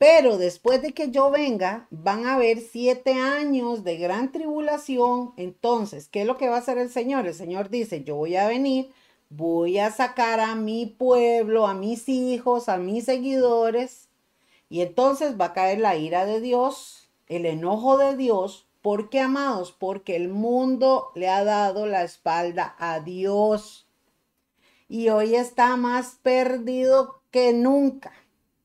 Pero 0.00 0.38
después 0.38 0.80
de 0.80 0.94
que 0.94 1.10
yo 1.10 1.30
venga, 1.30 1.86
van 1.90 2.24
a 2.24 2.36
haber 2.36 2.60
siete 2.60 3.12
años 3.20 3.84
de 3.84 3.98
gran 3.98 4.32
tribulación. 4.32 5.34
Entonces, 5.36 6.08
¿qué 6.08 6.22
es 6.22 6.26
lo 6.26 6.38
que 6.38 6.48
va 6.48 6.56
a 6.56 6.60
hacer 6.60 6.78
el 6.78 6.88
Señor? 6.88 7.26
El 7.26 7.34
Señor 7.34 7.68
dice, 7.68 8.02
yo 8.02 8.16
voy 8.16 8.34
a 8.34 8.48
venir, 8.48 8.90
voy 9.28 9.78
a 9.78 9.90
sacar 9.90 10.40
a 10.40 10.54
mi 10.54 10.86
pueblo, 10.86 11.66
a 11.66 11.74
mis 11.74 12.08
hijos, 12.08 12.70
a 12.70 12.78
mis 12.78 13.04
seguidores. 13.04 14.08
Y 14.70 14.80
entonces 14.80 15.38
va 15.38 15.46
a 15.46 15.52
caer 15.52 15.80
la 15.80 15.96
ira 15.96 16.24
de 16.24 16.40
Dios, 16.40 17.10
el 17.26 17.44
enojo 17.44 17.98
de 17.98 18.16
Dios. 18.16 18.66
¿Por 18.80 19.10
qué, 19.10 19.20
amados? 19.20 19.70
Porque 19.70 20.16
el 20.16 20.30
mundo 20.30 21.12
le 21.14 21.28
ha 21.28 21.44
dado 21.44 21.84
la 21.84 22.04
espalda 22.04 22.74
a 22.78 23.00
Dios. 23.00 23.86
Y 24.88 25.10
hoy 25.10 25.34
está 25.34 25.76
más 25.76 26.16
perdido 26.22 27.20
que 27.30 27.52
nunca. 27.52 28.14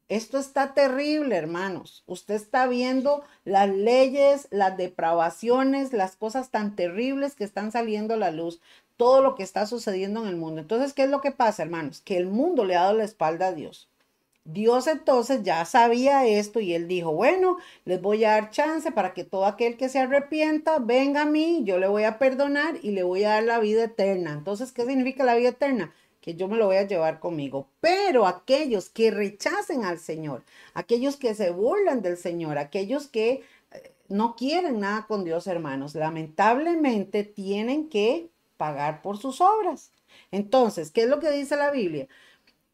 Esto 0.08 0.38
está 0.38 0.76
terrible, 0.76 1.36
hermanos. 1.36 2.04
Usted 2.06 2.36
está 2.36 2.68
viendo 2.68 3.24
las 3.44 3.70
leyes, 3.70 4.48
las 4.52 4.78
depravaciones, 4.78 5.94
las 5.94 6.16
cosas 6.16 6.52
tan 6.52 6.76
terribles 6.76 7.34
que 7.36 7.44
están 7.44 7.72
saliendo 7.72 8.14
a 8.14 8.18
la 8.18 8.30
luz, 8.30 8.62
todo 8.98 9.22
lo 9.24 9.34
que 9.34 9.42
está 9.42 9.66
sucediendo 9.66 10.22
en 10.22 10.28
el 10.28 10.36
mundo. 10.36 10.62
Entonces, 10.62 10.94
¿qué 10.94 11.04
es 11.06 11.10
lo 11.10 11.22
que 11.22 11.32
pasa, 11.32 11.64
hermanos? 11.64 12.02
Que 12.02 12.18
el 12.18 12.28
mundo 12.28 12.66
le 12.66 12.76
ha 12.76 12.82
dado 12.82 12.98
la 12.98 13.04
espalda 13.04 13.48
a 13.48 13.54
Dios. 13.54 13.90
Dios 14.44 14.86
entonces 14.86 15.42
ya 15.42 15.66
sabía 15.66 16.28
esto 16.28 16.60
y 16.60 16.76
él 16.76 16.88
dijo, 16.88 17.12
bueno, 17.12 17.58
les 17.84 18.00
voy 18.00 18.24
a 18.26 18.32
dar 18.32 18.52
chance 18.52 18.92
para 18.92 19.16
que 19.16 19.24
todo 19.24 19.48
aquel 19.48 19.76
que 19.76 19.90
se 19.90 19.98
arrepienta 19.98 20.78
venga 20.78 21.24
a 21.24 21.26
mí, 21.26 21.64
yo 21.66 21.80
le 21.80 21.88
voy 21.88 22.04
a 22.04 22.20
perdonar 22.20 22.76
y 22.84 22.92
le 22.92 23.02
voy 23.02 23.24
a 23.24 23.30
dar 23.30 23.44
la 23.44 23.58
vida 23.58 23.86
eterna. 23.86 24.34
Entonces, 24.34 24.72
¿qué 24.72 24.86
significa 24.86 25.24
la 25.24 25.34
vida 25.34 25.50
eterna? 25.50 25.96
Que 26.26 26.34
yo 26.34 26.48
me 26.48 26.58
lo 26.58 26.66
voy 26.66 26.78
a 26.78 26.88
llevar 26.88 27.20
conmigo. 27.20 27.68
Pero 27.80 28.26
aquellos 28.26 28.90
que 28.90 29.12
rechacen 29.12 29.86
al 29.86 30.00
Señor, 30.00 30.44
aquellos 30.74 31.18
que 31.18 31.36
se 31.36 31.52
burlan 31.52 32.02
del 32.02 32.18
Señor, 32.18 32.58
aquellos 32.58 33.08
que 33.08 33.44
eh, 33.72 33.92
no 34.10 34.36
quieren 34.36 34.80
nada 34.80 35.06
con 35.08 35.24
Dios, 35.24 35.46
hermanos, 35.46 35.94
lamentablemente 35.94 37.24
tienen 37.24 37.90
que 37.90 38.32
pagar 38.58 39.04
por 39.04 39.18
sus 39.20 39.40
obras. 39.40 39.92
Entonces, 40.32 40.90
¿qué 40.90 41.04
es 41.04 41.10
lo 41.10 41.20
que 41.20 41.30
dice 41.30 41.58
la 41.58 41.70
Biblia? 41.70 42.08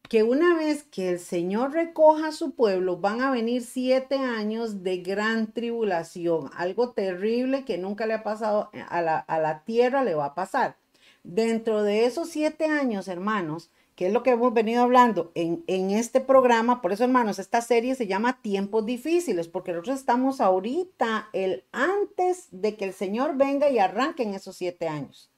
Que 0.08 0.22
una 0.22 0.56
vez 0.56 0.84
que 0.84 1.10
el 1.10 1.18
Señor 1.18 1.74
recoja 1.74 2.28
a 2.28 2.32
su 2.32 2.54
pueblo, 2.54 2.96
van 2.96 3.20
a 3.20 3.30
venir 3.30 3.62
siete 3.62 4.16
años 4.16 4.82
de 4.82 4.96
gran 4.98 5.52
tribulación, 5.52 6.50
algo 6.56 6.92
terrible 6.92 7.66
que 7.66 7.76
nunca 7.76 8.06
le 8.06 8.14
ha 8.14 8.22
pasado 8.22 8.70
a 8.88 9.02
la, 9.02 9.18
a 9.18 9.38
la 9.38 9.62
tierra, 9.64 10.04
le 10.04 10.14
va 10.14 10.26
a 10.26 10.34
pasar. 10.34 10.76
Dentro 11.24 11.82
de 11.82 12.04
esos 12.04 12.28
siete 12.30 12.66
años, 12.66 13.06
hermanos, 13.08 13.70
que 13.94 14.06
es 14.06 14.12
lo 14.12 14.22
que 14.22 14.30
hemos 14.30 14.52
venido 14.54 14.82
hablando 14.82 15.30
en, 15.34 15.62
en, 15.66 15.90
este 15.90 16.20
programa, 16.20 16.80
por 16.80 16.92
eso, 16.92 17.04
hermanos, 17.04 17.38
esta 17.38 17.60
serie 17.60 17.94
se 17.94 18.06
llama 18.06 18.40
Tiempos 18.42 18.86
Difíciles, 18.86 19.48
porque 19.48 19.72
nosotros 19.72 20.00
estamos 20.00 20.40
ahorita, 20.40 21.28
el 21.32 21.64
antes 21.72 22.48
de 22.50 22.76
que 22.76 22.86
el 22.86 22.92
Señor 22.92 23.36
venga 23.36 23.70
y 23.70 23.78
arranque 23.78 24.22
en 24.22 24.34
esos 24.34 24.56
siete 24.56 24.88
años. 24.88 25.30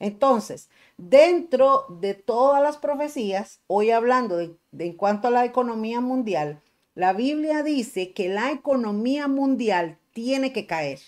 Entonces, 0.00 0.68
dentro 0.96 1.84
de 1.88 2.14
todas 2.14 2.60
las 2.60 2.78
profecías, 2.78 3.60
hoy 3.68 3.90
hablando 3.90 4.36
de, 4.36 4.56
de 4.72 4.86
en 4.86 4.94
cuanto 4.94 5.28
a 5.28 5.30
la 5.30 5.44
economía 5.44 6.00
mundial, 6.00 6.60
la 6.94 7.12
Biblia 7.12 7.62
dice 7.62 8.12
que 8.12 8.28
la 8.28 8.50
economía 8.50 9.28
mundial 9.28 9.98
tiene 10.12 10.52
que 10.52 10.66
caer. 10.66 10.98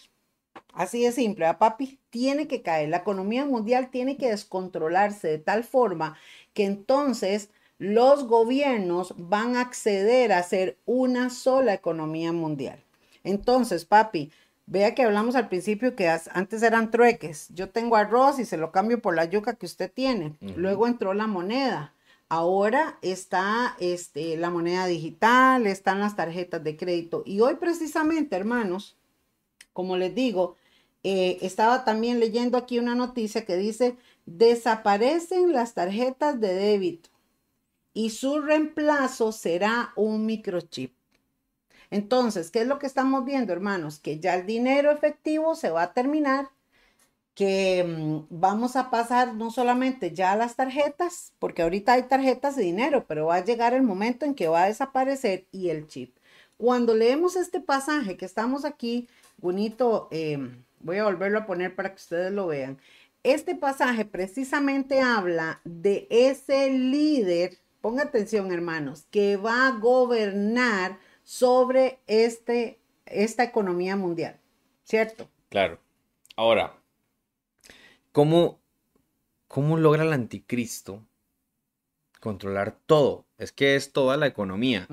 Así 0.74 1.04
de 1.04 1.12
simple, 1.12 1.46
¿a 1.46 1.58
papi? 1.58 2.00
Tiene 2.10 2.48
que 2.48 2.62
caer. 2.62 2.88
La 2.88 2.98
economía 2.98 3.44
mundial 3.44 3.90
tiene 3.90 4.16
que 4.16 4.30
descontrolarse 4.30 5.28
de 5.28 5.38
tal 5.38 5.62
forma 5.64 6.16
que 6.52 6.64
entonces 6.64 7.50
los 7.78 8.26
gobiernos 8.26 9.14
van 9.16 9.56
a 9.56 9.60
acceder 9.60 10.32
a 10.32 10.42
ser 10.42 10.78
una 10.84 11.30
sola 11.30 11.74
economía 11.74 12.32
mundial. 12.32 12.82
Entonces, 13.22 13.84
papi, 13.84 14.32
vea 14.66 14.94
que 14.94 15.02
hablamos 15.02 15.36
al 15.36 15.48
principio 15.48 15.94
que 15.94 16.08
antes 16.08 16.62
eran 16.62 16.90
trueques. 16.90 17.48
Yo 17.50 17.70
tengo 17.70 17.96
arroz 17.96 18.38
y 18.38 18.44
se 18.44 18.56
lo 18.56 18.72
cambio 18.72 19.00
por 19.00 19.14
la 19.14 19.24
yuca 19.24 19.54
que 19.54 19.66
usted 19.66 19.90
tiene. 19.92 20.36
Luego 20.40 20.86
entró 20.86 21.14
la 21.14 21.26
moneda. 21.26 21.94
Ahora 22.28 22.98
está 23.02 23.76
este, 23.78 24.36
la 24.36 24.50
moneda 24.50 24.86
digital, 24.86 25.66
están 25.66 26.00
las 26.00 26.16
tarjetas 26.16 26.64
de 26.64 26.76
crédito. 26.76 27.22
Y 27.26 27.40
hoy 27.40 27.56
precisamente, 27.56 28.34
hermanos, 28.34 28.96
como 29.72 29.96
les 29.96 30.14
digo, 30.14 30.56
eh, 31.04 31.38
estaba 31.42 31.84
también 31.84 32.18
leyendo 32.18 32.58
aquí 32.58 32.78
una 32.78 32.94
noticia 32.94 33.44
que 33.44 33.56
dice, 33.56 33.96
desaparecen 34.26 35.52
las 35.52 35.74
tarjetas 35.74 36.40
de 36.40 36.54
débito 36.54 37.10
y 37.92 38.10
su 38.10 38.40
reemplazo 38.40 39.30
será 39.30 39.92
un 39.96 40.26
microchip. 40.26 40.94
Entonces, 41.90 42.50
¿qué 42.50 42.62
es 42.62 42.66
lo 42.66 42.78
que 42.78 42.86
estamos 42.86 43.24
viendo, 43.24 43.52
hermanos? 43.52 44.00
Que 44.00 44.18
ya 44.18 44.34
el 44.34 44.46
dinero 44.46 44.90
efectivo 44.90 45.54
se 45.54 45.70
va 45.70 45.82
a 45.82 45.92
terminar, 45.92 46.48
que 47.34 47.84
mm, 47.84 48.26
vamos 48.30 48.74
a 48.76 48.90
pasar 48.90 49.34
no 49.34 49.50
solamente 49.50 50.12
ya 50.12 50.32
a 50.32 50.36
las 50.36 50.56
tarjetas, 50.56 51.32
porque 51.38 51.62
ahorita 51.62 51.92
hay 51.92 52.04
tarjetas 52.04 52.56
de 52.56 52.62
dinero, 52.64 53.04
pero 53.06 53.26
va 53.26 53.36
a 53.36 53.44
llegar 53.44 53.74
el 53.74 53.82
momento 53.82 54.24
en 54.24 54.34
que 54.34 54.48
va 54.48 54.64
a 54.64 54.68
desaparecer 54.68 55.46
y 55.52 55.68
el 55.68 55.86
chip. 55.86 56.16
Cuando 56.56 56.94
leemos 56.94 57.36
este 57.36 57.60
pasaje 57.60 58.16
que 58.16 58.24
estamos 58.24 58.64
aquí, 58.64 59.08
bonito, 59.38 60.08
em, 60.10 60.64
Voy 60.84 60.98
a 60.98 61.04
volverlo 61.04 61.38
a 61.38 61.46
poner 61.46 61.74
para 61.74 61.88
que 61.88 61.96
ustedes 61.96 62.30
lo 62.30 62.46
vean. 62.46 62.78
Este 63.22 63.54
pasaje 63.54 64.04
precisamente 64.04 65.00
habla 65.00 65.62
de 65.64 66.06
ese 66.10 66.70
líder, 66.70 67.56
ponga 67.80 68.02
atención 68.02 68.52
hermanos, 68.52 69.06
que 69.10 69.38
va 69.38 69.66
a 69.66 69.78
gobernar 69.78 70.98
sobre 71.22 72.00
este, 72.06 72.78
esta 73.06 73.44
economía 73.44 73.96
mundial, 73.96 74.38
¿cierto? 74.84 75.26
Claro. 75.48 75.80
Ahora, 76.36 76.74
¿cómo, 78.12 78.60
cómo 79.48 79.78
logra 79.78 80.02
el 80.02 80.12
anticristo 80.12 81.02
controlar 82.20 82.76
todo? 82.84 83.24
Es 83.38 83.52
que 83.52 83.74
es 83.74 83.90
toda 83.90 84.18
la 84.18 84.26
economía. 84.26 84.86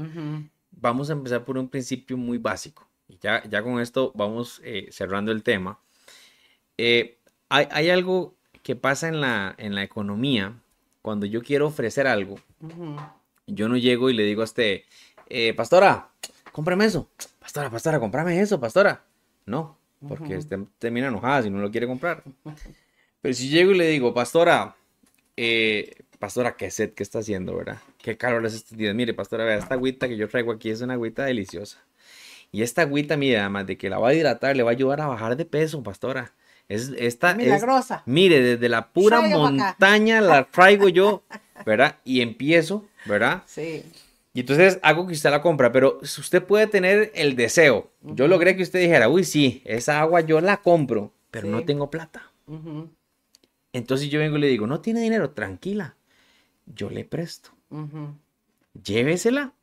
Vamos 0.71 1.09
a 1.09 1.13
empezar 1.13 1.43
por 1.43 1.57
un 1.57 1.67
principio 1.67 2.15
muy 2.15 2.37
básico. 2.37 2.87
Y 3.11 3.17
ya, 3.21 3.43
ya 3.49 3.61
con 3.61 3.81
esto 3.81 4.13
vamos 4.15 4.61
eh, 4.63 4.87
cerrando 4.89 5.33
el 5.33 5.43
tema. 5.43 5.79
Eh, 6.77 7.17
hay, 7.49 7.89
algo 7.89 8.35
que 8.63 8.77
pasa 8.77 9.09
en 9.09 9.19
la, 9.19 9.53
en 9.57 9.75
la 9.75 9.83
economía 9.83 10.53
cuando 11.01 11.25
yo 11.25 11.41
quiero 11.41 11.67
ofrecer 11.67 12.07
algo. 12.07 12.39
Yo 13.47 13.67
no 13.67 13.75
llego 13.75 14.09
y 14.09 14.13
le 14.13 14.23
digo 14.23 14.41
a 14.41 14.45
este, 14.45 14.85
eh, 15.27 15.53
pastora, 15.53 16.09
cómprame 16.53 16.85
eso. 16.85 17.09
Pastora, 17.39 17.69
pastora, 17.69 17.99
cómprame 17.99 18.39
eso, 18.39 18.61
pastora. 18.61 19.03
No, 19.45 19.77
porque 20.07 20.37
usted 20.37 20.59
termina 20.79 21.07
enojada 21.07 21.43
si 21.43 21.49
no 21.49 21.59
lo 21.59 21.69
quiere 21.69 21.87
comprar. 21.87 22.23
Pero 23.21 23.33
si 23.33 23.49
llego 23.49 23.71
y 23.71 23.77
le 23.77 23.89
digo, 23.89 24.13
pastora, 24.13 24.77
pastora, 26.17 26.55
qué 26.55 26.71
sed 26.71 26.93
que 26.93 27.03
está 27.03 27.19
haciendo, 27.19 27.57
¿verdad? 27.57 27.79
Qué 27.97 28.15
calor 28.15 28.45
es 28.45 28.53
este 28.53 28.77
día. 28.77 28.93
Mire, 28.93 29.13
pastora, 29.13 29.43
vea, 29.43 29.57
esta 29.57 29.73
agüita 29.73 30.07
que 30.07 30.15
yo 30.15 30.29
traigo 30.29 30.53
aquí 30.53 30.69
es 30.69 30.79
una 30.79 30.93
agüita 30.93 31.25
deliciosa. 31.25 31.83
Y 32.51 32.63
esta 32.63 32.81
agüita, 32.81 33.15
mire, 33.17 33.39
además 33.39 33.65
de 33.65 33.77
que 33.77 33.89
la 33.89 33.97
va 33.97 34.09
a 34.09 34.13
hidratar, 34.13 34.55
le 34.55 34.63
va 34.63 34.71
a 34.71 34.73
ayudar 34.73 35.01
a 35.01 35.07
bajar 35.07 35.37
de 35.37 35.45
peso, 35.45 35.81
pastora. 35.83 36.33
Es, 36.67 36.91
esta, 36.97 37.33
Milagrosa. 37.33 38.03
mire, 38.05 38.41
desde 38.41 38.69
la 38.69 38.89
pura 38.89 39.21
montaña 39.21 40.21
la 40.21 40.45
traigo 40.45 40.89
yo, 40.89 41.23
¿verdad? 41.65 41.97
Y 42.05 42.21
empiezo, 42.21 42.85
¿verdad? 43.05 43.43
Sí. 43.45 43.83
Y 44.33 44.41
entonces 44.41 44.79
hago 44.81 45.05
que 45.07 45.13
usted 45.13 45.29
la 45.29 45.41
compra, 45.41 45.71
pero 45.71 45.99
usted 46.01 46.43
puede 46.43 46.67
tener 46.67 47.11
el 47.15 47.35
deseo. 47.35 47.91
Yo 48.01 48.27
logré 48.27 48.55
que 48.55 48.63
usted 48.63 48.79
dijera, 48.79 49.09
uy, 49.09 49.25
sí, 49.25 49.61
esa 49.65 49.99
agua 49.99 50.21
yo 50.21 50.39
la 50.39 50.57
compro, 50.57 51.11
pero 51.31 51.47
no 51.47 51.63
tengo 51.65 51.89
plata. 51.89 52.31
Entonces 53.73 54.09
yo 54.09 54.19
vengo 54.19 54.37
y 54.37 54.41
le 54.41 54.47
digo, 54.47 54.67
no 54.67 54.79
tiene 54.79 55.01
dinero, 55.01 55.31
tranquila, 55.31 55.95
yo 56.65 56.89
le 56.89 57.03
presto. 57.03 57.51
Llévesela 58.81 59.53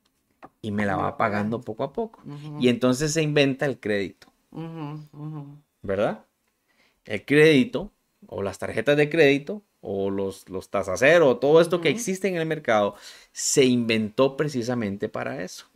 y 0.60 0.70
me 0.70 0.86
la 0.86 0.96
va 0.96 1.16
pagando 1.16 1.60
poco 1.60 1.84
a 1.84 1.92
poco. 1.92 2.22
Y 2.60 2.68
entonces 2.68 3.12
se 3.12 3.22
inventa 3.22 3.66
el 3.66 3.78
crédito. 3.78 4.28
¿Verdad? 5.82 6.24
El 7.04 7.24
crédito 7.24 7.90
o 8.26 8.42
las 8.42 8.58
tarjetas 8.58 8.96
de 8.96 9.08
crédito 9.08 9.62
o 9.80 10.10
los, 10.10 10.48
los 10.48 10.68
cero, 10.96 11.36
todo 11.36 11.60
esto 11.60 11.80
que 11.80 11.88
existe 11.88 12.28
en 12.28 12.36
el 12.36 12.46
mercado, 12.46 12.96
se 13.32 13.64
inventó 13.64 14.36
precisamente 14.36 15.08
para 15.08 15.42
eso. 15.42 15.66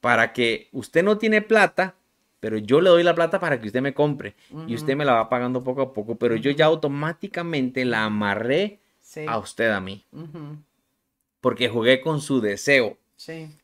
Para 0.00 0.32
que 0.32 0.68
usted 0.72 1.04
no 1.04 1.18
tiene 1.18 1.42
plata, 1.42 1.94
pero 2.40 2.58
yo 2.58 2.80
le 2.80 2.90
doy 2.90 3.02
la 3.02 3.14
plata 3.14 3.38
para 3.38 3.60
que 3.60 3.68
usted 3.68 3.82
me 3.82 3.94
compre 3.94 4.34
y 4.66 4.74
usted 4.74 4.96
me 4.96 5.04
la 5.04 5.12
va 5.12 5.28
pagando 5.28 5.62
poco 5.62 5.82
a 5.82 5.92
poco, 5.92 6.16
pero 6.16 6.36
yo 6.36 6.50
ya 6.50 6.66
automáticamente 6.66 7.84
la 7.84 8.04
amarré 8.04 8.80
a 9.26 9.38
usted 9.38 9.70
a 9.70 9.80
mí. 9.80 10.04
Porque 11.40 11.68
jugué 11.68 12.00
con 12.00 12.20
su 12.20 12.40
deseo. 12.40 12.98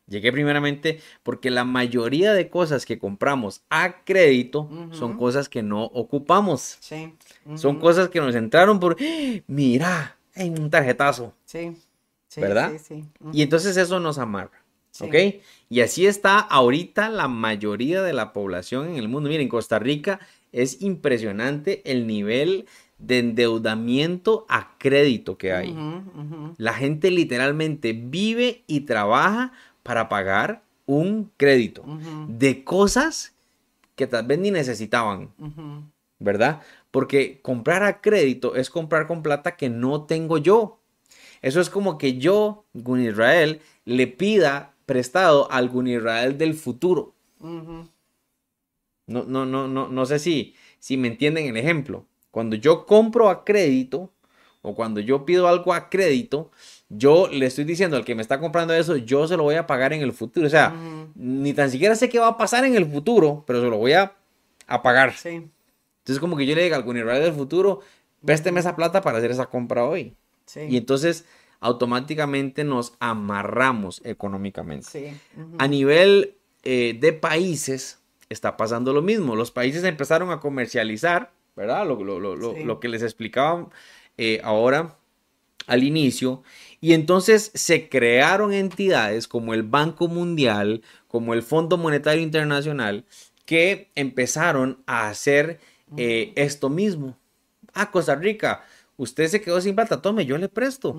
Llegué 0.06 0.32
primeramente 0.32 1.00
porque 1.22 1.50
la 1.50 1.64
mayoría 1.64 2.34
de 2.34 2.50
cosas 2.50 2.84
que 2.84 2.98
compramos 2.98 3.62
a 3.70 4.04
crédito 4.04 4.68
son 4.92 5.16
cosas 5.16 5.48
que 5.48 5.62
no 5.62 5.84
ocupamos. 5.84 6.78
Son 7.56 7.78
cosas 7.78 8.08
que 8.08 8.20
nos 8.20 8.34
entraron 8.34 8.78
por, 8.80 8.96
mira, 9.46 10.16
en 10.34 10.60
un 10.60 10.70
tarjetazo. 10.70 11.32
Sí. 11.44 11.76
¿Verdad? 12.36 12.72
Y 13.32 13.42
entonces 13.42 13.76
eso 13.76 13.98
nos 13.98 14.18
amarra. 14.18 14.62
¿Ok? 15.00 15.14
Y 15.68 15.80
así 15.80 16.06
está 16.06 16.38
ahorita 16.38 17.08
la 17.08 17.28
mayoría 17.28 18.02
de 18.02 18.12
la 18.12 18.32
población 18.32 18.88
en 18.90 18.96
el 18.96 19.08
mundo. 19.08 19.28
Miren, 19.28 19.48
Costa 19.48 19.78
Rica 19.78 20.20
es 20.52 20.80
impresionante 20.80 21.82
el 21.84 22.06
nivel 22.06 22.66
de 22.98 23.18
endeudamiento 23.18 24.46
a 24.48 24.76
crédito 24.78 25.36
que 25.36 25.52
hay. 25.52 25.76
La 26.56 26.72
gente 26.72 27.10
literalmente 27.10 27.92
vive 27.92 28.64
y 28.66 28.80
trabaja 28.80 29.52
para 29.82 30.08
pagar 30.08 30.62
un 30.86 31.30
crédito 31.36 31.84
de 32.28 32.64
cosas 32.64 33.34
que 33.96 34.06
tal 34.06 34.26
vez 34.26 34.38
ni 34.38 34.50
necesitaban, 34.50 35.30
¿verdad? 36.18 36.62
Porque 36.90 37.40
comprar 37.42 37.82
a 37.82 38.00
crédito 38.00 38.56
es 38.56 38.70
comprar 38.70 39.06
con 39.06 39.22
plata 39.22 39.56
que 39.56 39.68
no 39.68 40.04
tengo 40.04 40.38
yo. 40.38 40.80
Eso 41.42 41.60
es 41.60 41.68
como 41.70 41.98
que 41.98 42.18
yo, 42.18 42.64
Gun 42.72 43.02
Israel, 43.02 43.60
le 43.84 44.06
pida 44.06 44.74
prestado 44.86 45.50
a 45.50 45.56
algún 45.56 45.86
Israel 45.86 46.38
del 46.38 46.54
futuro. 46.54 47.14
No, 47.40 49.24
no, 49.24 49.46
no, 49.46 49.68
no, 49.68 49.88
no 49.88 50.06
sé 50.06 50.18
si, 50.18 50.54
si 50.78 50.96
me 50.96 51.08
entienden 51.08 51.46
el 51.46 51.56
ejemplo. 51.56 52.06
Cuando 52.36 52.54
yo 52.54 52.84
compro 52.84 53.30
a 53.30 53.46
crédito 53.46 54.12
o 54.60 54.74
cuando 54.74 55.00
yo 55.00 55.24
pido 55.24 55.48
algo 55.48 55.72
a 55.72 55.88
crédito, 55.88 56.50
yo 56.90 57.28
le 57.28 57.46
estoy 57.46 57.64
diciendo 57.64 57.96
al 57.96 58.04
que 58.04 58.14
me 58.14 58.20
está 58.20 58.38
comprando 58.40 58.74
eso, 58.74 58.98
yo 58.98 59.26
se 59.26 59.38
lo 59.38 59.44
voy 59.44 59.54
a 59.54 59.66
pagar 59.66 59.94
en 59.94 60.02
el 60.02 60.12
futuro. 60.12 60.46
O 60.46 60.50
sea, 60.50 60.74
ni 61.14 61.54
tan 61.54 61.70
siquiera 61.70 61.94
sé 61.94 62.10
qué 62.10 62.18
va 62.18 62.26
a 62.26 62.36
pasar 62.36 62.66
en 62.66 62.74
el 62.74 62.84
futuro, 62.84 63.42
pero 63.46 63.62
se 63.62 63.70
lo 63.70 63.78
voy 63.78 63.94
a, 63.94 64.14
pagar. 64.82 65.14
Sí. 65.14 65.30
Entonces, 65.30 66.20
como 66.20 66.36
que 66.36 66.44
yo 66.44 66.54
le 66.54 66.64
diga 66.64 66.76
al 66.76 66.86
Israel 66.86 67.22
del 67.22 67.32
futuro, 67.32 67.80
présteme 68.22 68.60
esa 68.60 68.76
plata 68.76 69.00
para 69.00 69.16
hacer 69.16 69.30
esa 69.30 69.46
compra 69.46 69.84
hoy. 69.84 70.12
Sí. 70.44 70.60
Y 70.68 70.76
entonces 70.76 71.24
automáticamente 71.60 72.64
nos 72.64 72.92
amarramos 73.00 74.02
económicamente. 74.04 75.18
A 75.56 75.68
nivel 75.68 76.34
eh, 76.64 76.98
de 77.00 77.14
países 77.14 78.00
está 78.28 78.58
pasando 78.58 78.92
lo 78.92 79.00
mismo. 79.00 79.36
Los 79.36 79.50
países 79.50 79.84
empezaron 79.84 80.30
a 80.32 80.40
comercializar, 80.40 81.32
¿verdad? 81.56 81.86
Lo, 81.86 82.80
que 82.80 82.88
les 82.88 83.02
explicaba 83.02 83.68
eh, 84.18 84.40
ahora 84.44 84.96
al 85.66 85.82
inicio. 85.82 86.42
Y 86.80 86.92
entonces 86.92 87.50
se 87.54 87.88
crearon 87.88 88.52
entidades 88.52 89.26
como 89.26 89.54
el 89.54 89.62
Banco 89.62 90.08
Mundial, 90.08 90.82
como 91.08 91.34
el 91.34 91.42
Fondo 91.42 91.76
Monetario 91.76 92.22
Internacional, 92.22 93.04
que 93.44 93.90
empezaron 93.94 94.82
a 94.86 95.08
hacer 95.08 95.58
eh, 95.96 96.32
esto 96.36 96.68
mismo. 96.68 97.16
Ah, 97.72 97.90
Costa 97.90 98.14
Rica, 98.14 98.64
usted 98.96 99.28
se 99.28 99.40
quedó 99.40 99.60
sin 99.60 99.74
plata, 99.74 100.00
tome, 100.00 100.26
yo 100.26 100.38
le 100.38 100.48
presto. 100.48 100.96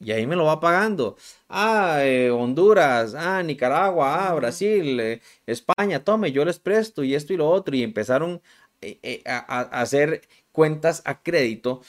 Y 0.00 0.12
ahí 0.12 0.26
me 0.26 0.36
lo 0.36 0.44
va 0.44 0.60
pagando. 0.60 1.16
Ah, 1.48 1.98
eh, 2.02 2.30
Honduras, 2.30 3.14
ah, 3.14 3.42
Nicaragua, 3.42 4.28
ah, 4.28 4.34
Brasil, 4.34 4.98
eh, 5.00 5.20
España, 5.46 6.02
tome, 6.04 6.32
yo 6.32 6.44
les 6.44 6.58
presto 6.58 7.04
y 7.04 7.14
esto 7.14 7.32
y 7.32 7.36
lo 7.36 7.48
otro. 7.48 7.76
Y 7.76 7.82
empezaron 7.82 8.40
eh, 8.80 9.22
a, 9.26 9.60
hacer 9.80 10.22
cuentas 10.52 11.02
a 11.04 11.22
crédito 11.22 11.82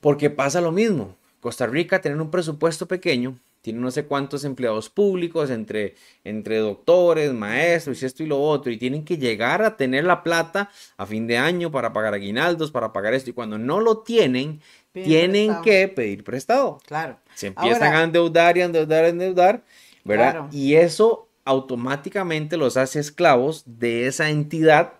porque 0.00 0.30
pasa 0.30 0.60
lo 0.60 0.72
mismo. 0.72 1.16
Costa 1.40 1.66
Rica, 1.66 2.00
tener 2.00 2.20
un 2.20 2.30
presupuesto 2.30 2.86
pequeño, 2.86 3.38
tiene 3.64 3.80
no 3.80 3.90
sé 3.90 4.04
cuántos 4.04 4.44
empleados 4.44 4.90
públicos, 4.90 5.48
entre, 5.50 5.94
entre 6.22 6.58
doctores, 6.58 7.32
maestros 7.32 8.02
y 8.02 8.06
esto 8.06 8.22
y 8.22 8.26
lo 8.26 8.40
otro, 8.40 8.70
y 8.70 8.76
tienen 8.76 9.04
que 9.04 9.16
llegar 9.16 9.62
a 9.62 9.76
tener 9.76 10.04
la 10.04 10.22
plata 10.22 10.70
a 10.98 11.06
fin 11.06 11.26
de 11.26 11.38
año 11.38 11.70
para 11.70 11.92
pagar 11.92 12.12
aguinaldos, 12.12 12.70
para 12.70 12.92
pagar 12.92 13.14
esto, 13.14 13.30
y 13.30 13.32
cuando 13.32 13.56
no 13.56 13.80
lo 13.80 13.98
tienen, 13.98 14.60
tienen 14.92 15.62
que 15.62 15.88
pedir 15.88 16.24
prestado. 16.24 16.78
Claro. 16.86 17.18
Se 17.34 17.48
empiezan 17.48 17.94
a 17.94 18.02
endeudar 18.02 18.56
y 18.58 18.60
a 18.60 18.64
endeudar 18.66 19.04
y 19.04 19.06
a 19.06 19.08
endeudar, 19.08 19.64
¿verdad? 20.04 20.52
Y 20.52 20.74
eso 20.74 21.28
automáticamente 21.44 22.56
los 22.56 22.76
hace 22.76 23.00
esclavos 23.00 23.64
de 23.66 24.06
esa 24.06 24.30
entidad 24.30 24.94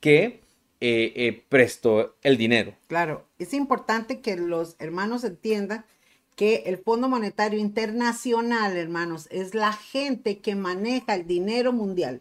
que 0.00 0.41
eh, 0.84 1.12
eh, 1.14 1.44
prestó 1.48 2.16
el 2.22 2.36
dinero. 2.36 2.74
Claro, 2.88 3.24
es 3.38 3.54
importante 3.54 4.20
que 4.20 4.36
los 4.36 4.74
hermanos 4.80 5.22
entiendan 5.22 5.84
que 6.34 6.64
el 6.66 6.76
Fondo 6.76 7.08
Monetario 7.08 7.60
Internacional, 7.60 8.76
hermanos, 8.76 9.28
es 9.30 9.54
la 9.54 9.72
gente 9.72 10.40
que 10.40 10.56
maneja 10.56 11.14
el 11.14 11.28
dinero 11.28 11.72
mundial. 11.72 12.20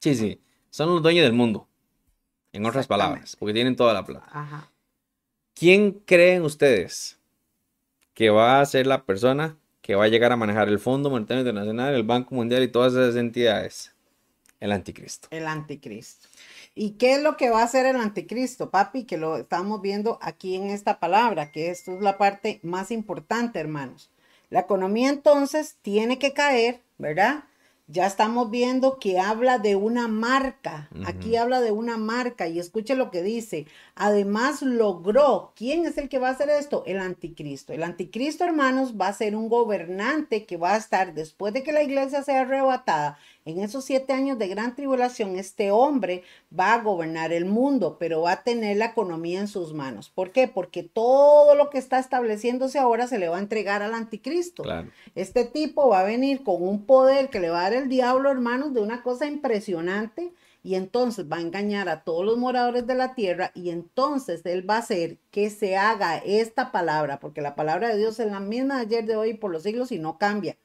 Sí, 0.00 0.14
sí, 0.14 0.42
son 0.68 0.90
los 0.90 1.02
dueños 1.02 1.24
del 1.24 1.32
mundo, 1.32 1.66
en 2.52 2.66
otras 2.66 2.86
palabras, 2.86 3.34
porque 3.34 3.54
tienen 3.54 3.76
toda 3.76 3.94
la 3.94 4.04
plata. 4.04 4.28
Ajá. 4.30 4.70
¿Quién 5.54 5.92
creen 6.04 6.42
ustedes 6.42 7.18
que 8.12 8.28
va 8.28 8.60
a 8.60 8.66
ser 8.66 8.86
la 8.86 9.06
persona 9.06 9.56
que 9.80 9.94
va 9.94 10.04
a 10.04 10.08
llegar 10.08 10.32
a 10.32 10.36
manejar 10.36 10.68
el 10.68 10.78
Fondo 10.78 11.08
Monetario 11.08 11.40
Internacional, 11.40 11.94
el 11.94 12.02
Banco 12.02 12.34
Mundial 12.34 12.62
y 12.62 12.68
todas 12.68 12.92
esas 12.92 13.16
entidades? 13.16 13.94
El 14.60 14.70
anticristo. 14.70 15.28
El 15.30 15.46
anticristo. 15.46 16.28
¿Y 16.74 16.92
qué 16.92 17.14
es 17.14 17.22
lo 17.22 17.36
que 17.36 17.50
va 17.50 17.60
a 17.60 17.64
hacer 17.64 17.86
el 17.86 17.96
anticristo, 17.96 18.70
papi? 18.70 19.04
Que 19.04 19.18
lo 19.18 19.36
estamos 19.36 19.82
viendo 19.82 20.18
aquí 20.22 20.56
en 20.56 20.70
esta 20.70 21.00
palabra, 21.00 21.52
que 21.52 21.70
esto 21.70 21.92
es 21.92 22.00
la 22.00 22.16
parte 22.16 22.60
más 22.62 22.90
importante, 22.90 23.58
hermanos. 23.58 24.10
La 24.48 24.60
economía 24.60 25.10
entonces 25.10 25.76
tiene 25.82 26.18
que 26.18 26.32
caer, 26.32 26.80
¿verdad? 26.98 27.44
ya 27.92 28.06
estamos 28.06 28.50
viendo 28.50 28.98
que 28.98 29.18
habla 29.18 29.58
de 29.58 29.76
una 29.76 30.08
marca. 30.08 30.88
Aquí 31.04 31.36
habla 31.36 31.60
de 31.60 31.72
una 31.72 31.98
marca 31.98 32.48
y 32.48 32.58
escuche 32.58 32.94
lo 32.94 33.10
que 33.10 33.22
dice. 33.22 33.66
Además 33.94 34.62
logró. 34.62 35.52
¿Quién 35.56 35.84
es 35.84 35.98
el 35.98 36.08
que 36.08 36.18
va 36.18 36.28
a 36.28 36.32
hacer 36.32 36.48
esto? 36.48 36.84
El 36.86 36.98
anticristo. 36.98 37.72
El 37.72 37.82
anticristo, 37.82 38.44
hermanos, 38.44 38.94
va 38.98 39.08
a 39.08 39.12
ser 39.12 39.36
un 39.36 39.48
gobernante 39.48 40.46
que 40.46 40.56
va 40.56 40.72
a 40.72 40.78
estar 40.78 41.12
después 41.12 41.52
de 41.52 41.62
que 41.62 41.72
la 41.72 41.82
iglesia 41.82 42.22
sea 42.22 42.42
arrebatada. 42.42 43.18
En 43.44 43.58
esos 43.58 43.84
siete 43.84 44.12
años 44.12 44.38
de 44.38 44.46
gran 44.46 44.76
tribulación, 44.76 45.36
este 45.36 45.72
hombre 45.72 46.22
va 46.56 46.74
a 46.74 46.82
gobernar 46.82 47.32
el 47.32 47.44
mundo, 47.44 47.96
pero 47.98 48.22
va 48.22 48.32
a 48.32 48.42
tener 48.44 48.76
la 48.76 48.86
economía 48.86 49.40
en 49.40 49.48
sus 49.48 49.74
manos. 49.74 50.10
¿Por 50.10 50.30
qué? 50.30 50.46
Porque 50.46 50.84
todo 50.84 51.56
lo 51.56 51.68
que 51.68 51.78
está 51.78 51.98
estableciéndose 51.98 52.78
ahora 52.78 53.08
se 53.08 53.18
le 53.18 53.28
va 53.28 53.38
a 53.38 53.40
entregar 53.40 53.82
al 53.82 53.94
anticristo. 53.94 54.62
Este 55.16 55.44
tipo 55.44 55.88
va 55.88 56.00
a 56.00 56.04
venir 56.04 56.44
con 56.44 56.62
un 56.62 56.86
poder 56.86 57.30
que 57.30 57.40
le 57.40 57.50
va 57.50 57.60
a 57.60 57.62
dar 57.70 57.74
el 57.74 57.88
diablo, 57.88 58.30
hermanos, 58.30 58.74
de 58.74 58.80
una 58.80 59.02
cosa 59.02 59.26
impresionante. 59.26 60.32
Y 60.64 60.76
entonces 60.76 61.26
va 61.30 61.38
a 61.38 61.40
engañar 61.40 61.88
a 61.88 62.04
todos 62.04 62.24
los 62.24 62.38
moradores 62.38 62.86
de 62.86 62.94
la 62.94 63.16
tierra 63.16 63.50
y 63.52 63.70
entonces 63.70 64.46
él 64.46 64.68
va 64.68 64.76
a 64.76 64.78
hacer 64.78 65.18
que 65.32 65.50
se 65.50 65.76
haga 65.76 66.18
esta 66.18 66.70
palabra, 66.70 67.18
porque 67.18 67.40
la 67.40 67.56
palabra 67.56 67.88
de 67.88 67.98
Dios 67.98 68.20
es 68.20 68.30
la 68.30 68.38
misma 68.38 68.76
de 68.76 68.82
ayer, 68.82 69.04
de 69.04 69.16
hoy, 69.16 69.34
por 69.34 69.50
los 69.50 69.64
siglos 69.64 69.90
y 69.90 69.98
no 69.98 70.18
cambia. 70.18 70.56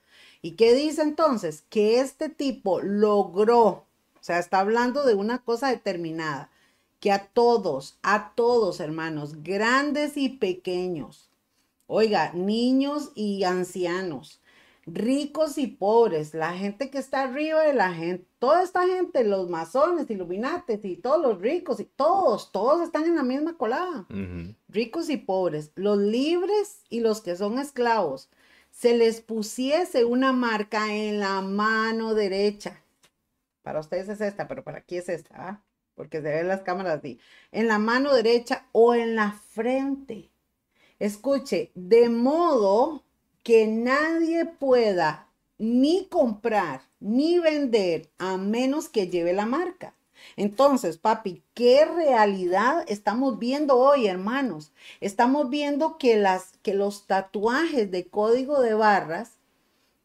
¿Y 0.41 0.51
qué 0.51 0.73
dice 0.73 1.01
entonces? 1.01 1.63
Que 1.69 1.99
este 1.99 2.29
tipo 2.29 2.81
logró, 2.81 3.65
o 3.67 3.85
sea, 4.21 4.39
está 4.39 4.59
hablando 4.59 5.05
de 5.05 5.15
una 5.15 5.39
cosa 5.39 5.69
determinada, 5.69 6.49
que 6.99 7.11
a 7.11 7.27
todos, 7.27 7.97
a 8.01 8.33
todos 8.35 8.79
hermanos, 8.79 9.43
grandes 9.43 10.17
y 10.17 10.29
pequeños, 10.29 11.29
oiga, 11.85 12.33
niños 12.33 13.11
y 13.15 13.43
ancianos, 13.43 14.41
ricos 14.85 15.57
y 15.57 15.67
pobres, 15.67 16.33
la 16.33 16.53
gente 16.53 16.89
que 16.89 16.97
está 16.97 17.23
arriba 17.23 17.61
de 17.63 17.73
la 17.73 17.93
gente, 17.93 18.25
toda 18.39 18.63
esta 18.63 18.87
gente, 18.87 19.23
los 19.25 19.49
masones, 19.49 20.09
iluminates 20.09 20.83
y 20.85 20.95
todos 20.95 21.21
los 21.21 21.39
ricos 21.41 21.79
y 21.79 21.85
todos, 21.85 22.51
todos 22.51 22.81
están 22.81 23.03
en 23.03 23.15
la 23.15 23.23
misma 23.23 23.57
colada, 23.57 24.07
ricos 24.69 25.09
y 25.09 25.17
pobres, 25.17 25.71
los 25.75 25.97
libres 25.97 26.83
y 26.89 27.01
los 27.01 27.21
que 27.21 27.35
son 27.35 27.59
esclavos, 27.59 28.29
se 28.77 28.95
les 28.95 29.21
pusiese 29.21 30.05
una 30.05 30.33
marca 30.33 30.93
en 30.93 31.19
la 31.19 31.41
mano 31.41 32.13
derecha. 32.13 32.83
Para 33.63 33.79
ustedes 33.79 34.07
es 34.07 34.21
esta, 34.21 34.47
pero 34.47 34.63
para 34.63 34.79
aquí 34.79 34.97
es 34.97 35.09
esta, 35.09 35.49
¿ah? 35.49 35.63
porque 35.95 36.21
se 36.21 36.29
ven 36.29 36.47
las 36.47 36.61
cámaras 36.61 36.99
así. 36.99 37.19
En 37.51 37.67
la 37.67 37.79
mano 37.79 38.13
derecha 38.13 38.67
o 38.73 38.93
en 38.93 39.15
la 39.15 39.31
frente. 39.31 40.29
Escuche, 40.99 41.71
de 41.73 42.09
modo 42.09 43.03
que 43.41 43.65
nadie 43.65 44.45
pueda 44.45 45.27
ni 45.57 46.05
comprar 46.05 46.81
ni 46.99 47.39
vender 47.39 48.11
a 48.19 48.37
menos 48.37 48.89
que 48.89 49.07
lleve 49.07 49.33
la 49.33 49.47
marca. 49.47 49.95
Entonces, 50.35 50.97
papi, 50.97 51.41
¿qué 51.53 51.85
realidad 51.85 52.83
estamos 52.87 53.39
viendo 53.39 53.77
hoy, 53.77 54.07
hermanos? 54.07 54.71
Estamos 55.01 55.49
viendo 55.49 55.97
que, 55.97 56.17
las, 56.17 56.57
que 56.61 56.73
los 56.73 57.07
tatuajes 57.07 57.89
de 57.91 58.07
código 58.07 58.61
de 58.61 58.73
barras 58.73 59.37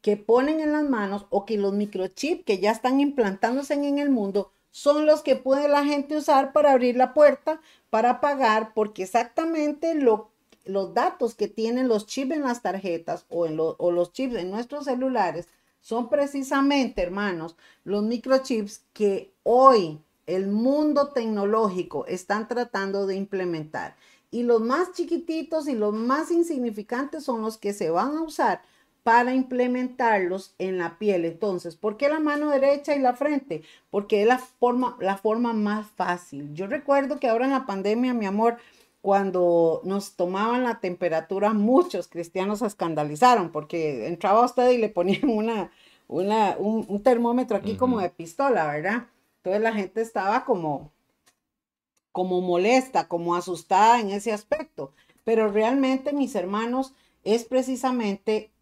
que 0.01 0.17
ponen 0.17 0.61
en 0.61 0.73
las 0.73 0.85
manos 0.85 1.27
o 1.31 1.47
que 1.47 1.57
los 1.57 1.73
microchips 1.73 2.45
que 2.45 2.59
ya 2.59 2.73
están 2.73 3.01
implantándose 3.01 3.75
en 3.75 3.99
el 3.99 4.11
mundo 4.11 4.53
son 4.71 5.07
los 5.07 5.23
que 5.23 5.37
puede 5.37 5.69
la 5.69 5.85
gente 5.85 6.17
usar 6.17 6.53
para 6.53 6.73
abrir 6.73 6.97
la 6.97 7.15
puerta, 7.15 7.61
para 7.91 8.21
pagar, 8.21 8.73
porque 8.75 9.05
exactamente 9.05 9.95
los 9.95 10.95
datos 10.95 11.35
que 11.35 11.47
tienen 11.47 11.89
los 11.89 12.07
chips 12.07 12.33
en 12.33 12.43
las 12.43 12.63
tarjetas 12.63 13.27
o, 13.29 13.47
en 13.47 13.59
o 13.61 13.91
los 13.91 14.13
chips 14.13 14.35
en 14.37 14.51
nuestros 14.51 14.87
celulares 14.87 15.49
son 15.83 16.09
precisamente, 16.09 17.03
hermanos, 17.03 17.57
los 17.85 18.03
microchips 18.03 18.85
que 18.93 19.33
hoy 19.43 20.01
el 20.27 20.49
mundo 20.49 21.09
tecnológico 21.09 22.07
están 22.07 22.49
tratando 22.49 23.07
de 23.07 23.17
implementar. 23.17 23.97
Y 24.31 24.45
los 24.45 24.61
más 24.61 24.93
chiquititos 24.93 25.69
y 25.69 25.75
los 25.75 25.93
más 25.93 26.31
insignificantes 26.31 27.25
son 27.25 27.43
los 27.43 27.59
que 27.59 27.73
se 27.73 27.91
van 27.91 28.17
a 28.17 28.23
usar 28.23 28.63
para 29.03 29.35
implementarlos 29.35 30.55
en 30.59 30.79
la 30.79 30.99
piel. 30.99 31.25
Entonces, 31.25 31.77
¿por 31.77 31.97
qué 31.97 32.09
la 32.09 32.21
mano 32.21 32.51
derecha 32.51 32.95
y 32.95 33.01
la 33.01 33.15
frente? 33.15 33.63
Porque 33.91 34.23
es 34.23 34.29
la 34.29 34.39
forma, 34.39 34.97
la 35.01 35.17
forma 35.17 35.53
más 35.53 35.87
fácil. 35.91 36.55
Yo 36.55 36.67
recuerdo 36.67 37.19
que 37.19 37.29
ahora 37.29 37.47
en 37.47 37.53
la 37.53 37.67
pandemia, 37.67 38.15
mi 38.15 38.27
amor, 38.27 38.59
cuando 39.01 39.81
nos 39.85 40.15
tomaban 40.15 40.63
la 40.63 40.79
temperatura, 40.79 41.53
muchos 41.53 42.07
cristianos 42.07 42.61
se 42.61 42.67
escandalizaron 42.67 43.51
porque 43.51 44.07
entraba 44.07 44.45
usted 44.45 44.71
y 44.71 44.79
le 44.79 44.89
ponían 44.89 45.25
una, 45.29 45.73
una, 46.07 46.57
un, 46.59 47.03
termómetro 47.03 47.57
aquí 47.57 47.77
como 47.77 48.01
de 48.01 48.11
pistola, 48.11 48.67
¿verdad? 48.69 49.07
Entonces 49.43 49.63
la 49.63 49.73
gente 49.73 50.01
estaba 50.01 50.45
como, 50.45 50.93
como 52.13 52.41
molesta, 52.41 53.09
como 53.09 53.35
asustada 53.35 53.99
en 53.99 54.11
ese 54.11 54.33
aspecto. 54.33 54.93
Pero 55.25 55.51
realmente, 55.51 56.13
mis 56.13 56.37
hermanos, 56.37 56.95
es 57.25 57.45
precisamente 57.45 58.53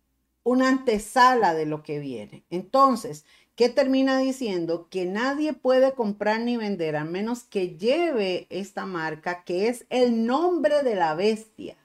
una 0.43 0.71
antesala 0.71 1.53
de 1.53 1.67
lo 1.67 1.83
que 1.83 1.99
viene. 1.99 2.45
Entonces, 2.49 3.27
¿qué 3.57 3.69
termina 3.69 4.19
diciendo? 4.19 4.89
Que 4.89 5.05
nadie 5.05 5.53
puede 5.53 5.93
comprar 5.93 6.41
ni 6.41 6.57
vender 6.57 6.97
a 6.97 7.05
menos 7.05 7.43
que 7.43 7.77
lleve 7.77 8.47
esta 8.49 8.87
marca, 8.87 9.45
que 9.45 9.69
es 9.69 9.85
el 9.91 10.25
nombre 10.25 10.83
de 10.83 10.95
la 10.95 11.15
bestia. 11.15 11.77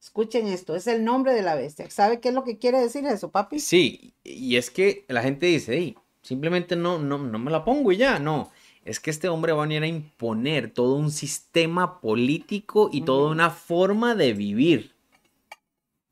Escuchen 0.00 0.46
esto, 0.46 0.76
es 0.76 0.86
el 0.86 1.04
nombre 1.04 1.34
de 1.34 1.42
la 1.42 1.56
bestia. 1.56 1.90
¿Sabe 1.90 2.20
qué 2.20 2.28
es 2.28 2.34
lo 2.34 2.44
que 2.44 2.58
quiere 2.58 2.80
decir 2.80 3.04
eso, 3.06 3.32
papi? 3.32 3.58
Sí, 3.58 4.14
y 4.22 4.56
es 4.56 4.70
que 4.70 5.04
la 5.08 5.22
gente 5.22 5.46
dice, 5.46 5.96
simplemente 6.22 6.76
no, 6.76 6.98
no, 6.98 7.18
no 7.18 7.38
me 7.38 7.50
la 7.50 7.64
pongo 7.64 7.92
y 7.92 7.98
ya, 7.98 8.18
no. 8.18 8.50
Es 8.84 8.98
que 8.98 9.10
este 9.10 9.28
hombre 9.28 9.52
va 9.52 9.62
a 9.62 9.66
venir 9.66 9.82
a 9.82 9.86
imponer 9.86 10.70
todo 10.70 10.94
un 10.94 11.10
sistema 11.10 12.00
político 12.00 12.90
y 12.92 13.02
toda 13.02 13.30
una 13.30 13.50
forma 13.50 14.14
de 14.14 14.32
vivir. 14.32 14.92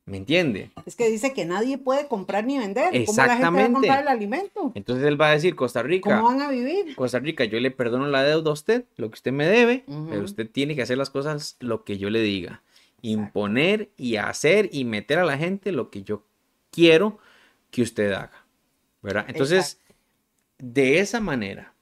¿Me 0.05 0.17
entiende? 0.17 0.71
Es 0.85 0.95
que 0.95 1.09
dice 1.09 1.31
que 1.31 1.45
nadie 1.45 1.77
puede 1.77 2.07
comprar 2.07 2.43
ni 2.45 2.57
vender. 2.57 2.93
Exactamente. 2.95 3.05
¿Cómo 3.05 3.27
la 3.27 3.35
gente 3.35 3.61
va 3.61 3.63
a 3.63 3.73
comprar 3.73 4.01
el 4.01 4.07
alimento? 4.07 4.71
Entonces 4.73 5.05
él 5.05 5.19
va 5.19 5.29
a 5.29 5.31
decir, 5.31 5.55
Costa 5.55 5.83
Rica. 5.83 6.17
¿Cómo 6.17 6.27
van 6.27 6.41
a 6.41 6.49
vivir? 6.49 6.95
Costa 6.95 7.19
Rica, 7.19 7.45
yo 7.45 7.59
le 7.59 7.71
perdono 7.71 8.07
la 8.07 8.23
deuda 8.23 8.49
a 8.49 8.53
usted, 8.53 8.85
lo 8.97 9.09
que 9.09 9.15
usted 9.15 9.31
me 9.31 9.45
debe, 9.45 9.85
pero 10.09 10.23
usted 10.23 10.49
tiene 10.49 10.75
que 10.75 10.81
hacer 10.81 10.97
las 10.97 11.09
cosas 11.09 11.55
lo 11.59 11.83
que 11.83 11.97
yo 11.97 12.09
le 12.09 12.21
diga. 12.21 12.61
Imponer 13.01 13.89
y 13.95 14.15
hacer 14.15 14.69
y 14.71 14.85
meter 14.85 15.19
a 15.19 15.25
la 15.25 15.37
gente 15.37 15.71
lo 15.71 15.89
que 15.89 16.03
yo 16.03 16.23
quiero 16.71 17.19
que 17.69 17.81
usted 17.81 18.11
haga. 18.11 18.45
¿Verdad? 19.01 19.25
Entonces, 19.27 19.79
de 20.61 20.99
esa 20.99 21.19
manera, 21.19 21.73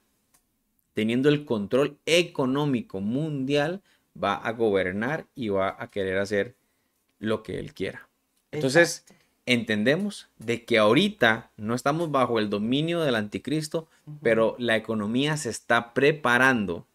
teniendo 0.94 1.30
el 1.30 1.46
control 1.46 1.98
económico 2.06 3.02
mundial, 3.02 3.82
va 4.22 4.36
a 4.36 4.52
gobernar 4.54 5.26
y 5.36 5.50
va 5.50 5.76
a 5.78 5.90
querer 5.90 6.18
hacer 6.18 6.56
lo 7.20 7.44
que 7.44 7.60
él 7.60 7.74
quiera. 7.74 8.08
Entonces, 8.52 9.06
entendemos 9.46 10.30
de 10.38 10.64
que 10.64 10.78
ahorita 10.78 11.52
no 11.58 11.76
estamos 11.76 12.10
bajo 12.10 12.40
el 12.40 12.50
dominio 12.50 13.02
del 13.02 13.16
anticristo, 13.16 13.88
pero 14.24 14.56
la 14.58 14.78
economía 14.78 15.38
se 15.38 15.50
está 15.50 15.94
preparando. 15.94 16.86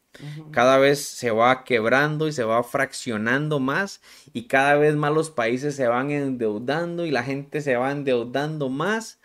Cada 0.53 0.79
vez 0.79 1.05
se 1.05 1.33
va 1.33 1.65
quebrando 1.65 2.29
y 2.29 2.33
se 2.33 2.45
va 2.45 2.63
fraccionando 2.63 3.59
más 3.59 4.01
y 4.33 4.45
cada 4.45 4.77
vez 4.77 4.95
más 4.95 5.13
los 5.13 5.31
países 5.31 5.75
se 5.75 5.89
van 5.89 6.13
endeudando 6.13 7.05
y 7.05 7.11
la 7.11 7.25
gente 7.25 7.61
se 7.61 7.75
va 7.75 7.91
endeudando 7.91 8.69
más 8.69 9.19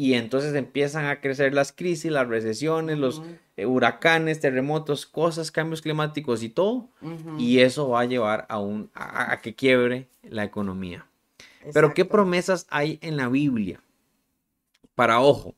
y 0.00 0.14
entonces 0.14 0.54
empiezan 0.54 1.04
a 1.04 1.20
crecer 1.20 1.52
las 1.52 1.72
crisis, 1.72 2.10
las 2.10 2.26
recesiones, 2.26 2.96
los 2.96 3.20
eh, 3.58 3.66
huracanes, 3.66 4.40
terremotos, 4.40 5.04
cosas, 5.04 5.50
cambios 5.50 5.82
climáticos 5.82 6.42
y 6.42 6.48
todo. 6.48 6.88
Y 7.36 7.58
eso 7.58 7.90
va 7.90 8.00
a 8.00 8.04
llevar 8.06 8.46
a, 8.48 8.58
un, 8.60 8.90
a 8.94 9.38
que 9.42 9.54
quiebre 9.54 10.08
la 10.22 10.42
economía. 10.42 11.06
Pero 11.74 11.92
¿qué 11.92 12.06
promesas 12.06 12.66
hay 12.70 12.98
en 13.02 13.18
la 13.18 13.28
Biblia? 13.28 13.82
Para 14.94 15.20
ojo, 15.20 15.54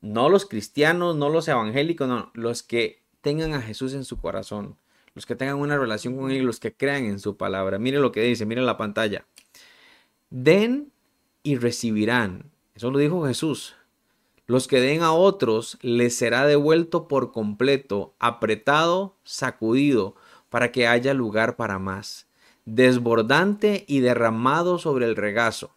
no 0.00 0.28
los 0.28 0.44
cristianos, 0.44 1.14
no 1.14 1.28
los 1.28 1.46
evangélicos, 1.46 2.08
no, 2.08 2.32
los 2.34 2.64
que 2.64 3.00
tengan 3.20 3.54
a 3.54 3.62
Jesús 3.62 3.94
en 3.94 4.02
su 4.04 4.20
corazón, 4.20 4.76
los 5.14 5.24
que 5.24 5.36
tengan 5.36 5.58
una 5.58 5.78
relación 5.78 6.16
con 6.16 6.32
Él, 6.32 6.42
los 6.42 6.58
que 6.58 6.74
crean 6.74 7.04
en 7.04 7.20
su 7.20 7.36
palabra. 7.36 7.78
Mire 7.78 8.00
lo 8.00 8.10
que 8.10 8.22
dice, 8.22 8.44
mire 8.44 8.62
la 8.62 8.76
pantalla. 8.76 9.24
Den 10.30 10.90
y 11.44 11.58
recibirán. 11.58 12.51
Eso 12.74 12.90
lo 12.90 12.98
dijo 12.98 13.26
Jesús. 13.26 13.74
Los 14.46 14.68
que 14.68 14.80
den 14.80 15.02
a 15.02 15.12
otros 15.12 15.78
les 15.82 16.16
será 16.16 16.46
devuelto 16.46 17.08
por 17.08 17.32
completo, 17.32 18.14
apretado, 18.18 19.14
sacudido, 19.24 20.14
para 20.50 20.72
que 20.72 20.86
haya 20.86 21.14
lugar 21.14 21.56
para 21.56 21.78
más 21.78 22.26
desbordante 22.64 23.84
y 23.88 24.00
derramado 24.00 24.78
sobre 24.78 25.06
el 25.06 25.16
regazo. 25.16 25.74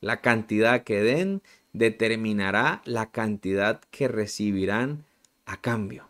La 0.00 0.20
cantidad 0.20 0.84
que 0.84 1.02
den 1.02 1.42
determinará 1.72 2.82
la 2.84 3.10
cantidad 3.10 3.80
que 3.90 4.08
recibirán 4.08 5.04
a 5.46 5.60
cambio. 5.60 6.08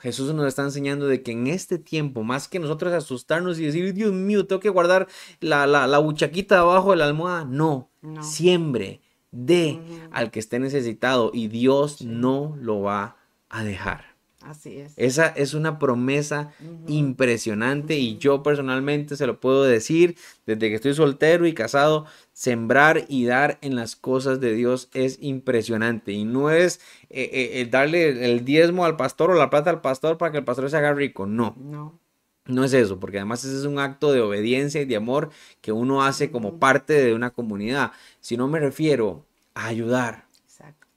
Jesús 0.00 0.34
nos 0.34 0.46
está 0.48 0.62
enseñando 0.62 1.06
de 1.06 1.22
que 1.22 1.32
en 1.32 1.46
este 1.46 1.78
tiempo, 1.78 2.24
más 2.24 2.48
que 2.48 2.58
nosotros 2.58 2.92
asustarnos 2.92 3.58
y 3.58 3.66
decir, 3.66 3.94
Dios 3.94 4.12
mío, 4.12 4.46
tengo 4.46 4.60
que 4.60 4.70
guardar 4.70 5.06
la, 5.40 5.66
la, 5.66 5.98
buchaquita 5.98 6.58
abajo 6.58 6.90
de 6.90 6.96
la 6.96 7.04
almohada, 7.04 7.44
no, 7.44 7.88
siembre, 8.22 9.00
dé 9.32 9.80
al 10.12 10.30
que 10.30 10.38
esté 10.38 10.60
necesitado 10.60 11.30
y 11.34 11.48
Dios 11.48 12.02
no 12.02 12.56
lo 12.60 12.82
va 12.82 13.16
a 13.48 13.64
dejar. 13.64 14.12
Así 14.42 14.78
es. 14.78 14.92
Esa 14.96 15.28
es 15.28 15.54
una 15.54 15.78
promesa 15.78 16.52
impresionante 16.88 17.96
y 17.96 18.18
yo 18.18 18.42
personalmente 18.42 19.16
se 19.16 19.26
lo 19.26 19.38
puedo 19.38 19.62
decir 19.62 20.16
desde 20.46 20.68
que 20.68 20.74
estoy 20.74 20.94
soltero 20.94 21.46
y 21.46 21.54
casado, 21.54 22.06
sembrar 22.32 23.04
y 23.08 23.24
dar 23.24 23.58
en 23.62 23.76
las 23.76 23.94
cosas 23.94 24.40
de 24.40 24.52
Dios 24.54 24.88
es 24.94 25.18
impresionante 25.20 26.12
y 26.12 26.24
no 26.24 26.50
es 26.50 26.80
eh, 27.08 27.30
eh, 27.32 27.60
eh, 27.60 27.68
darle 27.70 28.32
el 28.32 28.44
diezmo 28.44 28.84
al 28.84 28.96
pastor 28.96 29.30
o 29.30 29.34
la 29.34 29.50
plata 29.50 29.70
al 29.70 29.80
pastor 29.80 30.18
para 30.18 30.32
que 30.32 30.38
el 30.38 30.44
pastor 30.44 30.68
se 30.68 30.76
haga 30.76 30.92
rico, 30.92 31.26
no. 31.26 31.54
No. 31.58 32.01
No 32.44 32.64
es 32.64 32.72
eso, 32.72 32.98
porque 32.98 33.18
además 33.18 33.44
ese 33.44 33.56
es 33.56 33.64
un 33.64 33.78
acto 33.78 34.12
de 34.12 34.20
obediencia 34.20 34.80
y 34.80 34.84
de 34.84 34.96
amor 34.96 35.30
que 35.60 35.70
uno 35.70 36.02
hace 36.02 36.30
como 36.30 36.58
parte 36.58 36.94
de 36.94 37.14
una 37.14 37.30
comunidad. 37.30 37.92
Si 38.20 38.36
no 38.36 38.48
me 38.48 38.58
refiero 38.58 39.24
a 39.54 39.66
ayudar, 39.66 40.26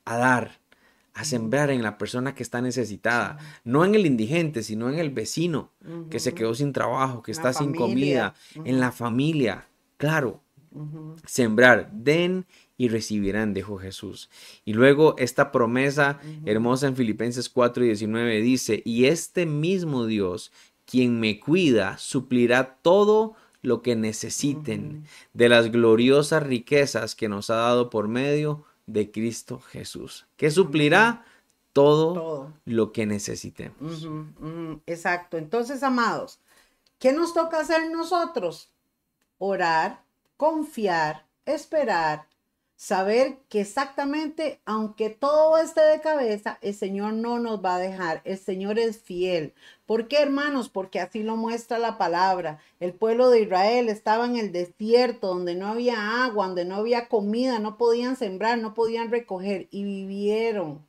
a 0.05 0.17
dar, 0.17 0.59
a 1.13 1.23
sembrar 1.23 1.69
en 1.69 1.83
la 1.83 1.97
persona 1.97 2.33
que 2.33 2.43
está 2.43 2.61
necesitada, 2.61 3.37
no 3.63 3.85
en 3.85 3.93
el 3.93 4.05
indigente, 4.05 4.63
sino 4.63 4.89
en 4.89 4.97
el 4.97 5.11
vecino 5.11 5.71
que 6.09 6.19
se 6.19 6.33
quedó 6.33 6.55
sin 6.55 6.73
trabajo, 6.73 7.21
que 7.21 7.31
está 7.31 7.53
sin 7.53 7.73
comida, 7.73 8.33
en 8.63 8.79
la 8.79 8.91
familia, 8.91 9.67
claro. 9.97 10.41
Sembrar, 11.25 11.89
den 11.93 12.45
y 12.77 12.89
recibirán, 12.89 13.53
dijo 13.53 13.77
Jesús. 13.77 14.29
Y 14.65 14.73
luego 14.73 15.15
esta 15.17 15.51
promesa 15.51 16.19
hermosa 16.45 16.87
en 16.87 16.97
Filipenses 16.97 17.49
4 17.49 17.85
y 17.85 17.87
19 17.87 18.41
dice, 18.41 18.81
y 18.83 19.05
este 19.05 19.45
mismo 19.45 20.05
Dios, 20.05 20.51
quien 20.85 21.19
me 21.19 21.39
cuida, 21.39 21.97
suplirá 21.97 22.77
todo 22.81 23.35
lo 23.61 23.81
que 23.81 23.95
necesiten 23.95 25.05
de 25.33 25.49
las 25.49 25.71
gloriosas 25.71 26.43
riquezas 26.43 27.15
que 27.15 27.27
nos 27.27 27.49
ha 27.49 27.55
dado 27.55 27.89
por 27.89 28.07
medio 28.07 28.63
de 28.85 29.11
Cristo 29.11 29.59
Jesús, 29.59 30.27
que 30.37 30.51
suplirá 30.51 31.25
todo, 31.73 32.53
lo 32.63 32.93
que 32.93 33.05
necesitemos. 33.05 34.07
Exacto. 34.85 35.37
Entonces, 35.37 35.83
amados, 35.83 36.39
¿qué 36.99 37.11
nos 37.11 37.33
toca 37.33 37.59
hacer 37.59 37.91
nosotros? 37.91 38.69
Orar, 39.39 40.03
confiar, 40.37 41.25
esperar, 41.45 42.27
saber 42.75 43.39
que 43.49 43.61
exactamente, 43.61 44.59
aunque 44.65 45.09
todo 45.09 45.57
esté 45.57 45.81
de 45.81 46.01
cabeza, 46.01 46.59
el 46.61 46.73
Señor 46.73 47.13
no 47.13 47.39
nos 47.39 47.63
va 47.63 47.75
a 47.75 47.79
dejar. 47.79 48.21
El 48.25 48.37
Señor 48.37 48.79
es 48.79 48.99
fiel. 48.99 49.53
¿Por 49.85 50.07
qué, 50.07 50.21
hermanos? 50.21 50.69
Porque 50.69 50.99
así 50.99 51.23
lo 51.23 51.37
muestra 51.37 51.79
la 51.79 51.97
palabra. 51.97 52.59
El 52.79 52.93
pueblo 52.93 53.29
de 53.29 53.41
Israel 53.41 53.89
estaba 53.89 54.25
en 54.25 54.35
el 54.37 54.51
desierto, 54.51 55.27
donde 55.27 55.55
no 55.55 55.67
había 55.67 56.25
agua, 56.25 56.47
donde 56.47 56.65
no 56.65 56.75
había 56.75 57.07
comida, 57.07 57.59
no 57.59 57.77
podían 57.77 58.15
sembrar, 58.15 58.57
no 58.57 58.73
podían 58.73 59.11
recoger 59.11 59.67
y 59.71 59.83
vivieron. 59.83 60.85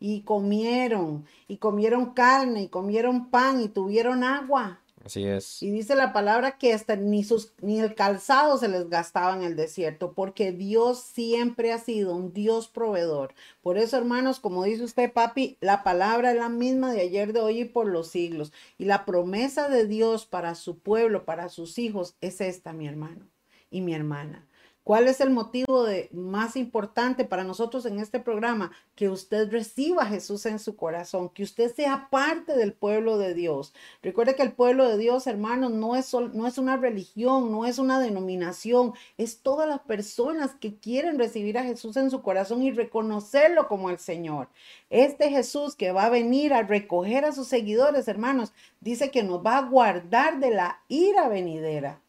Y 0.00 0.22
comieron, 0.22 1.26
y 1.46 1.58
comieron 1.58 2.12
carne, 2.12 2.62
y 2.62 2.68
comieron 2.68 3.30
pan, 3.30 3.60
y 3.60 3.68
tuvieron 3.68 4.24
agua. 4.24 4.81
Así 5.04 5.24
es. 5.24 5.62
Y 5.62 5.70
dice 5.72 5.96
la 5.96 6.12
palabra 6.12 6.58
que 6.58 6.72
hasta 6.72 6.94
ni, 6.94 7.24
sus, 7.24 7.52
ni 7.60 7.80
el 7.80 7.94
calzado 7.94 8.56
se 8.56 8.68
les 8.68 8.88
gastaba 8.88 9.34
en 9.34 9.42
el 9.42 9.56
desierto, 9.56 10.12
porque 10.12 10.52
Dios 10.52 11.00
siempre 11.00 11.72
ha 11.72 11.78
sido 11.78 12.14
un 12.14 12.32
Dios 12.32 12.68
proveedor. 12.68 13.34
Por 13.62 13.78
eso, 13.78 13.96
hermanos, 13.96 14.38
como 14.38 14.62
dice 14.62 14.84
usted, 14.84 15.12
papi, 15.12 15.58
la 15.60 15.82
palabra 15.82 16.30
es 16.30 16.36
la 16.36 16.48
misma 16.48 16.92
de 16.92 17.00
ayer, 17.00 17.32
de 17.32 17.40
hoy 17.40 17.60
y 17.60 17.64
por 17.64 17.88
los 17.88 18.08
siglos. 18.08 18.52
Y 18.78 18.84
la 18.84 19.04
promesa 19.04 19.68
de 19.68 19.88
Dios 19.88 20.24
para 20.26 20.54
su 20.54 20.78
pueblo, 20.78 21.24
para 21.24 21.48
sus 21.48 21.78
hijos, 21.78 22.14
es 22.20 22.40
esta, 22.40 22.72
mi 22.72 22.86
hermano 22.86 23.26
y 23.70 23.80
mi 23.80 23.94
hermana. 23.94 24.46
¿Cuál 24.84 25.06
es 25.06 25.20
el 25.20 25.30
motivo 25.30 25.84
de, 25.84 26.08
más 26.12 26.56
importante 26.56 27.24
para 27.24 27.44
nosotros 27.44 27.86
en 27.86 28.00
este 28.00 28.18
programa? 28.18 28.72
Que 28.96 29.08
usted 29.08 29.48
reciba 29.48 30.02
a 30.02 30.06
Jesús 30.06 30.44
en 30.44 30.58
su 30.58 30.74
corazón, 30.74 31.28
que 31.28 31.44
usted 31.44 31.72
sea 31.72 32.08
parte 32.10 32.56
del 32.56 32.72
pueblo 32.72 33.16
de 33.16 33.32
Dios. 33.32 33.74
Recuerde 34.02 34.34
que 34.34 34.42
el 34.42 34.54
pueblo 34.54 34.88
de 34.88 34.98
Dios, 34.98 35.28
hermanos, 35.28 35.70
no 35.70 35.94
es, 35.94 36.12
no 36.12 36.48
es 36.48 36.58
una 36.58 36.76
religión, 36.76 37.52
no 37.52 37.64
es 37.64 37.78
una 37.78 38.00
denominación, 38.00 38.92
es 39.18 39.38
todas 39.40 39.68
las 39.68 39.78
personas 39.82 40.56
que 40.56 40.74
quieren 40.74 41.16
recibir 41.16 41.58
a 41.58 41.64
Jesús 41.64 41.96
en 41.96 42.10
su 42.10 42.20
corazón 42.20 42.64
y 42.64 42.72
reconocerlo 42.72 43.68
como 43.68 43.88
el 43.88 44.00
Señor. 44.00 44.48
Este 44.90 45.30
Jesús 45.30 45.76
que 45.76 45.92
va 45.92 46.06
a 46.06 46.10
venir 46.10 46.52
a 46.54 46.64
recoger 46.64 47.24
a 47.24 47.30
sus 47.30 47.46
seguidores, 47.46 48.08
hermanos, 48.08 48.52
dice 48.80 49.12
que 49.12 49.22
nos 49.22 49.46
va 49.46 49.58
a 49.58 49.62
guardar 49.62 50.40
de 50.40 50.50
la 50.50 50.80
ira 50.88 51.28
venidera. 51.28 52.02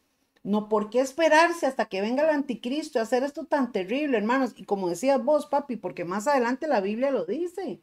No, 0.44 0.68
¿por 0.68 0.90
qué 0.90 1.00
esperarse 1.00 1.66
hasta 1.66 1.86
que 1.86 2.02
venga 2.02 2.22
el 2.22 2.28
anticristo 2.28 2.98
y 2.98 3.02
hacer 3.02 3.22
esto 3.24 3.44
tan 3.44 3.72
terrible, 3.72 4.18
hermanos? 4.18 4.52
Y 4.56 4.64
como 4.64 4.90
decías 4.90 5.24
vos, 5.24 5.46
papi, 5.46 5.76
porque 5.76 6.04
más 6.04 6.28
adelante 6.28 6.68
la 6.68 6.82
Biblia 6.82 7.10
lo 7.10 7.24
dice. 7.24 7.80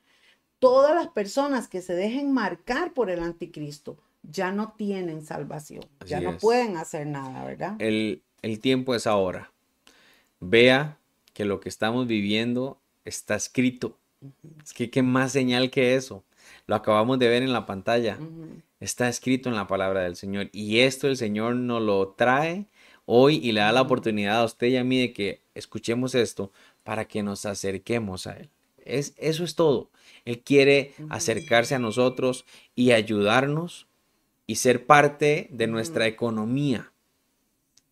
Todas 0.59 0.93
las 0.93 1.07
personas 1.07 1.67
que 1.67 1.81
se 1.81 1.95
dejen 1.95 2.31
marcar 2.31 2.93
por 2.93 3.09
el 3.09 3.21
anticristo 3.21 3.97
ya 4.21 4.51
no 4.51 4.73
tienen 4.73 5.25
salvación, 5.25 5.83
ya 6.05 6.21
no 6.21 6.37
pueden 6.37 6.77
hacer 6.77 7.07
nada, 7.07 7.43
¿verdad? 7.43 7.75
El, 7.79 8.21
el 8.43 8.59
tiempo 8.59 8.93
es 8.93 9.07
ahora. 9.07 9.51
Vea 10.39 10.99
que 11.33 11.45
lo 11.45 11.59
que 11.59 11.69
estamos 11.69 12.05
viviendo 12.05 12.79
está 13.05 13.35
escrito. 13.35 13.97
Es 14.63 14.73
que 14.73 14.91
qué 14.91 15.01
más 15.01 15.31
señal 15.31 15.71
que 15.71 15.95
eso. 15.95 16.23
Lo 16.67 16.75
acabamos 16.75 17.17
de 17.17 17.27
ver 17.27 17.41
en 17.41 17.53
la 17.53 17.65
pantalla. 17.65 18.19
Está 18.81 19.07
escrito 19.07 19.47
en 19.47 19.55
la 19.55 19.67
palabra 19.67 20.01
del 20.01 20.15
Señor. 20.15 20.49
Y 20.51 20.79
esto 20.79 21.07
el 21.07 21.15
Señor 21.15 21.55
nos 21.55 21.83
lo 21.83 22.09
trae 22.09 22.65
hoy 23.05 23.37
y 23.37 23.51
le 23.51 23.61
da 23.61 23.71
la 23.71 23.83
oportunidad 23.83 24.41
a 24.41 24.43
usted 24.43 24.67
y 24.67 24.77
a 24.77 24.83
mí 24.83 24.99
de 24.99 25.13
que 25.13 25.43
escuchemos 25.53 26.15
esto 26.15 26.51
para 26.83 27.05
que 27.05 27.21
nos 27.21 27.45
acerquemos 27.45 28.25
a 28.25 28.37
Él. 28.37 28.49
Es, 28.83 29.13
eso 29.17 29.43
es 29.43 29.53
todo. 29.53 29.91
Él 30.25 30.41
quiere 30.41 30.95
acercarse 31.09 31.75
a 31.75 31.79
nosotros 31.79 32.45
y 32.73 32.91
ayudarnos 32.91 33.87
y 34.47 34.55
ser 34.55 34.87
parte 34.87 35.47
de 35.51 35.67
nuestra 35.67 36.07
economía. 36.07 36.91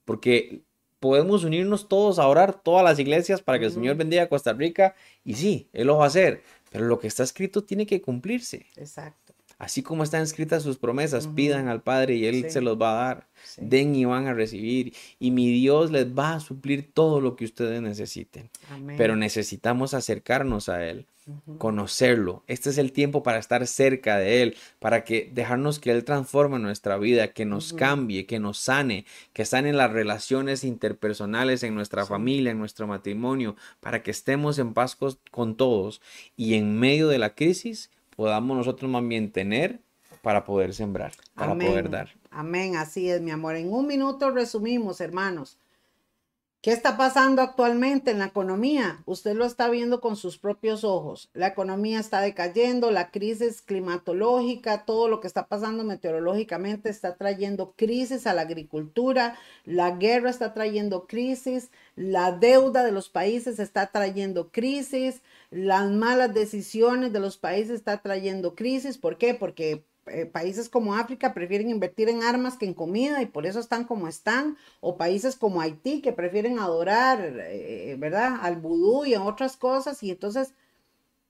Porque 0.06 0.64
podemos 1.00 1.44
unirnos 1.44 1.88
todos 1.88 2.18
a 2.18 2.28
orar, 2.28 2.64
todas 2.64 2.84
las 2.84 2.98
iglesias, 2.98 3.44
para 3.44 3.60
que 3.60 3.66
el 3.66 3.72
Señor 3.72 3.96
bendiga 3.96 4.24
a 4.24 4.30
Costa 4.30 4.54
Rica. 4.54 4.96
Y 5.24 5.36
sí, 5.36 5.70
Él 5.72 5.86
lo 5.86 5.98
va 5.98 6.06
a 6.06 6.08
hacer. 6.08 6.42
Pero 6.72 6.86
lo 6.86 6.98
que 6.98 7.06
está 7.06 7.22
escrito 7.22 7.64
tiene 7.64 7.86
que 7.86 8.02
cumplirse. 8.02 8.66
Exacto. 8.76 9.29
Así 9.60 9.84
como 9.84 10.04
están 10.04 10.24
escritas 10.24 10.64
sus 10.64 10.78
promesas, 10.78 11.28
pidan 11.28 11.68
al 11.68 11.84
Padre 11.84 12.16
y 12.16 12.26
Él 12.26 12.50
se 12.50 12.62
los 12.62 12.82
va 12.82 12.92
a 12.92 13.06
dar. 13.06 13.28
Den 13.58 13.94
y 13.94 14.06
van 14.06 14.28
a 14.28 14.34
recibir. 14.34 14.96
Y 15.20 15.32
mi 15.32 15.52
Dios 15.52 15.92
les 15.92 16.08
va 16.08 16.34
a 16.34 16.40
suplir 16.40 16.92
todo 16.94 17.22
lo 17.22 17.36
que 17.36 17.46
ustedes 17.46 17.82
necesiten. 17.82 18.50
Pero 18.98 19.16
necesitamos 19.16 19.94
acercarnos 19.94 20.70
a 20.70 20.88
Él 20.88 21.06
conocerlo. 21.58 22.44
Este 22.48 22.70
es 22.70 22.78
el 22.78 22.92
tiempo 22.92 23.24
para 23.24 23.40
estar 23.40 23.66
cerca 23.68 24.18
de 24.18 24.42
Él, 24.42 24.56
para 24.80 25.04
que 25.04 25.30
dejarnos 25.34 25.80
que 25.80 25.92
Él 25.92 26.04
transforme 26.04 26.60
nuestra 26.60 26.98
vida, 26.98 27.34
que 27.34 27.46
nos 27.46 27.74
cambie, 27.74 28.26
que 28.26 28.40
nos 28.40 28.58
sane, 28.58 29.06
que 29.34 29.46
sane 29.46 29.74
las 29.74 29.92
relaciones 29.92 30.64
interpersonales 30.64 31.64
en 31.64 31.76
nuestra 31.76 32.06
familia, 32.06 32.52
en 32.52 32.60
nuestro 32.60 32.88
matrimonio, 32.88 33.56
para 33.80 34.04
que 34.04 34.12
estemos 34.12 34.60
en 34.60 34.74
paz 34.74 34.98
con 35.32 35.56
todos 35.56 36.02
y 36.36 36.56
en 36.56 36.80
medio 36.80 37.08
de 37.08 37.20
la 37.20 37.36
crisis 37.36 37.92
podamos 38.20 38.58
nosotros 38.58 38.92
más 38.92 39.08
bien 39.08 39.32
tener 39.32 39.80
para 40.22 40.44
poder 40.44 40.74
sembrar, 40.74 41.14
para 41.36 41.54
poder 41.58 41.90
dar. 41.90 42.10
Amén, 42.32 42.76
así 42.76 43.10
es, 43.10 43.22
mi 43.22 43.32
amor. 43.32 43.56
En 43.56 43.72
un 43.72 43.88
minuto 43.88 44.30
resumimos, 44.30 45.00
hermanos. 45.00 45.58
¿Qué 46.62 46.74
está 46.74 46.98
pasando 46.98 47.42
actualmente 47.42 48.12
en 48.12 48.20
la 48.20 48.26
economía? 48.26 49.02
Usted 49.06 49.34
lo 49.34 49.46
está 49.46 49.70
viendo 49.70 50.02
con 50.02 50.18
sus 50.18 50.38
propios 50.38 50.84
ojos. 50.84 51.30
La 51.34 51.48
economía 51.48 52.02
está 52.02 52.20
decayendo, 52.20 52.92
la 52.92 53.12
crisis 53.12 53.62
climatológica, 53.62 54.84
todo 54.84 55.08
lo 55.08 55.22
que 55.22 55.28
está 55.28 55.48
pasando 55.48 55.86
meteorológicamente 55.86 56.90
está 56.90 57.16
trayendo 57.16 57.76
crisis 57.78 58.28
a 58.28 58.34
la 58.34 58.42
agricultura, 58.42 59.38
la 59.64 59.92
guerra 59.92 60.30
está 60.30 60.54
trayendo 60.54 61.08
crisis, 61.08 61.72
la 61.96 62.34
deuda 62.34 62.84
de 62.84 62.92
los 62.92 63.08
países 63.08 63.60
está 63.60 63.88
trayendo 63.88 64.52
crisis, 64.52 65.22
las 65.52 65.90
malas 65.90 66.34
decisiones 66.34 67.14
de 67.14 67.22
los 67.22 67.38
países 67.38 67.76
está 67.76 68.02
trayendo 68.02 68.56
crisis. 68.56 68.98
¿Por 68.98 69.18
qué? 69.18 69.34
Porque 69.34 69.86
eh, 70.10 70.26
países 70.26 70.70
como 70.70 70.96
África 70.96 71.34
prefieren 71.34 71.70
invertir 71.70 72.10
en 72.10 72.24
armas 72.24 72.58
que 72.58 72.66
en 72.66 72.74
comida 72.74 73.22
y 73.22 73.26
por 73.26 73.46
eso 73.46 73.60
están 73.60 73.86
como 73.86 74.08
están, 74.08 74.58
o 74.82 74.98
países 74.98 75.36
como 75.36 75.62
Haití 75.62 76.02
que 76.02 76.14
prefieren 76.14 76.60
adorar, 76.60 77.20
eh, 77.22 77.96
¿verdad? 77.98 78.40
Al 78.42 78.58
vudú 78.58 79.06
y 79.06 79.14
a 79.14 79.24
otras 79.24 79.58
cosas, 79.58 80.04
y 80.04 80.12
entonces 80.12 80.54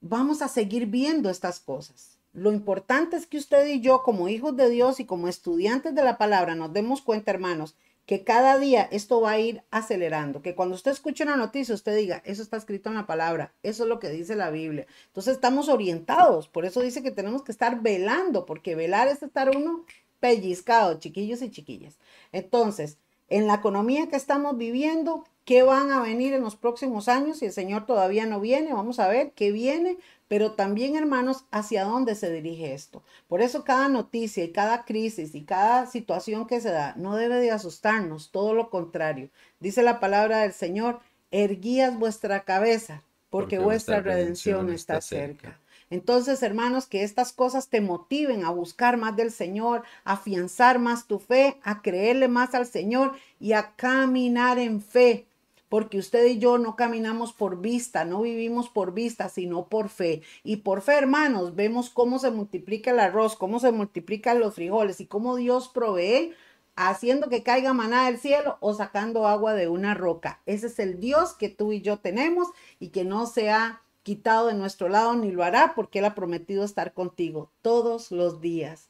vamos 0.01 0.41
a 0.41 0.47
seguir 0.47 0.85
viendo 0.87 1.29
estas 1.29 1.59
cosas. 1.59 2.17
Lo 2.33 2.51
importante 2.51 3.17
es 3.17 3.25
que 3.25 3.37
usted 3.37 3.65
y 3.67 3.81
yo, 3.81 4.03
como 4.03 4.29
hijos 4.29 4.55
de 4.55 4.69
Dios 4.69 4.99
y 4.99 5.05
como 5.05 5.27
estudiantes 5.27 5.95
de 5.95 6.03
la 6.03 6.17
palabra, 6.17 6.55
nos 6.55 6.71
demos 6.73 7.01
cuenta, 7.01 7.31
hermanos, 7.31 7.75
que 8.09 8.23
cada 8.23 8.57
día 8.57 8.89
esto 8.91 9.21
va 9.21 9.33
a 9.33 9.39
ir 9.39 9.61
acelerando, 9.69 10.41
que 10.41 10.55
cuando 10.55 10.73
usted 10.73 10.89
escuche 10.89 11.23
una 11.23 11.35
noticia, 11.35 11.75
usted 11.75 11.95
diga, 11.95 12.23
eso 12.25 12.41
está 12.41 12.57
escrito 12.57 12.89
en 12.89 12.95
la 12.95 13.05
palabra, 13.05 13.53
eso 13.61 13.83
es 13.83 13.89
lo 13.89 13.99
que 13.99 14.09
dice 14.09 14.35
la 14.35 14.49
Biblia. 14.49 14.87
Entonces 15.05 15.35
estamos 15.35 15.69
orientados, 15.69 16.47
por 16.47 16.65
eso 16.65 16.81
dice 16.81 17.03
que 17.03 17.11
tenemos 17.11 17.43
que 17.43 17.51
estar 17.51 17.83
velando, 17.83 18.47
porque 18.47 18.73
velar 18.73 19.09
es 19.09 19.21
estar 19.21 19.55
uno 19.55 19.85
pellizcado, 20.19 20.97
chiquillos 20.97 21.43
y 21.43 21.51
chiquillas. 21.51 21.99
Entonces, 22.31 22.97
en 23.29 23.47
la 23.47 23.55
economía 23.55 24.07
que 24.07 24.15
estamos 24.15 24.57
viviendo, 24.57 25.25
qué 25.45 25.63
van 25.63 25.91
a 25.91 26.01
venir 26.01 26.33
en 26.33 26.41
los 26.41 26.55
próximos 26.55 27.07
años, 27.07 27.39
si 27.39 27.45
el 27.45 27.51
Señor 27.51 27.85
todavía 27.85 28.25
no 28.25 28.39
viene, 28.39 28.73
vamos 28.73 28.99
a 28.99 29.07
ver 29.07 29.31
qué 29.31 29.51
viene, 29.51 29.97
pero 30.27 30.51
también, 30.51 30.95
hermanos, 30.95 31.45
hacia 31.49 31.85
dónde 31.85 32.13
se 32.13 32.31
dirige 32.31 32.73
esto. 32.73 33.01
Por 33.27 33.41
eso 33.41 33.63
cada 33.63 33.87
noticia 33.87 34.43
y 34.43 34.51
cada 34.51 34.85
crisis 34.85 35.33
y 35.33 35.43
cada 35.43 35.87
situación 35.87 36.45
que 36.45 36.61
se 36.61 36.69
da 36.69 36.93
no 36.97 37.15
debe 37.15 37.39
de 37.39 37.49
asustarnos, 37.49 38.29
todo 38.31 38.53
lo 38.53 38.69
contrario. 38.69 39.29
Dice 39.59 39.81
la 39.81 39.99
palabra 39.99 40.39
del 40.41 40.53
Señor, 40.53 40.99
erguías 41.31 41.97
vuestra 41.97 42.43
cabeza, 42.43 43.03
porque, 43.29 43.59
vuestra, 43.59 44.01
redención, 44.01 44.71
está 44.71 45.01
cerca. 45.01 45.59
Entonces, 45.89 46.43
hermanos, 46.43 46.85
que 46.85 47.03
estas 47.03 47.33
cosas 47.33 47.69
te 47.69 47.81
motiven 47.81 48.45
a 48.45 48.51
buscar 48.51 48.97
más 48.97 49.15
del 49.15 49.31
Señor, 49.31 49.83
a 50.03 50.13
afianzar 50.13 50.79
más 50.79 51.07
tu 51.07 51.19
fe, 51.19 51.59
a 51.63 51.81
creerle 51.81 52.27
más 52.27 52.53
al 52.53 52.65
Señor 52.65 53.13
y 53.39 53.53
a 53.53 53.75
caminar 53.75 54.59
en 54.59 54.81
fe 54.81 55.25
porque 55.69 55.99
usted 55.99 56.25
y 56.25 56.39
yo 56.39 56.57
no 56.57 56.75
caminamos 56.75 57.31
por 57.31 57.61
vista, 57.61 58.03
no 58.03 58.23
vivimos 58.23 58.69
por 58.69 58.91
vista, 58.91 59.29
sino 59.29 59.67
por 59.67 59.89
fe. 59.89 60.23
Y 60.43 60.57
por 60.57 60.81
fe, 60.81 60.93
hermanos, 60.93 61.55
vemos 61.55 61.91
cómo 61.91 62.17
se 62.17 62.31
multiplica 62.31 62.91
el 62.91 62.99
arroz, 62.99 63.35
cómo 63.35 63.59
se 63.59 63.71
multiplican 63.71 64.39
los 64.39 64.55
frijoles 64.55 64.99
y 64.99 65.05
cómo 65.05 65.35
Dios 65.35 65.69
provee 65.69 66.33
haciendo 66.75 67.29
que 67.29 67.43
caiga 67.43 67.73
maná 67.73 68.05
del 68.05 68.17
cielo 68.17 68.57
o 68.61 68.73
sacando 68.73 69.27
agua 69.27 69.53
de 69.53 69.67
una 69.67 69.93
roca. 69.93 70.41
Ese 70.45 70.67
es 70.67 70.79
el 70.79 70.99
Dios 70.99 71.33
que 71.33 71.49
tú 71.49 71.71
y 71.71 71.81
yo 71.81 71.97
tenemos 71.99 72.47
y 72.79 72.89
que 72.89 73.03
no 73.03 73.27
se 73.27 73.51
ha 73.51 73.81
quitado 74.09 74.47
de 74.47 74.55
nuestro 74.55 74.89
lado 74.89 75.15
ni 75.15 75.31
lo 75.31 75.43
hará 75.43 75.73
porque 75.75 75.99
Él 75.99 76.05
ha 76.05 76.15
prometido 76.15 76.63
estar 76.63 76.93
contigo 76.93 77.51
todos 77.61 78.09
los 78.09 78.41
días 78.41 78.89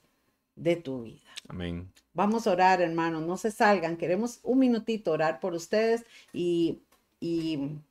de 0.55 0.77
tu 0.77 1.03
vida. 1.03 1.29
Amén. 1.49 1.91
Vamos 2.13 2.47
a 2.47 2.51
orar, 2.51 2.79
hermanos, 2.79 3.23
no 3.23 3.35
se 3.35 3.51
salgan. 3.51 3.97
Queremos 3.97 4.39
un 4.43 4.59
minutito 4.59 5.11
orar 5.11 5.41
por 5.41 5.55
ustedes 5.55 6.05
y, 6.31 6.79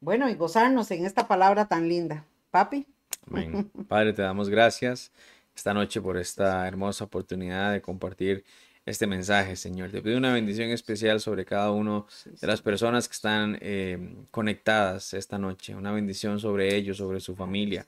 bueno, 0.00 0.30
y 0.30 0.36
gozarnos 0.36 0.90
en 0.90 1.04
esta 1.04 1.28
palabra 1.28 1.68
tan 1.68 1.86
linda. 1.86 2.24
Papi. 2.50 2.86
Amén. 3.26 3.70
Padre, 3.88 4.14
te 4.14 4.22
damos 4.22 4.48
gracias 4.48 5.12
esta 5.54 5.74
noche 5.74 6.00
por 6.00 6.16
esta 6.16 6.66
hermosa 6.66 7.04
oportunidad 7.04 7.72
de 7.72 7.82
compartir 7.82 8.42
este 8.88 9.06
mensaje, 9.06 9.56
Señor. 9.56 9.90
Te 9.90 10.02
pido 10.02 10.16
una 10.16 10.32
bendición 10.32 10.70
especial 10.70 11.20
sobre 11.20 11.44
cada 11.44 11.70
uno 11.70 12.06
de 12.24 12.46
las 12.46 12.62
personas 12.62 13.06
que 13.08 13.12
están 13.12 13.58
eh, 13.60 14.16
conectadas 14.30 15.14
esta 15.14 15.38
noche. 15.38 15.74
Una 15.74 15.92
bendición 15.92 16.40
sobre 16.40 16.74
ellos, 16.74 16.96
sobre 16.96 17.20
su 17.20 17.36
familia. 17.36 17.86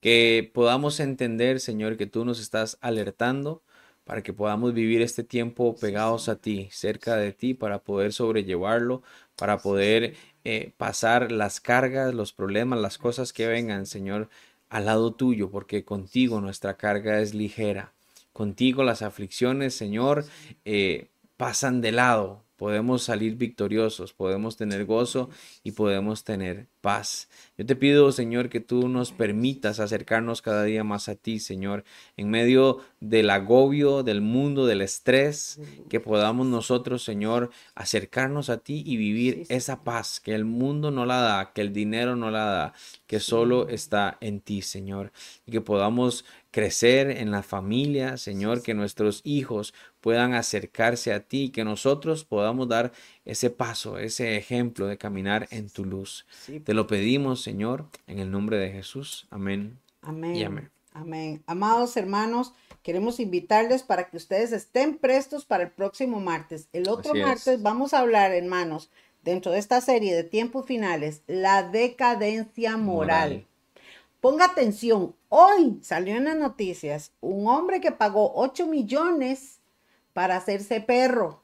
Que 0.00 0.50
podamos 0.54 1.00
entender, 1.00 1.60
Señor, 1.60 1.96
que 1.96 2.06
tú 2.06 2.24
nos 2.24 2.40
estás 2.40 2.78
alertando 2.80 3.62
para 4.04 4.22
que 4.22 4.32
podamos 4.32 4.72
vivir 4.72 5.02
este 5.02 5.24
tiempo 5.24 5.76
pegados 5.76 6.28
a 6.28 6.36
ti, 6.36 6.68
cerca 6.72 7.16
de 7.16 7.32
ti, 7.32 7.54
para 7.54 7.80
poder 7.80 8.12
sobrellevarlo, 8.12 9.02
para 9.36 9.58
poder 9.58 10.14
eh, 10.44 10.72
pasar 10.76 11.32
las 11.32 11.60
cargas, 11.60 12.14
los 12.14 12.32
problemas, 12.32 12.80
las 12.80 12.98
cosas 12.98 13.32
que 13.32 13.46
vengan, 13.46 13.86
Señor, 13.86 14.28
al 14.68 14.86
lado 14.86 15.12
tuyo, 15.12 15.50
porque 15.50 15.84
contigo 15.84 16.40
nuestra 16.40 16.76
carga 16.76 17.20
es 17.20 17.34
ligera. 17.34 17.92
Contigo 18.32 18.84
las 18.84 19.02
aflicciones, 19.02 19.74
Señor, 19.74 20.24
eh, 20.64 21.10
pasan 21.36 21.80
de 21.80 21.92
lado, 21.92 22.44
podemos 22.60 23.02
salir 23.02 23.36
victoriosos, 23.36 24.12
podemos 24.12 24.58
tener 24.58 24.84
gozo 24.84 25.30
y 25.64 25.72
podemos 25.72 26.24
tener 26.24 26.66
paz. 26.82 27.30
Yo 27.56 27.64
te 27.64 27.74
pido, 27.74 28.12
Señor, 28.12 28.50
que 28.50 28.60
tú 28.60 28.86
nos 28.86 29.12
permitas 29.12 29.80
acercarnos 29.80 30.42
cada 30.42 30.64
día 30.64 30.84
más 30.84 31.08
a 31.08 31.14
ti, 31.14 31.38
Señor, 31.38 31.84
en 32.18 32.28
medio 32.28 32.80
del 33.00 33.30
agobio, 33.30 34.02
del 34.02 34.20
mundo, 34.20 34.66
del 34.66 34.82
estrés, 34.82 35.58
que 35.88 36.00
podamos 36.00 36.48
nosotros, 36.48 37.02
Señor, 37.02 37.48
acercarnos 37.74 38.50
a 38.50 38.58
ti 38.58 38.82
y 38.84 38.98
vivir 38.98 39.46
esa 39.48 39.82
paz 39.82 40.20
que 40.20 40.34
el 40.34 40.44
mundo 40.44 40.90
no 40.90 41.06
la 41.06 41.20
da, 41.22 41.52
que 41.54 41.62
el 41.62 41.72
dinero 41.72 42.14
no 42.14 42.30
la 42.30 42.44
da, 42.44 42.74
que 43.06 43.20
solo 43.20 43.70
está 43.70 44.18
en 44.20 44.42
ti, 44.42 44.60
Señor, 44.60 45.12
y 45.46 45.52
que 45.52 45.62
podamos 45.62 46.26
crecer 46.50 47.10
en 47.10 47.30
la 47.30 47.42
familia, 47.42 48.16
Señor, 48.16 48.62
que 48.62 48.74
nuestros 48.74 49.20
hijos 49.24 49.72
puedan 50.00 50.34
acercarse 50.34 51.12
a 51.12 51.20
ti, 51.20 51.50
que 51.50 51.64
nosotros 51.64 52.24
podamos 52.24 52.68
dar 52.68 52.92
ese 53.24 53.50
paso, 53.50 53.98
ese 53.98 54.36
ejemplo 54.36 54.86
de 54.86 54.98
caminar 54.98 55.46
en 55.50 55.68
tu 55.70 55.84
luz. 55.84 56.26
Te 56.64 56.74
lo 56.74 56.86
pedimos, 56.86 57.42
Señor, 57.42 57.86
en 58.06 58.18
el 58.18 58.30
nombre 58.30 58.58
de 58.58 58.70
Jesús. 58.70 59.26
Amén. 59.30 59.78
Amén. 60.02 60.44
amén. 60.44 60.70
Amén. 60.92 61.42
Amados 61.46 61.96
hermanos, 61.96 62.52
queremos 62.82 63.20
invitarles 63.20 63.82
para 63.82 64.10
que 64.10 64.16
ustedes 64.16 64.52
estén 64.52 64.98
prestos 64.98 65.44
para 65.44 65.64
el 65.64 65.70
próximo 65.70 66.20
martes. 66.20 66.68
El 66.72 66.88
otro 66.88 67.14
martes 67.14 67.62
vamos 67.62 67.94
a 67.94 68.00
hablar, 68.00 68.32
hermanos, 68.32 68.90
dentro 69.22 69.52
de 69.52 69.58
esta 69.58 69.80
serie 69.80 70.14
de 70.14 70.24
tiempos 70.24 70.66
finales, 70.66 71.22
la 71.26 71.62
decadencia 71.62 72.76
moral. 72.76 73.46
Ponga 74.20 74.46
atención, 74.46 75.14
hoy 75.28 75.78
salió 75.82 76.16
en 76.16 76.24
las 76.24 76.36
noticias 76.36 77.12
un 77.20 77.46
hombre 77.46 77.80
que 77.80 77.92
pagó 77.92 78.32
8 78.34 78.66
millones 78.66 79.59
para 80.12 80.36
hacerse 80.36 80.80
perro. 80.80 81.42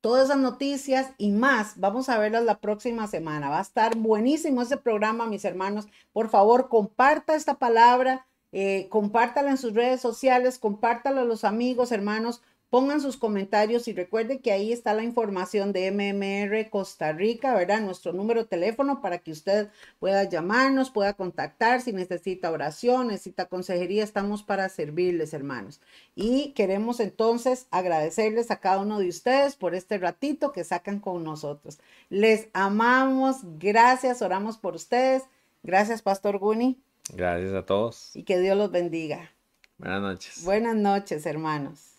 Todas 0.00 0.24
esas 0.24 0.38
noticias 0.38 1.12
y 1.16 1.30
más, 1.30 1.74
vamos 1.78 2.08
a 2.08 2.18
verlas 2.18 2.44
la 2.44 2.58
próxima 2.58 3.06
semana. 3.06 3.50
Va 3.50 3.58
a 3.58 3.62
estar 3.62 3.96
buenísimo 3.96 4.62
ese 4.62 4.76
programa, 4.76 5.26
mis 5.26 5.44
hermanos. 5.44 5.86
Por 6.12 6.28
favor, 6.28 6.68
comparta 6.68 7.34
esta 7.34 7.54
palabra, 7.54 8.26
eh, 8.50 8.88
compártala 8.90 9.50
en 9.50 9.58
sus 9.58 9.74
redes 9.74 10.00
sociales, 10.00 10.58
compártala 10.58 11.20
a 11.20 11.24
los 11.24 11.44
amigos, 11.44 11.92
hermanos 11.92 12.42
Pongan 12.72 13.02
sus 13.02 13.18
comentarios 13.18 13.86
y 13.86 13.92
recuerde 13.92 14.40
que 14.40 14.50
ahí 14.50 14.72
está 14.72 14.94
la 14.94 15.02
información 15.02 15.74
de 15.74 15.90
MMR 15.90 16.70
Costa 16.70 17.12
Rica, 17.12 17.52
¿verdad? 17.52 17.82
Nuestro 17.82 18.14
número 18.14 18.44
de 18.44 18.48
teléfono 18.48 19.02
para 19.02 19.18
que 19.18 19.30
usted 19.30 19.68
pueda 20.00 20.24
llamarnos, 20.24 20.88
pueda 20.88 21.12
contactar 21.12 21.82
si 21.82 21.92
necesita 21.92 22.50
oración, 22.50 23.08
necesita 23.08 23.44
consejería, 23.44 24.02
estamos 24.02 24.42
para 24.42 24.70
servirles, 24.70 25.34
hermanos. 25.34 25.82
Y 26.14 26.52
queremos 26.52 26.98
entonces 27.00 27.66
agradecerles 27.70 28.50
a 28.50 28.60
cada 28.60 28.80
uno 28.80 29.00
de 29.00 29.10
ustedes 29.10 29.54
por 29.54 29.74
este 29.74 29.98
ratito 29.98 30.52
que 30.52 30.64
sacan 30.64 30.98
con 30.98 31.22
nosotros. 31.24 31.78
Les 32.08 32.48
amamos, 32.54 33.40
gracias, 33.58 34.22
oramos 34.22 34.56
por 34.56 34.76
ustedes. 34.76 35.24
Gracias, 35.62 36.00
Pastor 36.00 36.38
Guni. 36.38 36.80
Gracias 37.14 37.52
a 37.52 37.66
todos. 37.66 38.16
Y 38.16 38.22
que 38.22 38.40
Dios 38.40 38.56
los 38.56 38.70
bendiga. 38.70 39.30
Buenas 39.76 40.00
noches. 40.00 40.42
Buenas 40.42 40.76
noches, 40.76 41.26
hermanos. 41.26 41.91